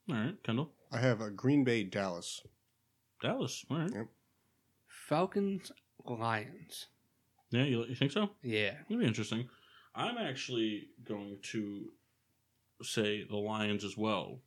All 0.09 0.17
right, 0.17 0.43
Kendal. 0.43 0.71
I 0.93 0.99
have 0.99 1.21
a 1.21 1.31
Green 1.31 1.65
Bay 1.65 1.85
Dallas. 1.85 2.43
Dallas. 3.23 3.65
All 3.71 3.79
right. 3.79 3.91
Yep. 3.95 4.07
Falcons, 4.87 5.73
Lions. 6.05 6.87
Yeah, 7.51 7.65
you, 7.65 7.85
you 7.85 7.95
think 7.95 8.13
so? 8.13 8.31
Yeah. 8.43 8.73
That'd 8.89 9.01
be 9.01 9.07
interesting. 9.07 9.49
I'm 9.95 10.19
actually 10.19 10.89
going 11.05 11.39
to 11.53 11.91
say 12.83 13.25
the 13.29 13.37
Lions 13.37 13.85
as 13.85 13.97
well, 13.97 14.41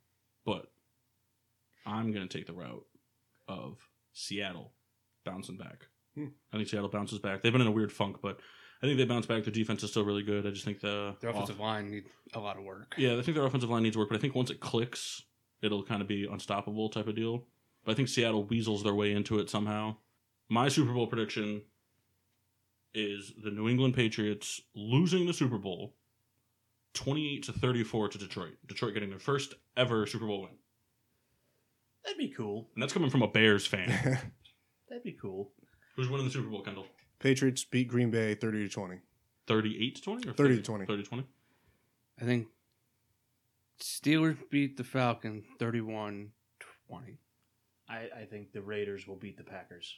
but 0.44 0.70
I'm 1.86 2.12
going 2.12 2.26
to 2.26 2.38
take 2.38 2.46
the 2.46 2.52
route 2.54 2.84
of 3.48 3.78
Seattle 4.12 4.72
bouncing 5.24 5.56
back. 5.56 5.86
Hmm. 6.14 6.26
I 6.52 6.56
think 6.56 6.68
Seattle 6.68 6.88
bounces 6.88 7.18
back. 7.18 7.42
They've 7.42 7.52
been 7.52 7.60
in 7.62 7.66
a 7.66 7.72
weird 7.72 7.92
funk, 7.92 8.18
but 8.22 8.38
I 8.82 8.86
think 8.86 8.98
they 8.98 9.04
bounce 9.04 9.26
back. 9.26 9.44
Their 9.44 9.52
defense 9.52 9.82
is 9.82 9.90
still 9.90 10.04
really 10.04 10.22
good. 10.22 10.46
I 10.46 10.50
just 10.50 10.64
think 10.64 10.80
the 10.80 11.16
Their 11.20 11.30
offensive 11.30 11.56
off- 11.56 11.60
line 11.62 11.90
need 11.90 12.04
a 12.34 12.40
lot 12.40 12.56
of 12.56 12.64
work. 12.64 12.94
yeah, 12.98 13.16
I 13.16 13.22
think 13.22 13.36
their 13.36 13.46
offensive 13.46 13.70
line 13.70 13.82
needs 13.82 13.96
work, 13.96 14.08
but 14.08 14.16
I 14.16 14.20
think 14.20 14.34
once 14.34 14.50
it 14.50 14.60
clicks, 14.60 15.22
it'll 15.62 15.82
kind 15.82 16.02
of 16.02 16.08
be 16.08 16.26
unstoppable 16.26 16.88
type 16.90 17.08
of 17.08 17.16
deal. 17.16 17.46
But 17.84 17.92
I 17.92 17.94
think 17.94 18.08
Seattle 18.08 18.44
weasels 18.44 18.82
their 18.82 18.94
way 18.94 19.12
into 19.12 19.38
it 19.38 19.50
somehow. 19.50 19.96
My 20.48 20.68
Super 20.68 20.92
Bowl 20.92 21.06
prediction 21.06 21.62
is 22.94 23.32
the 23.42 23.50
New 23.50 23.68
England 23.68 23.94
Patriots 23.94 24.60
losing 24.74 25.26
the 25.26 25.32
Super 25.34 25.58
Bowl 25.58 25.94
28 26.94 27.42
to 27.44 27.52
34 27.52 28.08
to 28.10 28.18
Detroit. 28.18 28.54
Detroit 28.66 28.94
getting 28.94 29.10
their 29.10 29.18
first 29.18 29.54
ever 29.76 30.06
Super 30.06 30.26
Bowl 30.26 30.42
win. 30.42 30.52
That'd 32.04 32.18
be 32.18 32.28
cool. 32.28 32.68
And 32.74 32.82
that's 32.82 32.92
coming 32.92 33.10
from 33.10 33.22
a 33.22 33.28
Bears 33.28 33.66
fan. 33.66 33.88
That'd 34.88 35.04
be 35.04 35.16
cool. 35.20 35.52
Who's 35.96 36.08
winning 36.08 36.26
the 36.26 36.32
Super 36.32 36.48
Bowl, 36.48 36.62
Kendal? 36.62 36.86
Patriots 37.18 37.64
beat 37.64 37.88
Green 37.88 38.10
Bay 38.10 38.34
30 38.34 38.64
to 38.64 38.68
20. 38.68 38.98
38 39.46 39.94
to 39.96 40.02
20 40.02 40.28
or 40.28 40.32
30 40.32 40.56
to 40.56 40.62
20. 40.62 40.86
30 40.86 41.02
to 41.02 41.08
20. 41.08 41.24
I 42.20 42.24
think 42.24 42.46
Steelers 43.80 44.38
beat 44.50 44.76
the 44.76 44.84
Falcons 44.84 45.44
31 45.58 46.30
20. 46.88 47.18
I, 47.88 47.94
I 47.94 48.24
think 48.24 48.52
the 48.52 48.62
Raiders 48.62 49.06
will 49.06 49.16
beat 49.16 49.36
the 49.36 49.44
Packers. 49.44 49.94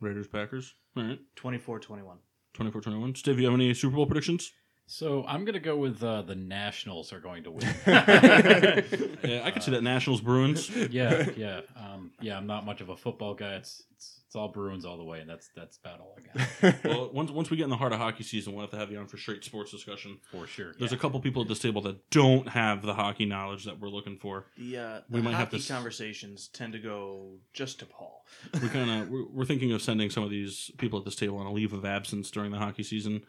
Raiders 0.00 0.26
Packers. 0.26 0.74
All 0.96 1.04
right. 1.04 1.18
24-21. 1.36 2.16
24 2.54 2.80
21. 2.80 3.14
Steve, 3.14 3.40
you 3.40 3.46
have 3.46 3.54
any 3.54 3.72
Super 3.74 3.96
Bowl 3.96 4.06
predictions? 4.06 4.52
So 4.86 5.24
I'm 5.26 5.44
gonna 5.44 5.60
go 5.60 5.76
with 5.76 6.02
uh, 6.02 6.22
the 6.22 6.34
Nationals 6.34 7.12
are 7.12 7.20
going 7.20 7.44
to 7.44 7.50
win. 7.50 7.66
yeah, 7.86 9.42
I 9.44 9.50
could 9.50 9.62
see 9.62 9.70
that 9.70 9.82
Nationals 9.82 10.20
Bruins. 10.20 10.68
yeah, 10.90 11.28
yeah, 11.36 11.60
um, 11.76 12.12
yeah. 12.20 12.36
I'm 12.36 12.46
not 12.46 12.66
much 12.66 12.80
of 12.80 12.90
a 12.90 12.96
football 12.96 13.34
guy. 13.34 13.54
It's 13.54 13.82
it's, 13.92 14.20
it's 14.26 14.36
all 14.36 14.48
Bruins 14.48 14.84
all 14.84 14.98
the 14.98 15.04
way, 15.04 15.20
and 15.20 15.28
that's 15.30 15.48
that's 15.56 15.78
about 15.78 16.00
all 16.00 16.18
I 16.18 16.70
got 16.70 16.84
well, 16.84 17.10
once 17.14 17.30
once 17.30 17.48
we 17.50 17.56
get 17.56 17.64
in 17.64 17.70
the 17.70 17.76
heart 17.78 17.92
of 17.94 17.98
hockey 17.98 18.24
season, 18.24 18.52
we'll 18.52 18.60
have 18.62 18.72
to 18.72 18.76
have 18.76 18.90
you 18.90 18.98
on 18.98 19.06
for 19.06 19.16
straight 19.16 19.42
sports 19.42 19.70
discussion. 19.70 20.18
for 20.30 20.46
sure. 20.46 20.74
There's 20.78 20.92
yeah. 20.92 20.98
a 20.98 21.00
couple 21.00 21.18
people 21.20 21.40
at 21.40 21.48
this 21.48 21.60
table 21.60 21.80
that 21.82 22.10
don't 22.10 22.48
have 22.50 22.82
the 22.82 22.92
hockey 22.94 23.24
knowledge 23.24 23.64
that 23.64 23.80
we're 23.80 23.88
looking 23.88 24.18
for. 24.18 24.46
The, 24.58 24.76
uh, 24.76 25.00
We 25.08 25.20
the 25.20 25.24
might 25.24 25.30
have 25.30 25.48
hockey 25.48 25.58
to 25.58 25.62
s- 25.62 25.68
conversations 25.68 26.48
tend 26.48 26.74
to 26.74 26.78
go 26.78 27.38
just 27.54 27.78
to 27.78 27.86
Paul. 27.86 28.26
We 28.62 28.68
kind 28.68 28.90
of 28.90 29.08
we're, 29.08 29.26
we're 29.28 29.44
thinking 29.46 29.72
of 29.72 29.80
sending 29.80 30.10
some 30.10 30.24
of 30.24 30.30
these 30.30 30.70
people 30.76 30.98
at 30.98 31.06
this 31.06 31.16
table 31.16 31.38
on 31.38 31.46
a 31.46 31.52
leave 31.52 31.72
of 31.72 31.86
absence 31.86 32.30
during 32.30 32.50
the 32.50 32.58
hockey 32.58 32.82
season. 32.82 33.22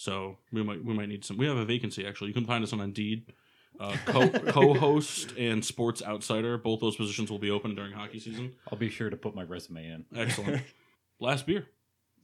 So 0.00 0.38
we 0.50 0.62
might 0.62 0.82
we 0.82 0.94
might 0.94 1.10
need 1.10 1.26
some. 1.26 1.36
We 1.36 1.46
have 1.46 1.58
a 1.58 1.66
vacancy 1.66 2.06
actually. 2.06 2.28
You 2.28 2.34
can 2.34 2.46
find 2.46 2.64
us 2.64 2.72
on 2.72 2.80
Indeed. 2.80 3.34
Uh, 3.78 3.94
co- 4.06 4.28
co-host 4.48 5.34
and 5.36 5.62
sports 5.62 6.02
outsider. 6.02 6.56
Both 6.56 6.80
those 6.80 6.96
positions 6.96 7.30
will 7.30 7.38
be 7.38 7.50
open 7.50 7.74
during 7.74 7.92
hockey 7.92 8.18
season. 8.18 8.52
I'll 8.72 8.78
be 8.78 8.88
sure 8.88 9.10
to 9.10 9.16
put 9.18 9.34
my 9.34 9.42
resume 9.42 9.86
in. 9.86 10.04
Excellent. 10.16 10.62
Last 11.20 11.46
beer. 11.46 11.66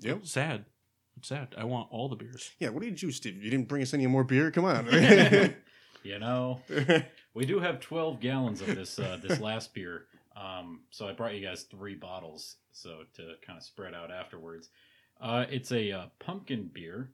Yep. 0.00 0.24
Sad. 0.24 0.64
It's 1.18 1.28
sad. 1.28 1.54
I 1.58 1.64
want 1.64 1.88
all 1.90 2.08
the 2.08 2.16
beers. 2.16 2.50
Yeah, 2.58 2.70
what 2.70 2.82
did 2.82 3.02
you, 3.02 3.10
Steve? 3.10 3.42
You 3.42 3.50
didn't 3.50 3.68
bring 3.68 3.82
us 3.82 3.92
any 3.92 4.06
more 4.06 4.24
beer? 4.24 4.50
Come 4.50 4.64
on. 4.64 4.88
You 6.02 6.20
know, 6.20 6.60
we 7.34 7.46
do 7.46 7.58
have 7.58 7.80
12 7.80 8.20
gallons 8.20 8.60
of 8.60 8.68
this 8.68 8.96
uh, 8.96 9.18
this 9.20 9.40
last 9.40 9.74
beer. 9.74 10.04
Um, 10.36 10.82
so 10.90 11.08
I 11.08 11.12
brought 11.12 11.34
you 11.34 11.44
guys 11.44 11.64
three 11.64 11.96
bottles, 11.96 12.58
so 12.70 13.00
to 13.16 13.32
kind 13.44 13.56
of 13.56 13.64
spread 13.64 13.92
out 13.92 14.12
afterwards. 14.12 14.68
Uh, 15.20 15.46
it's 15.50 15.72
a 15.72 15.90
uh, 15.90 16.06
pumpkin 16.20 16.70
beer, 16.72 17.10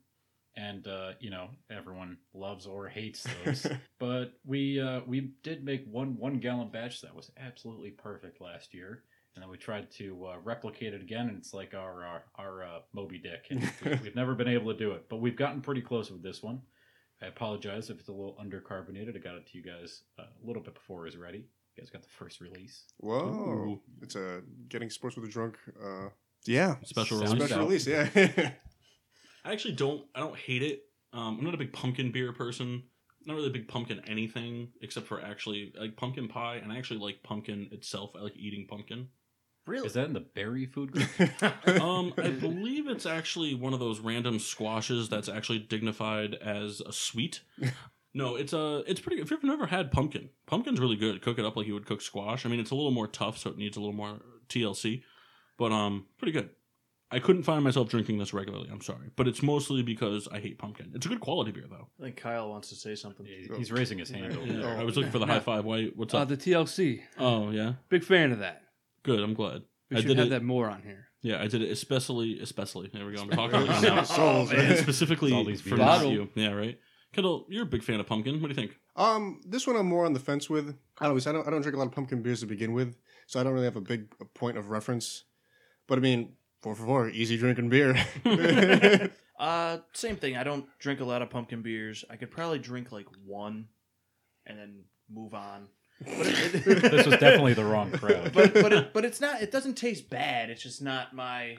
and 0.56 0.86
uh, 0.86 1.12
you 1.20 1.30
know 1.30 1.48
everyone 1.70 2.18
loves 2.34 2.66
or 2.66 2.88
hates 2.88 3.26
those. 3.44 3.66
but 3.98 4.32
we 4.44 4.80
uh, 4.80 5.00
we 5.06 5.32
did 5.42 5.64
make 5.64 5.84
one 5.90 6.16
one 6.18 6.38
gallon 6.38 6.68
batch 6.70 7.00
that 7.02 7.14
was 7.14 7.30
absolutely 7.38 7.90
perfect 7.90 8.40
last 8.40 8.74
year, 8.74 9.02
and 9.34 9.42
then 9.42 9.50
we 9.50 9.56
tried 9.56 9.90
to 9.92 10.26
uh, 10.26 10.36
replicate 10.44 10.94
it 10.94 11.00
again, 11.00 11.28
and 11.28 11.38
it's 11.38 11.54
like 11.54 11.74
our 11.74 12.04
our, 12.04 12.24
our 12.36 12.62
uh, 12.64 12.78
Moby 12.92 13.18
Dick, 13.18 13.46
and 13.50 13.60
we- 13.84 13.90
we've 14.02 14.16
never 14.16 14.34
been 14.34 14.48
able 14.48 14.72
to 14.72 14.78
do 14.78 14.92
it. 14.92 15.08
But 15.08 15.20
we've 15.20 15.36
gotten 15.36 15.60
pretty 15.60 15.82
close 15.82 16.10
with 16.10 16.22
this 16.22 16.42
one. 16.42 16.60
I 17.22 17.26
apologize 17.26 17.88
if 17.88 18.00
it's 18.00 18.08
a 18.08 18.12
little 18.12 18.36
undercarbonated. 18.42 19.14
I 19.14 19.18
got 19.20 19.36
it 19.36 19.46
to 19.46 19.56
you 19.58 19.62
guys 19.62 20.02
uh, 20.18 20.22
a 20.24 20.46
little 20.46 20.62
bit 20.62 20.74
before 20.74 21.02
it 21.02 21.10
was 21.10 21.16
ready. 21.16 21.38
You 21.76 21.82
guys 21.82 21.88
got 21.88 22.02
the 22.02 22.08
first 22.08 22.40
release. 22.40 22.82
Whoa. 22.98 23.16
Ooh. 23.28 23.80
It's 24.02 24.16
a 24.16 24.42
getting 24.68 24.90
sports 24.90 25.16
with 25.16 25.26
a 25.26 25.32
drunk. 25.32 25.56
Uh, 25.82 26.08
yeah. 26.46 26.74
Special 26.84 27.18
Sounds 27.18 27.32
release. 27.34 27.48
Special 27.48 27.62
out. 27.62 27.68
release, 27.68 27.86
yeah. 27.86 28.50
I 29.44 29.52
actually 29.52 29.74
don't. 29.74 30.04
I 30.14 30.20
don't 30.20 30.36
hate 30.36 30.62
it. 30.62 30.84
Um, 31.12 31.38
I'm 31.38 31.44
not 31.44 31.54
a 31.54 31.58
big 31.58 31.72
pumpkin 31.72 32.12
beer 32.12 32.32
person. 32.32 32.84
Not 33.24 33.34
really 33.34 33.48
a 33.48 33.52
big 33.52 33.68
pumpkin 33.68 34.00
anything 34.06 34.68
except 34.80 35.06
for 35.06 35.22
actually 35.22 35.72
I 35.78 35.82
like 35.82 35.96
pumpkin 35.96 36.28
pie, 36.28 36.56
and 36.56 36.72
I 36.72 36.78
actually 36.78 37.00
like 37.00 37.22
pumpkin 37.22 37.68
itself. 37.72 38.12
I 38.16 38.20
like 38.20 38.36
eating 38.36 38.66
pumpkin. 38.68 39.08
Really? 39.66 39.86
Is 39.86 39.92
that 39.92 40.06
in 40.06 40.12
the 40.12 40.20
berry 40.20 40.66
food 40.66 40.92
group? 40.92 41.08
Um, 41.80 42.12
I 42.18 42.30
believe 42.30 42.88
it's 42.88 43.06
actually 43.06 43.54
one 43.54 43.72
of 43.72 43.78
those 43.78 44.00
random 44.00 44.40
squashes 44.40 45.08
that's 45.08 45.28
actually 45.28 45.60
dignified 45.60 46.34
as 46.34 46.80
a 46.80 46.92
sweet. 46.92 47.40
No, 48.14 48.36
it's 48.36 48.52
a 48.52 48.84
it's 48.86 49.00
pretty. 49.00 49.22
If 49.22 49.30
you've 49.30 49.42
never 49.42 49.66
had 49.66 49.90
pumpkin, 49.90 50.28
pumpkin's 50.46 50.80
really 50.80 50.96
good. 50.96 51.22
Cook 51.22 51.38
it 51.38 51.46
up 51.46 51.56
like 51.56 51.66
you 51.66 51.72
would 51.72 51.86
cook 51.86 52.02
squash. 52.02 52.44
I 52.44 52.50
mean, 52.50 52.60
it's 52.60 52.70
a 52.70 52.74
little 52.74 52.90
more 52.90 53.06
tough, 53.06 53.38
so 53.38 53.48
it 53.48 53.56
needs 53.56 53.78
a 53.78 53.80
little 53.80 53.94
more 53.94 54.20
TLC, 54.50 55.02
but 55.56 55.72
um, 55.72 56.04
pretty 56.18 56.32
good. 56.32 56.50
I 57.12 57.18
couldn't 57.18 57.42
find 57.44 57.62
myself 57.62 57.88
drinking 57.88 58.18
this 58.18 58.32
regularly. 58.32 58.68
I'm 58.72 58.80
sorry, 58.80 59.10
but 59.16 59.28
it's 59.28 59.42
mostly 59.42 59.82
because 59.82 60.26
I 60.32 60.38
hate 60.40 60.58
pumpkin. 60.58 60.90
It's 60.94 61.06
a 61.06 61.08
good 61.08 61.20
quality 61.20 61.52
beer 61.52 61.66
though. 61.70 61.88
I 62.00 62.04
think 62.04 62.16
Kyle 62.16 62.48
wants 62.50 62.68
to 62.70 62.74
say 62.74 62.94
something. 62.94 63.26
He- 63.26 63.48
He's 63.56 63.70
raising 63.70 63.98
his 63.98 64.10
hand 64.10 64.36
over 64.36 64.46
Yeah, 64.46 64.60
there. 64.60 64.78
I 64.78 64.82
was 64.84 64.96
looking 64.96 65.12
for 65.12 65.18
the 65.18 65.26
high 65.26 65.40
five. 65.40 65.64
White, 65.64 65.96
what's 65.96 66.14
Uh, 66.14 66.18
up? 66.20 66.28
the 66.28 66.36
TLC. 66.36 67.02
oh 67.18 67.50
yeah, 67.50 67.74
Big 67.88 68.02
fan 68.04 68.32
of 68.32 68.38
that. 68.40 68.62
good. 69.02 69.20
I'm 69.20 69.34
glad. 69.34 69.62
We 69.90 69.98
I 69.98 70.00
should 70.00 70.08
did 70.08 70.18
have 70.18 70.26
it- 70.28 70.30
that 70.30 70.42
more 70.42 70.68
on 70.70 70.82
here. 70.82 71.08
Yeah, 71.24 71.40
I 71.40 71.46
did 71.46 71.62
it 71.62 71.70
especially, 71.70 72.40
especially. 72.40 72.88
There 72.92 73.06
we 73.06 73.14
go. 73.14 73.22
I'm 73.22 73.30
talking 73.30 73.62
about 73.62 73.82
now. 73.82 74.02
Souls. 74.02 74.50
And 74.52 74.76
specifically 74.78 75.32
all 75.32 75.44
these 75.44 75.60
for 75.60 75.76
not 75.76 76.08
you. 76.08 76.28
Yeah, 76.34 76.52
right. 76.52 76.78
Kendal, 77.14 77.44
you're 77.50 77.62
a 77.64 77.66
big 77.66 77.84
fan 77.84 78.00
of 78.00 78.06
pumpkin. 78.06 78.40
What 78.40 78.48
do 78.48 78.54
you 78.54 78.54
think? 78.54 78.76
Um, 78.96 79.40
this 79.46 79.66
one 79.66 79.76
I'm 79.76 79.86
more 79.86 80.04
on 80.06 80.14
the 80.14 80.18
fence 80.18 80.48
with. 80.50 80.74
I 80.98 81.06
don't, 81.06 81.26
I 81.26 81.32
don't, 81.32 81.46
I 81.46 81.50
don't 81.50 81.60
drink 81.60 81.76
a 81.76 81.78
lot 81.78 81.86
of 81.86 81.92
pumpkin 81.92 82.22
beers 82.22 82.40
to 82.40 82.46
begin 82.46 82.72
with, 82.72 82.96
so 83.26 83.38
I 83.38 83.42
don't 83.44 83.52
really 83.52 83.66
have 83.66 83.76
a 83.76 83.80
big 83.82 84.06
point 84.34 84.56
of 84.56 84.70
reference. 84.70 85.24
But 85.86 85.98
I 85.98 86.00
mean, 86.00 86.32
four 86.62 86.74
for 86.74 86.84
four, 86.86 87.08
easy 87.08 87.36
drinking 87.36 87.68
beer. 87.68 87.96
Uh, 89.38 89.78
same 89.92 90.14
thing. 90.14 90.36
I 90.36 90.44
don't 90.44 90.66
drink 90.78 91.00
a 91.00 91.04
lot 91.04 91.20
of 91.20 91.28
pumpkin 91.28 91.62
beers. 91.62 92.04
I 92.08 92.14
could 92.14 92.30
probably 92.30 92.60
drink 92.60 92.92
like 92.92 93.06
one, 93.26 93.66
and 94.46 94.56
then 94.56 94.84
move 95.10 95.34
on. 95.34 95.66
But 96.00 96.26
it, 96.28 96.52
This 96.64 97.06
was 97.06 97.16
definitely 97.16 97.54
the 97.54 97.64
wrong 97.64 97.90
crowd. 97.90 98.32
but 98.32 98.54
but 98.54 98.72
it, 98.72 98.92
but 98.92 99.04
it's 99.04 99.20
not. 99.20 99.42
It 99.42 99.50
doesn't 99.50 99.74
taste 99.74 100.08
bad. 100.08 100.48
It's 100.48 100.62
just 100.62 100.80
not 100.80 101.12
my. 101.12 101.56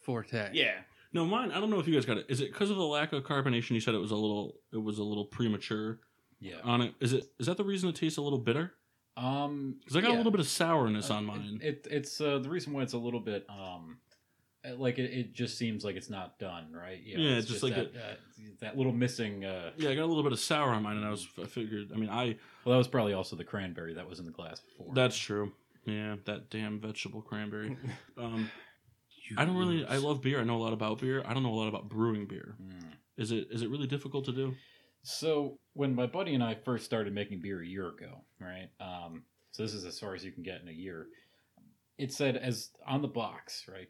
Forte. 0.00 0.52
Yeah. 0.54 0.72
No, 1.12 1.26
mine. 1.26 1.50
I 1.50 1.60
don't 1.60 1.68
know 1.68 1.80
if 1.80 1.86
you 1.86 1.92
guys 1.92 2.06
got 2.06 2.16
it. 2.16 2.26
Is 2.30 2.40
it 2.40 2.50
because 2.50 2.70
of 2.70 2.76
the 2.76 2.86
lack 2.86 3.12
of 3.12 3.24
carbonation? 3.24 3.72
You 3.72 3.80
said 3.80 3.94
it 3.94 3.98
was 3.98 4.12
a 4.12 4.16
little. 4.16 4.54
It 4.72 4.82
was 4.82 4.96
a 4.98 5.04
little 5.04 5.26
premature 5.26 5.98
yeah. 6.40 6.56
on 6.64 6.80
it. 6.80 6.94
Is 7.00 7.12
it? 7.12 7.26
Is 7.38 7.46
that 7.46 7.58
the 7.58 7.64
reason 7.64 7.90
it 7.90 7.96
tastes 7.96 8.16
a 8.16 8.22
little 8.22 8.38
bitter? 8.38 8.72
Um, 9.18 9.76
Because 9.80 9.96
I 9.96 10.00
got 10.00 10.12
a 10.12 10.16
little 10.16 10.32
bit 10.32 10.40
of 10.40 10.48
sourness 10.48 11.10
Uh, 11.10 11.16
on 11.16 11.26
mine. 11.26 11.60
It, 11.62 11.86
it's 11.90 12.18
uh, 12.22 12.38
the 12.38 12.48
reason 12.48 12.72
why 12.72 12.82
it's 12.82 12.94
a 12.94 12.98
little 12.98 13.20
bit 13.20 13.44
um, 13.50 13.98
like 14.76 14.98
it, 14.98 15.10
it 15.10 15.32
just 15.32 15.58
seems 15.58 15.84
like 15.84 15.96
it's 15.96 16.10
not 16.10 16.38
done 16.38 16.72
right. 16.72 17.00
You 17.02 17.18
Yeah, 17.18 17.36
it's 17.36 17.48
just 17.48 17.62
like 17.62 17.74
that, 17.74 17.88
uh, 17.88 18.14
that 18.60 18.76
little 18.76 18.92
missing. 18.92 19.44
Uh, 19.44 19.70
yeah, 19.76 19.90
I 19.90 19.94
got 19.94 20.04
a 20.04 20.06
little 20.06 20.22
bit 20.22 20.32
of 20.32 20.40
sour 20.40 20.70
on 20.70 20.82
mine, 20.82 20.96
and 20.96 21.06
I 21.06 21.10
was. 21.10 21.26
I 21.40 21.46
figured. 21.46 21.90
I 21.92 21.96
mean, 21.96 22.10
I. 22.10 22.36
well, 22.64 22.72
that 22.72 22.78
was 22.78 22.88
probably 22.88 23.12
also 23.12 23.36
the 23.36 23.44
cranberry 23.44 23.94
that 23.94 24.08
was 24.08 24.18
in 24.18 24.24
the 24.24 24.32
glass 24.32 24.60
before. 24.60 24.94
That's 24.94 25.16
true. 25.16 25.52
Yeah, 25.84 26.16
that 26.26 26.50
damn 26.50 26.80
vegetable 26.80 27.22
cranberry. 27.22 27.76
Um, 28.18 28.50
I 29.36 29.44
don't 29.44 29.56
really. 29.56 29.84
I 29.86 29.96
love 29.96 30.20
beer. 30.20 30.40
I 30.40 30.44
know 30.44 30.56
a 30.56 30.62
lot 30.62 30.72
about 30.72 31.00
beer. 31.00 31.22
I 31.26 31.32
don't 31.32 31.42
know 31.42 31.52
a 31.52 31.56
lot 31.56 31.68
about 31.68 31.88
brewing 31.88 32.26
beer. 32.26 32.54
Mm. 32.62 32.92
Is 33.16 33.32
it? 33.32 33.48
Is 33.50 33.62
it 33.62 33.70
really 33.70 33.86
difficult 33.86 34.26
to 34.26 34.32
do? 34.32 34.54
So 35.02 35.58
when 35.74 35.94
my 35.94 36.06
buddy 36.06 36.34
and 36.34 36.44
I 36.44 36.54
first 36.54 36.84
started 36.84 37.12
making 37.12 37.40
beer 37.40 37.62
a 37.62 37.66
year 37.66 37.88
ago, 37.88 38.24
right? 38.40 38.68
Um, 38.80 39.24
so 39.50 39.62
this 39.62 39.74
is 39.74 39.84
as 39.84 39.98
far 39.98 40.14
as 40.14 40.24
you 40.24 40.32
can 40.32 40.42
get 40.42 40.60
in 40.60 40.68
a 40.68 40.72
year. 40.72 41.06
It 41.98 42.12
said 42.12 42.36
as 42.36 42.70
on 42.86 43.02
the 43.02 43.08
box, 43.08 43.64
right? 43.70 43.88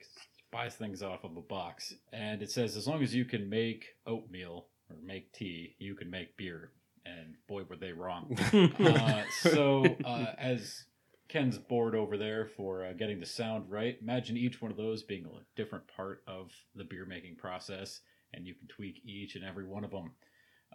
Buys 0.53 0.75
things 0.75 1.03
off 1.03 1.25
of 1.25 1.37
a 1.37 1.41
box, 1.41 1.95
and 2.13 2.43
it 2.43 2.51
says 2.51 2.77
as 2.77 2.87
long 2.87 3.03
as 3.03 3.15
you 3.15 3.25
can 3.25 3.49
make 3.49 3.87
oatmeal 4.07 4.67
or 4.91 4.97
make 5.03 5.33
tea, 5.33 5.75
you 5.79 5.95
can 5.95 6.11
make 6.11 6.37
beer. 6.37 6.71
and 7.05 7.35
boy, 7.49 7.63
were 7.69 7.77
they 7.77 7.93
wrong. 7.93 8.37
uh, 8.79 9.23
so, 9.41 9.85
uh, 10.05 10.27
as 10.39 10.85
Ken's 11.29 11.59
board 11.59 11.97
over 11.97 12.17
there 12.17 12.47
for 12.47 12.85
uh, 12.85 12.93
getting 12.93 13.19
the 13.19 13.27
sound 13.27 13.69
right, 13.71 13.97
imagine 14.01 14.37
each 14.37 14.63
one 14.63 14.71
of 14.71 14.77
those 14.77 15.03
being 15.03 15.25
a 15.25 15.45
different 15.57 15.85
part 15.89 16.23
of 16.29 16.53
the 16.77 16.85
beer 16.85 17.05
making 17.07 17.35
process, 17.37 18.01
and 18.35 18.47
you 18.47 18.55
can 18.55 18.69
tweak 18.69 19.01
each 19.05 19.35
and 19.35 19.45
every 19.45 19.67
one 19.67 19.83
of 19.83 19.91
them. 19.91 20.13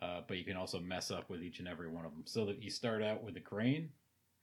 Uh, 0.01 0.21
but 0.27 0.37
you 0.37 0.43
can 0.43 0.57
also 0.57 0.79
mess 0.79 1.11
up 1.11 1.29
with 1.29 1.41
each 1.41 1.59
and 1.59 1.67
every 1.67 1.87
one 1.87 2.05
of 2.05 2.11
them. 2.11 2.23
So 2.25 2.45
that 2.47 2.61
you 2.61 2.69
start 2.69 3.01
out 3.01 3.23
with 3.23 3.35
the 3.35 3.39
grain, 3.39 3.89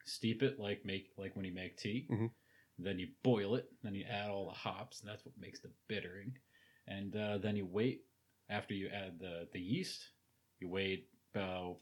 steep 0.05 0.42
it 0.42 0.59
like 0.59 0.85
make 0.85 1.11
like 1.18 1.37
when 1.37 1.44
you 1.44 1.53
make 1.53 1.77
tea. 1.77 2.09
Mhm. 2.11 2.31
Then 2.78 2.98
you 2.98 3.08
boil 3.22 3.54
it. 3.54 3.70
Then 3.82 3.94
you 3.94 4.04
add 4.04 4.30
all 4.30 4.46
the 4.46 4.52
hops, 4.52 5.00
and 5.00 5.08
that's 5.08 5.24
what 5.24 5.38
makes 5.38 5.60
the 5.60 5.70
bittering. 5.88 6.32
And 6.88 7.14
uh, 7.16 7.38
then 7.38 7.56
you 7.56 7.66
wait 7.66 8.02
after 8.50 8.74
you 8.74 8.88
add 8.88 9.18
the 9.18 9.48
the 9.52 9.60
yeast. 9.60 10.08
You 10.60 10.68
wait 10.68 11.08
about 11.34 11.78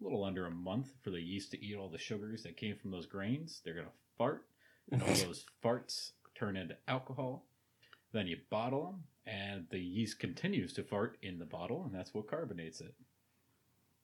a 0.00 0.04
little 0.04 0.24
under 0.24 0.46
a 0.46 0.50
month 0.50 0.88
for 1.02 1.10
the 1.10 1.20
yeast 1.20 1.50
to 1.52 1.64
eat 1.64 1.76
all 1.76 1.88
the 1.88 1.98
sugars 1.98 2.42
that 2.42 2.56
came 2.56 2.76
from 2.76 2.90
those 2.90 3.06
grains. 3.06 3.60
They're 3.64 3.74
gonna 3.74 3.88
fart, 4.16 4.46
and 4.90 5.02
all 5.02 5.14
those 5.14 5.44
farts 5.64 6.12
turn 6.34 6.56
into 6.56 6.76
alcohol. 6.88 7.46
Then 8.12 8.26
you 8.28 8.36
bottle 8.50 8.84
them, 8.84 9.04
and 9.26 9.66
the 9.70 9.80
yeast 9.80 10.20
continues 10.20 10.72
to 10.74 10.84
fart 10.84 11.18
in 11.22 11.38
the 11.38 11.44
bottle, 11.44 11.84
and 11.84 11.94
that's 11.94 12.14
what 12.14 12.28
carbonates 12.28 12.80
it. 12.80 12.94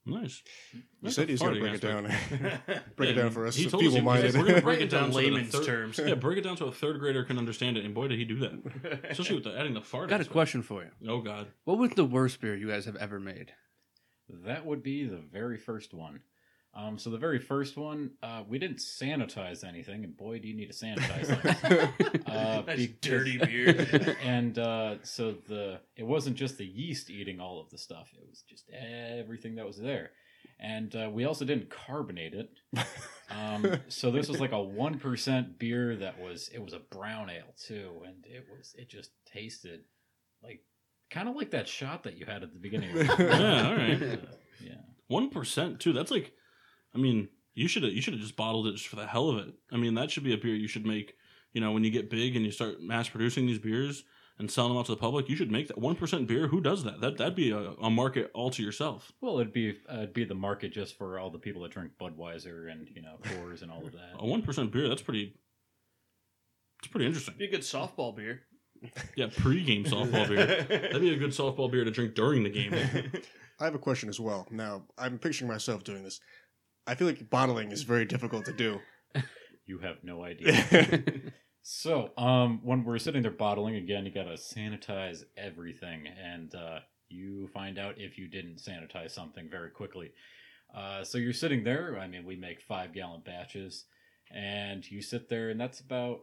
Nice. 0.06 0.42
You 0.72 0.80
That's 1.02 1.14
said 1.16 1.26
the 1.28 1.32
he's 1.32 1.40
going 1.40 1.54
to 1.54 1.60
farting 1.60 1.62
break 1.62 1.74
it 1.74 1.80
down. 1.80 2.06
aspect. 2.06 2.96
break 2.96 3.10
it 3.10 3.14
down 3.14 3.30
for 3.30 3.46
us, 3.46 3.56
he 3.56 3.68
told 3.68 3.82
us 3.84 3.88
he- 3.90 3.94
feeble-minded. 3.98 4.34
We're 4.34 4.40
gonna 4.46 4.52
break 4.62 4.64
Break 4.64 4.80
it 4.80 4.84
it 4.84 4.90
down 4.90 5.02
down 5.04 5.12
so 5.12 5.18
that 5.20 5.24
a 5.26 5.30
layman's 5.30 5.54
third- 5.54 5.66
terms. 5.66 6.00
Yeah, 6.04 6.14
break 6.14 6.38
it 6.38 6.42
down 6.42 6.56
so 6.56 6.66
a 6.66 6.72
third 6.72 6.98
grader 7.00 7.24
can 7.24 7.38
understand 7.38 7.76
it. 7.76 7.84
And 7.84 7.94
boy, 7.94 8.08
did 8.08 8.18
he 8.18 8.24
do 8.24 8.38
that. 8.40 9.00
Especially 9.10 9.36
with 9.36 9.44
the, 9.44 9.58
adding 9.58 9.74
the 9.74 9.80
fart. 9.82 10.08
Got 10.08 10.16
a 10.16 10.20
aspect. 10.20 10.32
question 10.32 10.62
for 10.62 10.82
you. 10.82 10.90
Oh 11.08 11.20
God. 11.20 11.48
What 11.64 11.78
was 11.78 11.90
the 11.92 12.04
worst 12.04 12.40
beer 12.40 12.54
you 12.56 12.68
guys 12.68 12.84
have 12.86 12.96
ever 12.96 13.20
made? 13.20 13.52
That 14.44 14.64
would 14.66 14.82
be 14.82 15.06
the 15.06 15.20
very 15.32 15.58
first 15.58 15.92
one. 15.92 16.20
Um, 16.72 16.98
so 16.98 17.10
the 17.10 17.18
very 17.18 17.40
first 17.40 17.76
one, 17.76 18.12
uh, 18.22 18.44
we 18.48 18.58
didn't 18.60 18.78
sanitize 18.78 19.64
anything, 19.64 20.04
and 20.04 20.16
boy, 20.16 20.38
do 20.38 20.46
you 20.46 20.54
need 20.54 20.70
to 20.70 20.76
sanitize 20.86 21.26
things. 22.00 22.26
Uh, 22.28 22.62
Nice 22.66 22.76
because- 22.86 22.96
dirty 23.00 23.38
beer. 23.38 24.16
and 24.24 24.56
uh, 24.58 24.96
so 25.02 25.34
the 25.48 25.80
it 25.96 26.04
wasn't 26.04 26.36
just 26.36 26.58
the 26.58 26.64
yeast 26.66 27.10
eating 27.10 27.40
all 27.40 27.60
of 27.60 27.70
the 27.70 27.78
stuff; 27.78 28.10
it 28.14 28.24
was 28.28 28.42
just 28.48 28.70
everything 28.70 29.56
that 29.56 29.66
was 29.66 29.78
there. 29.78 30.10
And 30.60 30.94
uh, 30.94 31.10
we 31.12 31.24
also 31.24 31.44
didn't 31.44 31.70
carbonate 31.70 32.34
it. 32.34 32.50
Um, 33.30 33.78
so 33.88 34.10
this 34.10 34.28
was 34.28 34.40
like 34.40 34.52
a 34.52 34.60
one 34.60 34.98
percent 34.98 35.58
beer 35.58 35.96
that 35.96 36.20
was 36.20 36.50
it 36.54 36.62
was 36.62 36.72
a 36.72 36.78
brown 36.78 37.30
ale 37.30 37.54
too, 37.60 38.02
and 38.06 38.24
it 38.26 38.46
was 38.50 38.74
it 38.78 38.88
just 38.88 39.10
tasted 39.26 39.80
like 40.42 40.60
kind 41.10 41.28
of 41.28 41.34
like 41.34 41.50
that 41.50 41.66
shot 41.66 42.04
that 42.04 42.16
you 42.16 42.26
had 42.26 42.42
at 42.42 42.52
the 42.52 42.58
beginning. 42.60 42.90
Of 42.90 43.08
the 43.16 43.24
Yeah, 43.24 43.68
all 43.68 43.74
right. 43.76 44.02
Uh, 44.02 44.16
yeah. 44.62 44.74
One 45.08 45.30
percent 45.30 45.80
too. 45.80 45.92
That's 45.92 46.10
like, 46.10 46.32
I 46.94 46.98
mean, 46.98 47.28
you 47.54 47.68
should 47.68 47.82
have 47.82 47.92
you 47.92 48.00
should 48.00 48.14
have 48.14 48.22
just 48.22 48.36
bottled 48.36 48.66
it 48.66 48.72
just 48.72 48.88
for 48.88 48.96
the 48.96 49.06
hell 49.06 49.28
of 49.28 49.38
it. 49.38 49.54
I 49.72 49.76
mean, 49.76 49.94
that 49.94 50.10
should 50.10 50.24
be 50.24 50.34
a 50.34 50.38
beer 50.38 50.54
you 50.54 50.68
should 50.68 50.86
make. 50.86 51.14
You 51.52 51.60
know, 51.60 51.72
when 51.72 51.84
you 51.84 51.90
get 51.90 52.10
big 52.10 52.36
and 52.36 52.44
you 52.44 52.52
start 52.52 52.80
mass 52.80 53.08
producing 53.08 53.46
these 53.46 53.58
beers 53.58 54.04
and 54.38 54.50
selling 54.50 54.70
them 54.70 54.78
out 54.78 54.86
to 54.86 54.92
the 54.92 54.96
public, 54.96 55.28
you 55.28 55.36
should 55.36 55.50
make 55.50 55.68
that 55.68 55.78
one 55.78 55.96
percent 55.96 56.28
beer. 56.28 56.46
Who 56.46 56.60
does 56.60 56.84
that? 56.84 57.00
That 57.00 57.18
that'd 57.18 57.34
be 57.34 57.50
a, 57.50 57.58
a 57.58 57.90
market 57.90 58.30
all 58.34 58.50
to 58.50 58.62
yourself. 58.62 59.12
Well, 59.20 59.40
it'd 59.40 59.52
be 59.52 59.78
uh, 59.90 59.98
it'd 59.98 60.14
be 60.14 60.24
the 60.24 60.34
market 60.34 60.72
just 60.72 60.96
for 60.96 61.18
all 61.18 61.30
the 61.30 61.38
people 61.38 61.62
that 61.62 61.72
drink 61.72 61.92
Budweiser 62.00 62.70
and 62.70 62.88
you 62.94 63.02
know 63.02 63.16
Coors 63.22 63.62
and 63.62 63.70
all 63.70 63.84
of 63.84 63.92
that. 63.92 64.12
A 64.18 64.26
one 64.26 64.42
percent 64.42 64.72
beer. 64.72 64.88
That's 64.88 65.02
pretty. 65.02 65.34
It's 66.78 66.88
pretty 66.88 67.06
interesting. 67.06 67.34
Be 67.36 67.44
a 67.44 67.50
good 67.50 67.60
softball 67.60 68.16
beer. 68.16 68.42
Yeah, 69.14 69.26
pre-game 69.36 69.84
softball 69.84 70.26
beer. 70.26 70.46
That'd 70.46 71.02
be 71.02 71.12
a 71.12 71.18
good 71.18 71.32
softball 71.32 71.70
beer 71.70 71.84
to 71.84 71.90
drink 71.90 72.14
during 72.14 72.42
the 72.42 72.48
game. 72.48 72.72
I 73.60 73.64
have 73.64 73.74
a 73.74 73.78
question 73.78 74.08
as 74.08 74.18
well. 74.18 74.48
Now, 74.50 74.84
I'm 74.96 75.18
picturing 75.18 75.50
myself 75.50 75.84
doing 75.84 76.02
this. 76.02 76.18
I 76.90 76.96
feel 76.96 77.06
like 77.06 77.30
bottling 77.30 77.70
is 77.70 77.84
very 77.84 78.04
difficult 78.04 78.44
to 78.46 78.52
do. 78.52 78.80
You 79.66 79.78
have 79.78 80.02
no 80.02 80.24
idea. 80.24 81.22
So, 81.62 82.10
um, 82.16 82.60
when 82.64 82.84
we're 82.84 82.98
sitting 82.98 83.22
there 83.22 83.30
bottling 83.30 83.76
again, 83.76 84.04
you 84.06 84.10
gotta 84.10 84.30
sanitize 84.30 85.24
everything, 85.36 86.06
and 86.08 86.52
uh, 86.54 86.80
you 87.08 87.48
find 87.54 87.78
out 87.78 87.96
if 87.98 88.18
you 88.18 88.26
didn't 88.26 88.56
sanitize 88.56 89.10
something 89.10 89.48
very 89.48 89.70
quickly. 89.70 90.10
Uh, 90.74 91.04
so 91.04 91.18
you're 91.18 91.34
sitting 91.34 91.62
there. 91.62 91.98
I 92.00 92.08
mean, 92.08 92.24
we 92.24 92.34
make 92.34 92.62
five 92.62 92.94
gallon 92.94 93.22
batches, 93.24 93.84
and 94.34 94.90
you 94.90 95.02
sit 95.02 95.28
there, 95.28 95.50
and 95.50 95.60
that's 95.60 95.80
about 95.80 96.20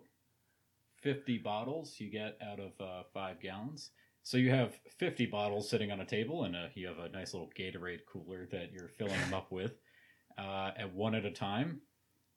fifty 1.02 1.38
bottles 1.38 1.96
you 2.00 2.10
get 2.10 2.38
out 2.42 2.60
of 2.60 2.72
uh, 2.82 3.04
five 3.14 3.40
gallons. 3.40 3.92
So 4.24 4.38
you 4.38 4.50
have 4.50 4.78
fifty 4.98 5.28
bottles 5.28 5.70
sitting 5.70 5.92
on 5.92 6.02
a 6.02 6.06
table, 6.06 6.44
and 6.44 6.56
uh, 6.56 6.66
you 6.74 6.88
have 6.88 7.00
a 7.00 7.10
nice 7.10 7.34
little 7.34 7.52
Gatorade 7.58 8.02
cooler 8.12 8.48
that 8.52 8.74
you're 8.74 8.90
filling 8.98 9.22
them 9.22 9.36
up 9.36 9.52
with, 9.52 9.74
uh, 10.38 10.72
at 10.78 10.94
one 10.94 11.16
at 11.16 11.26
a 11.26 11.32
time 11.32 11.82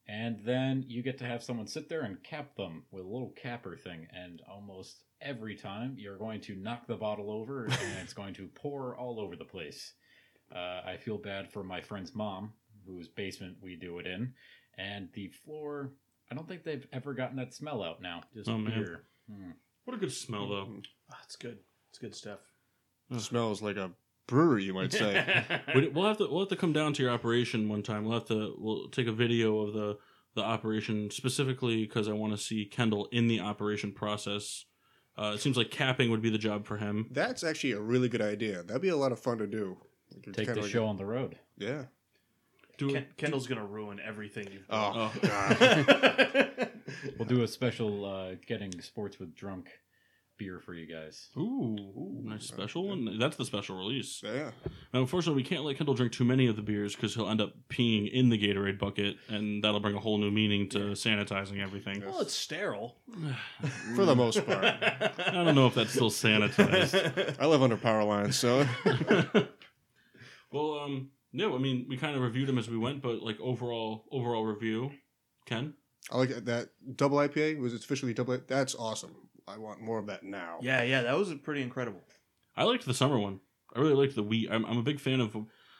and 0.08 0.40
then 0.44 0.84
you 0.88 1.02
get 1.02 1.18
to 1.18 1.24
have 1.24 1.42
someone 1.42 1.66
sit 1.66 1.88
there 1.88 2.02
and 2.02 2.22
cap 2.22 2.56
them 2.56 2.82
with 2.90 3.04
a 3.04 3.08
little 3.08 3.32
capper 3.36 3.76
thing 3.76 4.06
and 4.14 4.40
almost 4.50 5.02
every 5.20 5.54
time 5.54 5.94
you're 5.98 6.16
going 6.16 6.40
to 6.40 6.56
knock 6.56 6.86
the 6.86 6.96
bottle 6.96 7.30
over 7.30 7.64
and 7.70 7.98
it's 8.02 8.14
going 8.14 8.34
to 8.34 8.48
pour 8.54 8.96
all 8.96 9.20
over 9.20 9.36
the 9.36 9.44
place 9.44 9.92
uh, 10.54 10.80
i 10.86 10.96
feel 10.98 11.18
bad 11.18 11.50
for 11.52 11.62
my 11.62 11.80
friend's 11.80 12.14
mom 12.14 12.52
whose 12.86 13.08
basement 13.08 13.56
we 13.62 13.76
do 13.76 13.98
it 13.98 14.06
in 14.06 14.32
and 14.78 15.08
the 15.14 15.28
floor 15.44 15.92
i 16.30 16.34
don't 16.34 16.48
think 16.48 16.64
they've 16.64 16.86
ever 16.92 17.12
gotten 17.12 17.36
that 17.36 17.52
smell 17.54 17.82
out 17.82 18.00
now 18.00 18.22
just 18.34 18.48
Oh, 18.48 18.56
man. 18.58 18.82
beer 18.82 19.04
Hmm. 19.30 19.50
What 19.84 19.94
a 19.96 20.00
good 20.00 20.12
smell 20.12 20.48
though. 20.48 20.68
Ah, 21.12 21.18
it's 21.24 21.36
good. 21.36 21.58
It's 21.90 21.98
good 22.00 22.14
stuff. 22.16 22.40
It 23.10 23.20
smells 23.20 23.62
like 23.62 23.76
a 23.76 23.92
brewery, 24.30 24.64
you 24.64 24.72
might 24.72 24.92
say. 24.92 25.44
We- 25.74 25.88
We'll 25.88 26.06
have 26.08 26.16
to 26.18 26.26
we'll 26.30 26.40
have 26.40 26.48
to 26.48 26.56
come 26.56 26.72
down 26.72 26.92
to 26.94 27.02
your 27.02 27.10
operation 27.12 27.68
one 27.68 27.82
time. 27.82 28.04
We'll 28.04 28.18
have 28.18 28.28
to 28.28 28.54
we'll 28.58 28.88
take 28.88 29.06
a 29.06 29.12
video 29.12 29.58
of 29.60 29.74
the 29.74 29.98
the 30.34 30.42
operation 30.42 31.10
specifically 31.10 31.84
because 31.84 32.08
I 32.08 32.12
want 32.12 32.32
to 32.32 32.38
see 32.38 32.64
Kendal 32.64 33.08
in 33.12 33.26
the 33.28 33.40
operation 33.40 33.92
process. 33.92 34.64
Uh, 35.18 35.32
it 35.34 35.40
seems 35.40 35.56
like 35.56 35.70
capping 35.70 36.10
would 36.10 36.22
be 36.22 36.30
the 36.30 36.38
job 36.38 36.64
for 36.66 36.76
him. 36.78 37.06
That's 37.10 37.42
actually 37.44 37.72
a 37.72 37.80
really 37.80 38.08
good 38.08 38.22
idea. 38.22 38.62
That'd 38.62 38.80
be 38.80 38.88
a 38.88 38.96
lot 38.96 39.12
of 39.12 39.18
fun 39.18 39.38
to 39.38 39.46
do. 39.46 39.76
It's 40.16 40.24
take 40.36 40.46
kinda 40.46 40.54
the 40.54 40.60
like 40.62 40.70
show 40.70 40.84
a- 40.84 40.88
on 40.88 40.96
the 40.96 41.04
road 41.06 41.36
yeah. 41.58 41.84
Do 42.78 42.92
Ken- 42.94 43.06
Kendal's 43.18 43.46
gonna 43.46 43.66
ruin 43.66 44.00
everything 44.02 44.48
you've 44.52 44.64
Oh, 44.70 45.10
Oh. 45.12 45.28
God. 45.28 46.70
we'll 47.18 47.28
do 47.28 47.42
a 47.42 47.48
special 47.48 48.04
uh, 48.06 48.34
getting 48.46 48.72
sports 48.80 49.18
with 49.18 49.34
drunk 49.34 49.68
beer 50.40 50.59
for 50.59 50.72
you 50.72 50.87
guys 50.87 51.29
Ooh, 51.37 52.22
nice 52.24 52.46
special 52.46 52.88
one. 52.88 53.18
That's 53.18 53.37
the 53.37 53.44
special 53.44 53.76
release. 53.76 54.22
yeah. 54.24 54.53
Now, 54.94 55.00
unfortunately, 55.00 55.42
we 55.42 55.46
can't 55.46 55.64
let 55.64 55.76
Kendal 55.76 55.92
drink 55.94 56.12
too 56.12 56.24
many 56.24 56.46
of 56.46 56.57
the 56.57 56.62
beers 56.62 56.96
because 56.96 57.14
he'll 57.14 57.29
end 57.29 57.42
up 57.42 57.53
peeing 57.68 58.11
in 58.11 58.31
the 58.31 58.38
Gatorade 58.38 58.79
bucket, 58.79 59.16
and 59.29 59.62
that'll 59.62 59.81
bring 59.81 59.94
a 59.94 60.00
whole 60.00 60.16
new 60.16 60.31
meaning 60.31 60.70
to 60.70 60.79
sanitizing 60.92 61.62
everything. 61.62 62.03
well, 62.07 62.20
it's 62.20 62.33
sterile. 62.33 62.96
For 63.94 64.07
the 64.07 64.16
most 64.16 64.46
part. 64.46 64.64
I 64.64 65.31
don't 65.31 65.55
know 65.55 65.66
if 65.66 65.74
that's 65.74 65.92
still 65.92 66.11
sanitized. 66.11 67.37
I 67.40 67.46
live 67.46 67.62
under 67.62 67.76
power 67.76 68.03
lines, 68.03 68.37
so 68.38 68.66
well, 70.53 70.79
um, 70.81 71.11
no, 71.35 71.55
I 71.55 71.59
mean, 71.59 71.85
we 71.87 71.98
kind 71.98 72.16
of 72.16 72.22
reviewed 72.22 72.48
them 72.48 72.57
as 72.59 72.70
we 72.70 72.79
went, 72.79 73.03
but 73.03 73.22
like 73.22 73.38
overall, 73.40 74.07
overall 74.11 74.46
review, 74.46 74.90
Ken. 75.44 75.74
I 76.11 76.16
like 76.16 76.31
that 76.31 76.70
double 76.96 77.18
IPA. 77.18 77.59
Was 77.61 77.74
it 77.74 77.85
officially 77.85 78.14
double? 78.14 78.38
That's 78.48 78.74
awesome. 78.74 79.14
I 79.52 79.58
want 79.58 79.80
more 79.80 79.98
of 79.98 80.06
that 80.06 80.22
now. 80.22 80.58
yeah, 80.62 80.82
yeah, 80.82 81.02
that 81.02 81.18
was 81.18 81.32
pretty 81.42 81.62
incredible. 81.62 82.02
I 82.56 82.64
liked 82.64 82.84
the 82.86 82.94
summer 82.94 83.18
one. 83.18 83.40
I 83.74 83.80
really 83.80 83.94
liked 83.94 84.14
the 84.14 84.22
wheat. 84.22 84.48
I'm, 84.50 84.64
I'm 84.64 84.78
a 84.78 84.82
big 84.82 85.00
fan 85.00 85.20
of. 85.20 85.36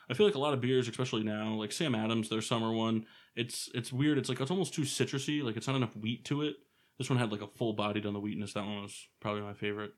I 0.09 0.13
feel 0.13 0.25
like 0.25 0.35
a 0.35 0.39
lot 0.39 0.53
of 0.53 0.61
beers, 0.61 0.87
especially 0.87 1.23
now, 1.23 1.53
like 1.53 1.71
Sam 1.71 1.95
Adams, 1.95 2.29
their 2.29 2.41
summer 2.41 2.71
one. 2.73 3.05
It's 3.35 3.69
it's 3.73 3.93
weird. 3.93 4.17
It's 4.17 4.29
like 4.29 4.39
it's 4.39 4.51
almost 4.51 4.73
too 4.73 4.81
citrusy. 4.83 5.43
Like 5.43 5.57
it's 5.57 5.67
not 5.67 5.75
enough 5.75 5.95
wheat 5.95 6.25
to 6.25 6.41
it. 6.41 6.55
This 6.97 7.09
one 7.09 7.19
had 7.19 7.31
like 7.31 7.41
a 7.41 7.47
full 7.47 7.73
bodied 7.73 8.05
on 8.05 8.13
the 8.13 8.19
wheatness. 8.19 8.53
That 8.53 8.65
one 8.65 8.83
was 8.83 9.07
probably 9.19 9.41
my 9.41 9.53
favorite. 9.53 9.91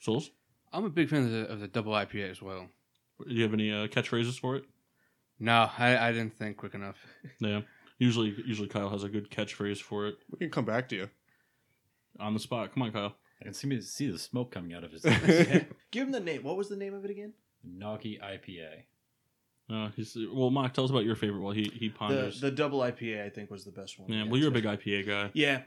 Souls, 0.00 0.30
I'm 0.72 0.84
a 0.84 0.90
big 0.90 1.10
fan 1.10 1.24
of 1.24 1.30
the, 1.30 1.48
of 1.48 1.60
the 1.60 1.68
double 1.68 1.92
IPA 1.92 2.30
as 2.30 2.40
well. 2.40 2.68
do 3.26 3.34
you 3.34 3.42
have 3.42 3.52
any 3.52 3.70
uh, 3.70 3.86
catchphrases 3.86 4.38
for 4.38 4.56
it? 4.56 4.64
No, 5.38 5.68
I, 5.76 5.96
I 6.08 6.12
didn't 6.12 6.38
think 6.38 6.56
quick 6.56 6.74
enough. 6.74 6.96
Yeah. 7.40 7.62
Usually, 7.98 8.34
usually 8.46 8.68
Kyle 8.68 8.88
has 8.88 9.04
a 9.04 9.10
good 9.10 9.30
catchphrase 9.30 9.82
for 9.82 10.06
it 10.06 10.14
We 10.30 10.38
can 10.38 10.50
come 10.50 10.64
back 10.64 10.88
to 10.88 10.96
you. 10.96 11.10
On 12.18 12.34
the 12.34 12.40
spot. 12.40 12.72
Come 12.74 12.82
on, 12.82 12.92
Kyle. 12.92 13.16
i 13.40 13.44
can 13.44 13.54
see 13.54 13.66
me 13.68 13.80
see 13.80 14.10
the 14.10 14.18
smoke 14.18 14.50
coming 14.52 14.74
out 14.74 14.84
of 14.84 14.92
his 14.92 15.02
Give 15.90 16.06
him 16.06 16.12
the 16.12 16.20
name. 16.20 16.42
What 16.42 16.56
was 16.56 16.68
the 16.68 16.76
name 16.76 16.94
of 16.94 17.04
it 17.04 17.10
again? 17.10 17.32
Noggy 17.66 18.18
ipa 18.20 18.82
Uh, 19.70 19.90
he's 19.96 20.16
well, 20.32 20.50
Mark. 20.50 20.72
Tell 20.72 20.84
us 20.84 20.90
about 20.90 21.04
your 21.04 21.16
favorite 21.16 21.40
while 21.42 21.52
he 21.54 21.70
he 21.74 21.88
The 21.88 21.94
ponders. 21.94 22.40
the 22.40 22.50
double 22.50 22.80
IPA, 22.80 23.24
I 23.24 23.30
think, 23.30 23.50
was 23.50 23.64
the 23.64 23.70
best 23.72 23.98
one. 23.98 24.10
yeah, 24.12 24.24
well, 24.24 24.38
you're 24.38 24.48
a 24.48 24.52
big 24.52 24.64
IPA 24.64 25.06
guy. 25.06 25.30
Yeah, 25.34 25.62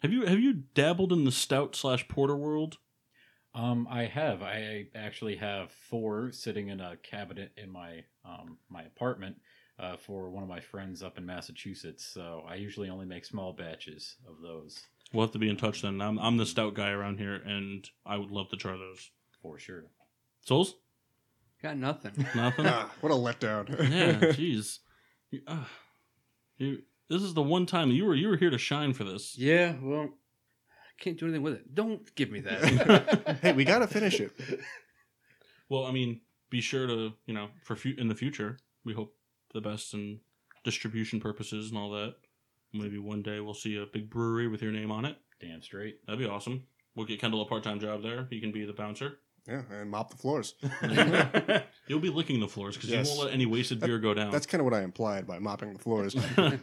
Have 0.00 0.12
you 0.12 0.26
have 0.26 0.38
you 0.40 0.52
dabbled 0.74 1.12
in 1.12 1.24
the 1.24 1.32
stout 1.32 1.74
slash 1.74 2.06
porter 2.08 2.36
world? 2.36 2.78
Um, 3.54 3.86
I 3.90 4.04
have. 4.06 4.42
I 4.42 4.86
actually 4.94 5.36
have 5.36 5.70
four 5.70 6.32
sitting 6.32 6.68
in 6.68 6.80
a 6.80 6.96
cabinet 7.02 7.52
in 7.56 7.70
my 7.70 8.04
um, 8.24 8.58
my 8.70 8.82
apartment 8.82 9.36
uh, 9.82 9.96
for 9.98 10.30
one 10.30 10.42
of 10.42 10.48
my 10.48 10.60
friends 10.60 11.02
up 11.02 11.18
in 11.18 11.26
Massachusetts. 11.26 12.04
So 12.06 12.44
I 12.48 12.54
usually 12.54 12.88
only 12.88 13.04
make 13.06 13.24
small 13.26 13.52
batches 13.52 14.16
of 14.28 14.40
those 14.42 14.80
We'll 15.12 15.26
have 15.26 15.32
to 15.32 15.38
be 15.38 15.50
in 15.50 15.58
touch 15.58 15.82
then. 15.82 16.00
I'm 16.00 16.18
I'm 16.18 16.38
the 16.38 16.46
stout 16.46 16.72
guy 16.72 16.88
around 16.90 17.18
here, 17.18 17.34
and 17.34 17.86
I 18.06 18.16
would 18.16 18.30
love 18.30 18.48
to 18.48 18.56
try 18.56 18.72
those. 18.78 19.10
for 19.42 19.58
sure. 19.58 19.84
Souls? 20.40 20.76
Got 21.62 21.76
nothing. 21.76 22.12
Nothing. 22.34 22.66
Ah, 22.66 22.90
what 23.02 23.12
a 23.12 23.14
letdown. 23.14 23.68
yeah, 23.90 24.12
jeez. 24.32 24.78
You- 25.30 25.42
ah, 25.46 25.68
you- 26.56 26.82
this 27.10 27.20
is 27.22 27.34
the 27.34 27.42
one 27.42 27.66
time 27.66 27.90
you 27.90 28.06
were 28.06 28.14
you 28.14 28.28
were 28.28 28.38
here 28.38 28.48
to 28.50 28.56
shine 28.58 28.94
for 28.94 29.04
this. 29.04 29.36
Yeah, 29.36 29.74
well, 29.82 30.04
I 30.08 31.02
can't 31.02 31.18
do 31.18 31.26
anything 31.26 31.42
with 31.42 31.54
it. 31.54 31.74
Don't 31.74 32.12
give 32.14 32.30
me 32.30 32.40
that. 32.40 33.38
hey, 33.42 33.52
we 33.52 33.64
gotta 33.66 33.86
finish 33.86 34.18
it. 34.18 34.32
Well, 35.68 35.84
I 35.84 35.92
mean, 35.92 36.20
be 36.48 36.60
sure 36.62 36.86
to 36.86 37.12
you 37.26 37.34
know 37.34 37.48
for 37.64 37.76
fu- 37.76 37.94
in 37.98 38.08
the 38.08 38.14
future, 38.14 38.58
we 38.84 38.94
hope 38.94 39.14
the 39.52 39.60
best 39.60 39.94
in 39.94 40.20
distribution 40.64 41.20
purposes 41.20 41.70
and 41.70 41.78
all 41.78 41.90
that. 41.90 42.14
Maybe 42.72 42.98
one 42.98 43.22
day 43.22 43.40
we'll 43.40 43.54
see 43.54 43.76
a 43.76 43.86
big 43.86 44.08
brewery 44.10 44.48
with 44.48 44.62
your 44.62 44.72
name 44.72 44.90
on 44.90 45.04
it. 45.04 45.16
Damn 45.40 45.62
straight. 45.62 46.04
That'd 46.06 46.18
be 46.20 46.26
awesome. 46.26 46.64
We'll 46.94 47.06
get 47.06 47.20
Kendal 47.20 47.42
a 47.42 47.46
part 47.46 47.62
time 47.64 47.80
job 47.80 48.02
there. 48.02 48.26
He 48.30 48.40
can 48.40 48.52
be 48.52 48.64
the 48.64 48.72
bouncer. 48.72 49.18
Yeah, 49.46 49.62
and 49.72 49.90
mop 49.90 50.10
the 50.10 50.16
floors. 50.16 50.54
You'll 51.88 51.98
be 51.98 52.10
licking 52.10 52.38
the 52.38 52.46
floors 52.48 52.76
because 52.76 52.90
Yes. 52.90 53.10
you 53.10 53.16
won't 53.16 53.26
let 53.26 53.34
any 53.34 53.44
wasted 53.46 53.80
beer 53.80 53.98
go 53.98 54.14
down. 54.14 54.30
That's 54.30 54.46
kind 54.46 54.60
of 54.60 54.66
what 54.66 54.74
I 54.74 54.82
implied 54.82 55.26
by 55.26 55.38
mopping 55.40 55.72
the 55.72 55.80
floors. 55.80 56.14
uh, 56.36 56.58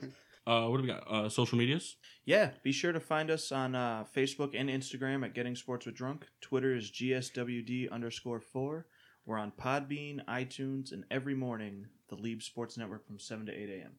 what 0.68 0.78
do 0.78 0.84
we 0.84 0.88
got? 0.88 1.04
Uh, 1.12 1.28
social 1.30 1.58
medias. 1.58 1.98
Yeah, 2.24 2.52
be 2.64 2.72
sure 2.72 2.94
to 2.94 3.00
find 3.02 3.30
us 3.30 3.52
on 3.52 3.76
uh, 3.76 4.06
Facebook 4.16 4.58
and 4.58 4.70
Instagram 4.70 5.26
at 5.26 5.34
Getting 5.34 5.56
Sports 5.58 5.86
with 5.88 5.96
Drunk. 5.96 6.26
Twitter 6.42 6.74
is 6.74 6.90
GSWD 6.90 7.92
underscore 7.92 8.40
four. 8.40 8.86
We're 9.30 9.38
on 9.38 9.52
Podbean, 9.62 10.26
iTunes, 10.26 10.92
and 10.92 11.04
every 11.12 11.36
morning, 11.36 11.86
the 12.08 12.16
LEEIB 12.16 12.42
Sports 12.42 12.80
Network 12.80 13.06
from 13.06 13.20
7 13.20 13.46
to 13.46 13.52
8 13.52 13.70
a.m. 13.70 13.92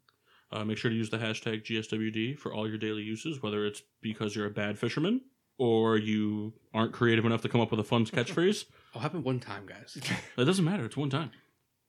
Uh, 0.50 0.64
make 0.64 0.76
sure 0.76 0.90
to 0.90 0.96
use 0.96 1.08
the 1.08 1.18
hashtag 1.18 1.62
GSWD 1.62 2.36
for 2.36 2.52
all 2.52 2.68
your 2.68 2.78
daily 2.78 3.02
uses, 3.02 3.40
whether 3.40 3.64
it's 3.64 3.80
because 4.02 4.34
you're 4.34 4.48
a 4.48 4.50
bad 4.50 4.76
fisherman 4.76 5.20
or 5.56 5.96
you 5.96 6.52
aren't 6.74 6.92
creative 6.92 7.24
enough 7.24 7.42
to 7.42 7.48
come 7.48 7.60
up 7.60 7.70
with 7.70 7.78
a 7.78 7.84
fun 7.84 8.04
catchphrase. 8.06 8.64
oh, 8.96 8.98
happened 8.98 9.22
one 9.22 9.38
time, 9.38 9.66
guys. 9.66 9.96
It 10.36 10.44
doesn't 10.46 10.64
matter. 10.64 10.84
It's 10.86 10.96
one 10.96 11.10
time. 11.10 11.30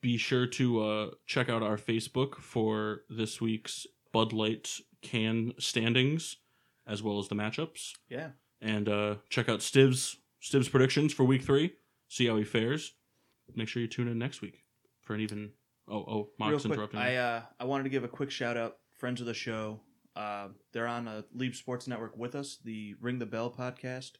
Be 0.01 0.17
sure 0.17 0.45
to 0.45 0.83
uh, 0.83 1.09
check 1.25 1.49
out 1.49 1.63
our 1.63 1.77
Facebook 1.77 2.35
for 2.35 3.01
this 3.09 3.41
week's 3.41 3.87
Bud 4.13 4.33
Light 4.33 4.69
can 5.01 5.53
standings, 5.57 6.37
as 6.85 7.01
well 7.01 7.17
as 7.17 7.27
the 7.27 7.35
matchups, 7.35 7.93
Yeah. 8.07 8.29
and 8.61 8.87
uh, 8.87 9.15
check 9.29 9.49
out 9.49 9.63
Stiv's 9.63 10.17
Stiv's 10.39 10.69
predictions 10.69 11.11
for 11.11 11.23
Week 11.23 11.41
Three. 11.41 11.73
See 12.07 12.27
how 12.27 12.37
he 12.37 12.43
fares. 12.43 12.93
Make 13.55 13.67
sure 13.67 13.81
you 13.81 13.87
tune 13.87 14.07
in 14.07 14.17
next 14.17 14.41
week 14.41 14.63
for 15.01 15.13
an 15.13 15.21
even. 15.21 15.51
Oh, 15.87 15.97
oh, 15.97 16.15
Real 16.15 16.29
Mark's 16.39 16.61
quick, 16.61 16.73
interrupting. 16.73 16.99
I 16.99 17.15
uh, 17.15 17.41
I 17.59 17.65
wanted 17.65 17.83
to 17.83 17.89
give 17.89 18.03
a 18.03 18.07
quick 18.07 18.31
shout 18.31 18.57
out, 18.57 18.77
friends 18.97 19.19
of 19.19 19.27
the 19.27 19.33
show. 19.33 19.81
Uh, 20.15 20.49
they're 20.73 20.87
on 20.87 21.07
a 21.07 21.23
Leap 21.33 21.55
Sports 21.55 21.87
Network 21.87 22.17
with 22.17 22.35
us, 22.35 22.57
the 22.63 22.95
Ring 23.01 23.19
the 23.19 23.25
Bell 23.25 23.49
podcast. 23.49 24.11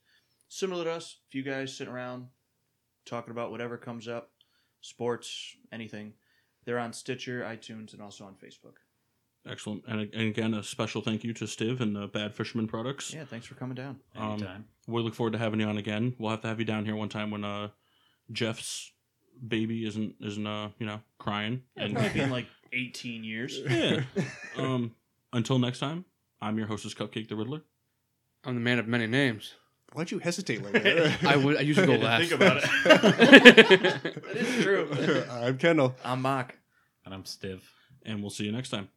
Similar 0.47 0.85
to 0.85 0.91
us, 0.91 1.17
a 1.27 1.31
few 1.31 1.43
guys 1.43 1.75
sitting 1.75 1.93
around 1.93 2.27
talking 3.05 3.31
about 3.31 3.51
whatever 3.51 3.77
comes 3.77 4.07
up, 4.07 4.31
sports, 4.81 5.55
anything. 5.71 6.13
They're 6.65 6.79
on 6.79 6.93
Stitcher, 6.93 7.41
iTunes, 7.41 7.93
and 7.93 8.01
also 8.01 8.25
on 8.25 8.35
Facebook. 8.35 8.75
Excellent, 9.49 9.83
and, 9.87 10.01
and 10.01 10.27
again, 10.27 10.53
a 10.53 10.61
special 10.61 11.01
thank 11.01 11.23
you 11.23 11.33
to 11.33 11.45
Stiv 11.45 11.79
and 11.81 11.95
the 11.95 12.07
Bad 12.07 12.35
Fisherman 12.35 12.67
Products. 12.67 13.11
Yeah, 13.13 13.23
thanks 13.25 13.47
for 13.47 13.55
coming 13.55 13.75
down. 13.75 13.99
Um, 14.15 14.33
Anytime. 14.33 14.65
We 14.87 15.01
look 15.01 15.15
forward 15.15 15.33
to 15.33 15.39
having 15.39 15.59
you 15.59 15.65
on 15.65 15.77
again. 15.77 16.15
We'll 16.19 16.29
have 16.29 16.41
to 16.41 16.47
have 16.47 16.59
you 16.59 16.65
down 16.65 16.85
here 16.85 16.95
one 16.95 17.09
time 17.09 17.31
when 17.31 17.43
uh, 17.43 17.69
Jeff's 18.31 18.91
baby 19.45 19.85
isn't 19.85 20.15
isn't 20.21 20.45
uh 20.47 20.69
you 20.79 20.85
know 20.85 21.01
crying. 21.17 21.63
Yeah, 21.75 21.83
it's 21.83 21.89
and 21.89 21.99
probably 21.99 22.19
been 22.21 22.29
like 22.39 22.47
18 22.73 23.23
years. 23.23 23.59
yeah. 23.69 24.01
Um. 24.57 24.95
Until 25.33 25.59
next 25.59 25.79
time, 25.79 26.03
I'm 26.41 26.57
your 26.57 26.67
hostess, 26.67 26.93
Cupcake 26.93 27.29
the 27.29 27.35
Riddler. 27.37 27.61
I'm 28.43 28.55
the 28.55 28.59
man 28.61 28.79
of 28.79 28.87
many 28.87 29.07
names. 29.07 29.53
Why'd 29.93 30.11
you 30.11 30.19
hesitate 30.19 30.61
like 30.63 30.73
that? 30.83 31.23
I 31.23 31.37
would. 31.37 31.57
I 31.57 31.61
usually 31.61 31.87
go 31.87 31.95
last. 31.95 32.29
Think 32.29 32.33
about 32.33 32.57
it. 32.57 32.63
it. 32.65 34.23
that 34.23 34.35
is 34.35 34.63
true. 34.63 35.23
I'm 35.31 35.57
Kendal. 35.57 35.95
I'm 36.03 36.21
Mock. 36.21 36.57
And 37.05 37.13
I'm 37.13 37.25
stiff. 37.25 37.61
And 38.05 38.21
we'll 38.21 38.29
see 38.29 38.45
you 38.45 38.51
next 38.51 38.69
time. 38.69 38.89